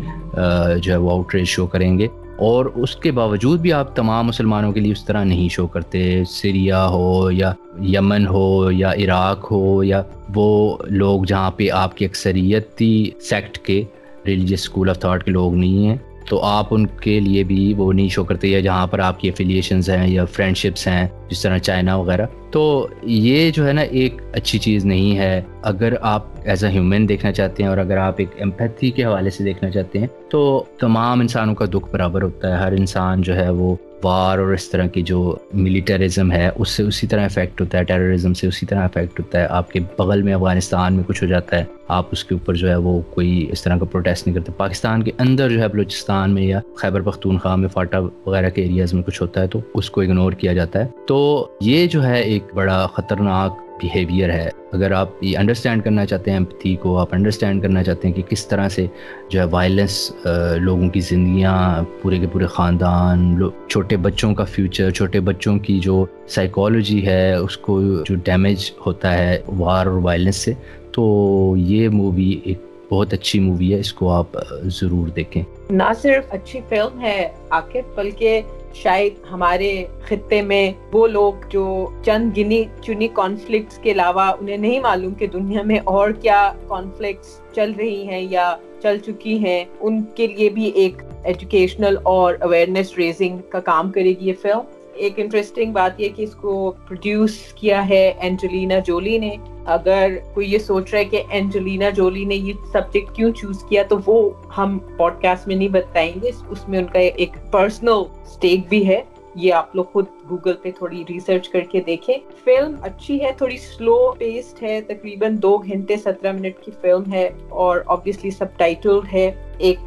جو 0.81 0.91
ہے 0.91 0.97
وہ 0.97 1.11
آؤٹ 1.11 1.35
ریچ 1.35 1.49
شو 1.49 1.67
کریں 1.67 1.97
گے۔ 1.99 2.07
اور 2.37 2.65
اس 2.65 2.95
کے 2.95 3.11
باوجود 3.11 3.59
بھی 3.59 3.73
آپ 3.73 3.95
تمام 3.95 4.27
مسلمانوں 4.27 4.71
کے 4.71 4.79
لیے 4.79 4.91
اس 4.91 5.05
طرح 5.05 5.23
نہیں 5.23 5.49
شو 5.49 5.67
کرتے، 5.67 6.23
سیریا 6.29 6.87
ہو 6.87 7.31
یا 7.31 7.53
یمن 7.81 8.27
ہو 8.27 8.71
یا 8.71 8.91
عراق 8.91 9.51
ہو 9.51 9.83
یا 9.83 10.01
وہ 10.35 10.77
لوگ 10.85 11.23
جہاں 11.23 11.51
پہ 11.51 11.69
آپ 11.69 11.97
کی 11.97 12.05
اکثریت 12.05 12.75
تھی 12.75 13.11
سیکٹ 13.21 13.57
کے 13.57 13.83
ریلیجیس 14.27 14.61
اسکول 14.61 14.89
آف 14.89 14.99
تھاٹ 14.99 15.23
کے 15.23 15.31
لوگ 15.31 15.53
نہیں 15.53 15.87
ہیں۔ 15.87 15.97
تو 16.29 16.43
آپ 16.43 16.67
ان 16.71 16.85
کے 16.85 17.19
لیے 17.19 17.43
بھی 17.43 17.73
وہ 17.73 17.93
نہیں 17.93 18.09
شو 18.09 18.23
کرتے 18.23 18.47
یا 18.47 18.59
جہاں 18.59 18.87
پر 18.87 18.99
آپ 18.99 19.19
کی 19.19 19.29
افیلیشنز 19.29 19.89
ہیں 19.89 20.07
یا 20.07 20.25
فرینڈ 20.25 20.57
شپس 20.57 20.87
ہیں، 20.87 21.07
جس 21.29 21.41
طرح 21.41 21.57
چائنا 21.57 21.95
وغیرہ۔ 21.95 22.25
تو 22.51 22.87
یہ 23.03 23.51
جو 23.51 23.67
ہے 23.67 23.73
نا 23.73 23.81
ایک 23.81 24.21
اچھی 24.33 24.59
چیز 24.59 24.85
نہیں 24.85 25.17
ہے۔ 25.17 25.41
اگر 25.61 25.93
آپ 26.01 26.23
ایز 26.43 26.63
اے 26.63 26.71
ہیومن 26.71 27.09
دیکھنا 27.09 27.31
چاہتے 27.31 27.63
ہیں 27.63 27.69
اور 27.69 27.77
اگر 27.77 27.97
آپ 27.97 28.15
ایک 28.17 28.27
ایمپیتھی 28.35 28.91
کے 28.91 29.05
حوالے 29.05 29.29
سے 29.29 29.43
دیکھنا 29.43 29.69
چاہتے 29.69 29.99
ہیں، 29.99 30.07
تو 30.29 30.63
تمام 30.79 31.19
انسانوں 31.19 31.55
کا 31.55 31.65
دکھ 31.65 31.91
برابر 31.91 32.21
ہوتا 32.21 32.51
ہے۔ 32.51 32.63
ہر 32.63 32.71
انسان 32.71 33.21
جو 33.21 33.35
ہے 33.35 33.49
وہ 33.49 33.75
وار 34.03 34.37
اور 34.37 34.47
اس 34.47 34.69
طرح 34.69 34.87
کی 34.87 35.01
جو 35.01 35.35
ملیٹرزم 35.53 36.31
ہے، 36.31 36.49
اس 36.55 36.69
سے 36.69 36.83
اسی 36.83 37.07
طرح 37.07 37.25
افیکٹ 37.25 37.61
ہوتا 37.61 37.77
ہے 37.77 37.83
ٹیررزم 37.83 38.33
سے 38.33 38.47
اسی 38.47 38.65
طرح 38.65 38.83
افیکٹ 38.83 39.19
ہوتا 39.19 39.39
ہے۔ 39.39 39.47
آپ 39.49 39.71
کے 39.71 39.79
بغل 39.97 40.21
میں 40.21 40.33
افغانستان 40.33 40.93
میں 40.93 41.03
کچھ 41.07 41.23
ہو 41.23 41.27
جاتا 41.27 41.57
ہے، 41.57 41.63
آپ 41.87 42.05
اس 42.11 42.25
کے 42.25 42.35
اوپر 42.35 42.53
جو 42.53 42.69
ہے 42.69 42.75
وہ 42.75 43.01
کوئی 43.01 43.47
اس 43.51 43.63
طرح 43.63 43.77
کا 43.77 43.85
پروٹیسٹ 43.85 44.27
نہیں 44.27 44.35
کرتے۔ 44.35 44.51
پاکستان 44.57 45.03
کے 45.03 45.11
اندر 45.17 45.49
جو 45.49 45.61
ہے 45.61 45.67
بلوچستان 45.67 46.33
میں 46.33 46.43
یا 46.43 46.59
خیبر 46.77 47.01
پختونخوا 47.01 47.55
میں 47.55 47.69
فاٹا 47.69 47.99
وغیرہ 48.25 48.49
کے 48.49 48.61
ایریاز 48.61 48.93
میں 48.93 49.03
کچھ 49.03 49.21
ہوتا 49.21 49.41
ہے 49.41 49.47
تو 49.47 49.59
اس 49.73 49.89
کو 49.89 50.01
اگنور 50.01 50.31
کیا 50.31 50.53
جاتا 50.53 50.79
ہے۔ 50.79 50.87
تو 51.07 51.47
یہ 51.61 51.87
جو 51.87 52.05
ہے 52.05 52.21
ایک 52.21 52.43
بڑا 52.53 52.87
خطرناک 52.93 53.66
بیہیویئر 53.81 54.29
ہے۔ 54.29 54.49
اگر 54.71 54.91
آپ 54.91 55.09
یہ 55.21 55.37
انڈرسٹینڈ 55.37 55.83
کرنا 55.83 56.05
چاہتے 56.05 56.31
ہیں 56.31 56.37
امپتھی 56.37 56.75
کو، 56.75 56.97
آپ 56.97 57.07
انڈرسٹینڈ 57.11 57.61
کرنا 57.61 57.83
چاہتے 57.83 58.07
ہیں 58.07 58.15
کہ 58.15 58.21
کس 58.21 58.47
طرح 58.47 58.69
سے 58.69 58.85
جو 59.29 59.39
ہے 59.39 59.45
وائلنس 59.45 60.11
لوگوں 60.55 60.89
کی 60.89 60.99
زندگیاں، 60.99 61.83
پورے 62.01 62.19
کے 62.19 62.27
پورے 62.27 62.45
خاندان 62.45 63.41
چھوٹے 63.69 63.97
بچوں 63.97 64.35
کا 64.35 64.43
فیوچر 64.43 64.91
چھوٹے 64.91 65.19
بچوں 65.19 65.59
کی 65.59 65.79
جو 65.79 66.05
سائیکالوجی 66.27 67.05
ہے، 67.05 67.33
اس 67.33 67.57
کو 67.57 67.81
جو 67.83 68.15
ڈیمیج 68.15 68.71
ہوتا 68.85 69.17
ہے 69.17 69.41
وار 69.47 69.85
اور 69.85 69.97
وائلنس 69.97 70.35
سے، 70.35 70.53
تو 70.91 71.55
یہ 71.57 71.89
مووی 71.89 72.39
ایک 72.43 72.61
بہت 72.91 73.13
اچھی 73.13 73.39
مووی 73.39 73.73
ہے۔ 73.73 73.79
اس 73.79 73.93
کو 73.93 74.11
آپ 74.11 74.27
ضرور 74.63 75.07
دیکھیں۔ 75.07 75.43
نہ 75.69 75.91
صرف 76.01 76.23
اچھی 76.29 76.59
فلم 76.69 77.01
ہے 77.01 77.27
آخر، 77.49 77.81
بلکہ 77.95 78.41
شاید 78.73 79.13
ہمارے 79.31 79.85
خطے 80.01 80.41
میں 80.41 80.71
وہ 80.93 81.07
لوگ 81.07 81.33
جو 81.49 81.89
چند 82.05 82.37
گنی 82.37 82.63
چنی 82.81 83.07
کانفلکٹس 83.07 83.77
کے 83.77 83.91
علاوہ 83.91 84.31
انہیں 84.39 84.57
نہیں 84.57 84.79
معلوم 84.79 85.13
کہ 85.13 85.27
دنیا 85.27 85.61
میں 85.61 85.79
اور 85.83 86.11
کیا 86.11 86.53
کانفلکٹس 86.67 87.41
چل 87.55 87.71
رہی 87.77 88.07
ہیں 88.07 88.21
یا 88.29 88.55
چل 88.81 88.97
چکی 89.05 89.37
ہیں، 89.45 89.65
ان 89.79 90.01
کے 90.15 90.27
لیے 90.27 90.49
بھی 90.49 90.65
ایک 90.65 90.93
ایجوکیشنل 91.23 91.95
اور 92.03 92.33
اویئرنیس 92.39 92.97
ریزنگ 92.97 93.37
کا 93.49 93.59
کام 93.59 93.91
کرے 93.91 94.09
گی 94.09 94.27
یہ 94.27 94.33
فلم 94.41 94.59
ایک 94.97 95.13
انٹرسٹنگ 95.17 95.71
بات 95.71 95.99
یہ 95.99 96.09
کہ 96.15 96.21
اس 96.23 96.35
کو 96.35 96.73
پروڈیوس 96.87 97.37
کیا 97.55 97.89
ہے 97.89 98.13
اینجلینا 98.19 98.79
جولی 98.79 99.17
نے۔ 99.17 99.35
اگر 99.65 100.11
کوئی 100.33 100.53
یہ 100.53 100.57
سوچ 100.57 100.91
رہا 100.91 100.99
ہے 100.99 101.05
کہ 101.05 101.23
اینجلینا 101.29 101.89
جولی 101.89 102.25
نے 102.25 102.35
یہ 102.35 102.53
سبجیکٹ 102.73 103.15
کیوں 103.15 103.31
چوز 103.31 103.63
کیا، 103.69 103.83
تو 103.89 103.95
وہ 104.05 104.29
ہم 104.57 104.79
پوڈ 104.97 105.13
کاسٹ 105.21 105.47
میں 105.47 105.55
نہیں 105.55 105.69
بتائیں 105.69 106.13
گے۔ 106.21 106.31
اس 106.49 106.69
میں 106.69 106.79
ان 106.79 106.85
کا 106.85 106.99
ایک 106.99 107.51
پرسنل 107.51 108.03
اسٹیک 108.23 108.59
بھی 108.69 108.87
ہے۔ 108.87 109.01
یہ 109.35 109.53
آپ 109.53 109.75
لوگ 109.75 109.83
خود 109.83 110.05
گوگل 110.29 110.53
پہ 110.53 110.71
تھوڑی 110.71 111.03
ریسرچ 111.09 111.49
کر 111.49 111.59
کے 111.59 111.81
دیکھیں۔ 111.81 112.15
فلم 112.43 112.75
اچھی 112.81 113.23
ہے، 113.23 113.31
تھوڑی 113.37 113.57
سلو 113.57 114.11
پیسڈ 114.11 114.63
ہے، 114.63 114.81
تقریباً 114.81 115.35
دو 115.41 115.57
گھنٹے 115.57 115.97
سترہ 115.97 116.31
منٹ 116.31 116.59
کی 116.65 116.71
فلم 116.81 117.13
ہے 117.13 117.29
اور 117.49 117.79
آبویسلی 117.85 118.31
سب 118.31 118.45
ٹائٹل 118.57 118.99
ہے۔ 119.13 119.31
ایک 119.57 119.77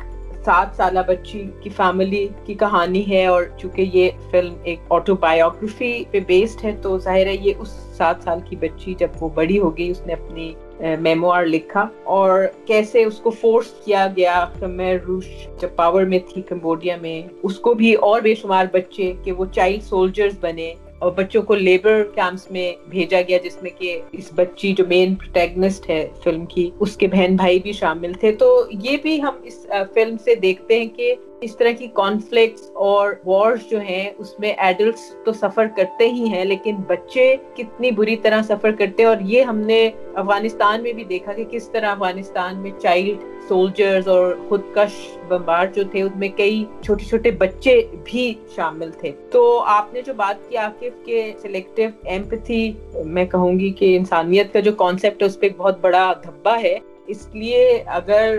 سات 0.44 0.76
سالہ 0.76 1.00
بچی 1.06 1.42
کی 1.62 1.70
فیملی 1.76 2.26
کی 2.44 2.54
کہانی 2.54 3.02
ہے 3.08 3.24
اور 3.26 3.42
چونکہ 3.58 3.90
یہ 3.92 4.10
فلم 4.30 4.54
ایک 4.62 4.80
آٹو 4.88 5.14
بایوگرافی 5.20 5.92
پہ 6.10 6.20
بیسڈ 6.26 6.64
ہے 6.64 6.72
تو 6.82 6.98
ظاہر 6.98 7.26
ہے 7.26 7.36
یہ 7.40 7.52
اس 7.58 7.68
سات 7.96 8.22
سال 8.24 8.38
کی 8.48 8.56
بچی 8.56 8.94
جب 8.98 9.22
وہ 9.22 9.28
بڑی 9.34 9.58
ہو 9.58 9.76
گئی، 9.76 9.90
اس 9.90 10.00
نے 10.06 10.12
اپنی 10.12 10.52
میموار 11.00 11.44
لکھا 11.46 11.86
اور 12.16 12.46
کیسے 12.66 13.04
اس 13.04 13.18
کو 13.20 13.30
فورس 13.30 13.72
کیا 13.84 14.06
گیا، 14.16 14.44
خمیر 14.60 14.96
روش 15.06 15.26
جب 15.60 15.68
پاور 15.76 16.04
میں 16.04 16.18
تھی 16.28 16.42
کمبوڈیا 16.42 16.96
میں، 17.00 17.20
اس 17.42 17.58
کو 17.58 17.74
بھی 17.74 17.94
اور 17.94 18.20
بے 18.20 18.34
شمار 18.34 18.66
بچے 18.72 19.12
کہ 19.24 19.32
وہ 19.32 19.44
چائلڈ 19.54 19.82
سولجرز 19.82 20.38
بنے۔ 20.40 20.74
اور 21.00 21.12
بچوں 21.12 21.42
کو 21.42 21.54
لیبر 21.54 22.02
کیمپس 22.14 22.50
میں 22.50 22.72
بھیجا 22.88 23.20
گیا 23.28 23.38
جس 23.44 23.62
میں 23.62 23.70
کہ 23.78 24.00
اس 24.12 24.30
بچی 24.34 24.72
جو 24.72 24.84
مین 24.88 25.14
پروٹیگنسٹ 25.14 25.88
ہے 25.90 26.08
فلم 26.24 26.46
کی، 26.46 26.70
اس 26.80 26.96
کے 26.96 27.06
بہن 27.06 27.36
بھائی 27.36 27.58
بھی 27.58 27.72
شامل 27.72 28.12
تھے۔ 28.12 28.32
تو 28.32 28.64
یہ 28.70 28.96
بھی 29.02 29.22
ہم 29.22 29.34
اس 29.42 29.66
فلم 29.94 30.16
سے 30.24 30.34
دیکھتے 30.34 30.78
ہیں 30.78 30.88
کہ 30.96 31.14
اس 31.40 31.56
طرح 31.56 31.70
کی 31.78 31.86
کانفلکٹس 31.92 32.70
اور 32.74 33.12
وارز 33.26 33.70
جو 33.70 33.80
ہیں، 33.80 34.10
اس 34.18 34.40
میں 34.40 34.52
ایڈلٹس 34.58 35.14
تو 35.24 35.32
سفر 35.32 35.66
کرتے 35.76 36.08
ہی 36.08 36.28
ہیں، 36.28 36.44
لیکن 36.44 36.76
بچے 36.86 37.36
کتنی 37.54 37.90
بری 37.90 38.16
طرح 38.16 38.42
سفر 38.42 38.70
کرتے 38.72 39.02
ہیں۔ 39.02 39.08
اور 39.08 39.16
یہ 39.20 39.42
ہم 39.42 39.58
نے 39.58 39.90
افغانستان 40.14 40.82
میں 40.82 40.92
بھی 40.92 41.04
دیکھا 41.04 41.32
کہ 41.32 41.44
کس 41.44 41.70
طرح 41.70 41.90
افغانستان 41.90 42.58
میں 42.58 42.70
چائلڈ 42.82 43.24
سولجرز 43.50 44.08
اور 44.08 44.34
خودکش 44.48 44.92
بمبار 45.28 45.66
جو 45.74 45.82
تھے، 45.90 46.02
ان 46.02 46.18
میں 46.18 46.28
کئی 46.36 46.64
چھوٹے 46.82 47.04
چھوٹے 47.04 47.30
بچے 47.30 47.80
بھی 48.04 48.34
شامل 48.56 48.90
تھے۔ 48.90 49.12
تو 49.30 49.62
آپ 49.66 49.94
نے 49.94 50.02
جو 50.02 50.12
بات 50.16 50.48
کی، 50.48 50.56
عاقف 50.56 51.06
کے 51.06 51.32
سلیکٹو 51.42 51.82
ایمپتھی 52.04 52.72
میں 53.06 53.24
کہوں 53.24 53.58
گی 53.58 53.70
کہ 53.70 53.96
انسانیت 53.96 54.52
کا 54.52 54.60
جو 54.60 54.72
کانسیپٹ 54.72 55.22
ہے، 55.22 55.26
اس 55.26 55.40
پہ 55.40 55.46
ایک 55.46 55.56
بہت 55.56 55.80
بڑا 55.80 56.12
دھبا 56.24 56.60
ہے۔ 56.62 56.78
اس 57.10 57.26
لیے 57.32 57.62
اگر 57.86 58.38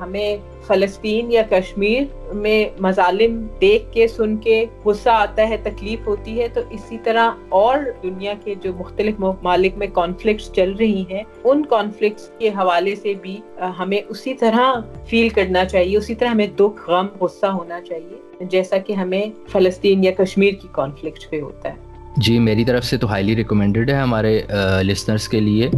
ہمیں 0.00 0.36
فلسطین 0.66 1.32
یا 1.32 1.42
کشمیر 1.50 2.34
میں 2.34 2.64
مظالم 2.80 3.46
دیکھ 3.60 3.92
کے، 3.92 4.06
سن 4.08 4.36
کے 4.36 4.64
غصہ 4.84 5.08
آتا 5.08 5.48
ہے، 5.48 5.56
تکلیف 5.62 6.06
ہوتی 6.06 6.40
ہے، 6.40 6.48
تو 6.48 6.60
اسی 6.70 6.98
طرح 7.04 7.30
اور 7.48 7.78
دنیا 8.02 8.34
کے 8.44 8.54
جو 8.62 8.72
مختلف 8.78 9.20
ممالک 9.20 9.76
میں 9.76 9.86
کانفلکٹس 9.92 10.52
چل 10.52 10.72
رہی 10.78 11.04
ہیں، 11.10 11.22
ان 11.44 11.64
کانفلکٹس 11.66 12.28
کے 12.38 12.48
حوالے 12.48 12.94
سے 12.94 13.14
بھی 13.22 13.40
ہمیں 13.78 14.00
اسی 14.08 14.34
طرح 14.34 14.72
فیل 15.08 15.28
کرنا 15.28 15.64
چاہیے، 15.64 15.96
اسی 15.96 16.14
طرح 16.14 16.28
ہمیں 16.28 16.46
دکھ، 16.58 16.90
غم، 16.90 17.06
غصہ 17.20 17.46
ہونا 17.46 17.80
چاہیے، 17.88 18.44
جیسا 18.50 18.78
کہ 18.78 18.92
ہمیں 18.92 19.24
فلسطین 19.52 20.04
یا 20.04 20.10
کشمیر 20.18 20.54
کی 20.62 20.68
کانفلکٹ 20.72 21.30
پہ 21.30 21.40
ہوتا 21.40 21.68
ہے۔ 21.68 21.84
جی 22.16 22.38
میری 22.38 22.64
طرف 22.64 22.84
سے 22.84 22.96
تو 22.96 23.08
ہائیلی 23.10 23.36
ریکمینڈیڈ 23.36 23.90
ہے 23.90 23.94
ہمارے 23.94 24.40
لسنرس 24.82 25.28
کے 25.28 25.40
لیے 25.40 25.68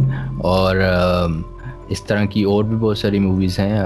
اور 0.47 0.77
اس 1.89 2.03
طرح 2.03 2.25
کی 2.25 2.43
اور 2.43 2.63
بھی 2.63 2.75
بہت 2.75 2.97
ساری 2.97 3.19
موویز 3.19 3.57
ہیں 3.59 3.79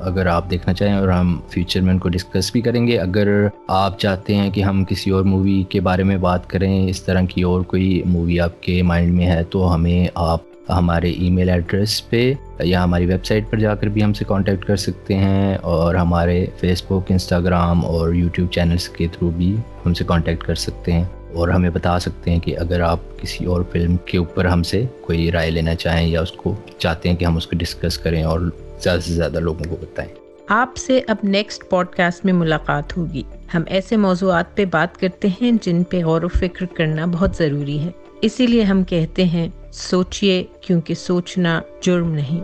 اگر 0.00 0.26
آپ 0.26 0.50
دیکھنا 0.50 0.74
چاہیں 0.74 0.94
اور 0.94 1.08
ہم 1.08 1.38
فیوچر 1.50 1.80
میں 1.80 1.92
ان 1.92 1.98
کو 1.98 2.08
ڈسکس 2.08 2.50
بھی 2.52 2.60
کریں 2.60 2.86
گے، 2.86 2.98
اگر 2.98 3.28
آپ 3.68 3.98
چاہتے 4.00 4.34
ہیں 4.34 4.50
کہ 4.50 4.62
ہم 4.62 4.84
کسی 4.84 5.10
اور 5.10 5.24
مووی 5.24 5.62
کے 5.68 5.80
بارے 5.80 6.02
میں 6.02 6.16
بات 6.16 6.48
کریں، 6.50 6.88
اس 6.88 7.02
طرح 7.02 7.22
کی 7.30 7.42
اور 7.42 7.60
کوئی 7.62 8.02
مووی 8.06 8.40
آپ 8.40 8.62
کے 8.62 8.82
مائنڈ 8.82 9.14
میں 9.14 9.26
ہے، 9.26 9.42
تو 9.44 9.74
ہمیں 9.74 10.06
آپ 10.14 10.48
ہمارے 10.70 11.10
ای 11.10 11.30
میل 11.30 11.48
ایڈریس 11.50 12.08
پہ 12.10 12.32
یا 12.60 12.82
ہماری 12.84 13.06
ویب 13.06 13.24
سائٹ 13.24 13.50
پر 13.50 13.58
جا 13.58 13.74
کر 13.74 13.86
بھی 13.86 14.04
ہم 14.04 14.12
سے 14.12 14.24
کانٹیکٹ 14.28 14.64
کر 14.64 14.76
سکتے 14.76 15.14
ہیں 15.14 15.54
اور 15.62 15.94
ہمارے 15.94 16.44
فیس 16.60 16.82
بک 16.88 17.10
انسٹاگرام 17.10 17.84
اور 17.86 18.12
یوٹیوب 18.14 18.50
چینلس 18.50 18.88
کے 18.88 19.06
تھرو 19.12 19.30
بھی 19.30 19.54
ہم 19.86 19.94
سے 19.94 20.04
کانٹیکٹ 20.04 20.44
کر 20.44 20.54
سکتے 20.54 20.92
ہیں۔ 20.92 21.04
اور 21.34 21.48
ہمیں 21.48 21.70
بتا 21.70 21.98
سکتے 21.98 22.30
ہیں 22.30 22.38
کہ 22.38 22.58
اگر 22.58 22.80
آپ 22.80 22.98
کسی 23.22 23.44
اور 23.44 23.62
فلم 23.72 23.96
کے 23.96 24.18
اوپر 24.18 24.44
ہم 24.44 24.62
سے 24.62 24.84
کوئی 25.00 25.32
رائے 25.32 25.50
لینا 25.50 25.74
چاہیں 25.74 26.08
یا 26.08 26.20
اس 26.20 26.32
کو 26.32 26.54
چاہتے 26.78 27.08
ہیں 27.08 27.16
کہ 27.16 27.24
ہم 27.24 27.36
اس 27.36 27.46
کو 27.46 27.56
ڈسکس 27.56 27.98
کریں 27.98 28.22
اور 28.22 28.40
زیادہ 28.80 29.00
سے 29.00 29.12
زیادہ 29.12 29.40
لوگوں 29.40 29.70
کو 29.70 29.76
بتائیں۔ 29.76 30.14
آپ 30.48 30.76
سے 30.76 31.00
اب 31.06 31.16
نیکسٹ 31.22 31.70
پوڈ 31.70 31.86
کاسٹ 31.86 32.24
میں 32.24 32.32
ملاقات 32.32 32.96
ہوگی۔ 32.96 33.22
ہم 33.54 33.62
ایسے 33.66 33.96
موضوعات 33.96 34.56
پہ 34.56 34.64
بات 34.64 35.00
کرتے 35.00 35.28
ہیں 35.40 35.52
جن 35.62 35.84
پہ 35.84 36.04
غور 36.04 36.22
و 36.22 36.28
فکر 36.28 36.66
کرنا 36.66 37.06
بہت 37.06 37.36
ضروری 37.36 37.78
ہے۔ 37.78 37.90
اسی 38.22 38.46
لیے 38.46 38.62
ہم 38.62 38.84
کہتے 38.84 39.24
ہیں، 39.24 39.48
سوچئے، 39.72 40.44
کیونکہ 40.60 40.94
سوچنا 40.94 41.60
جرم 41.80 42.12
نہیں۔ 42.12 42.40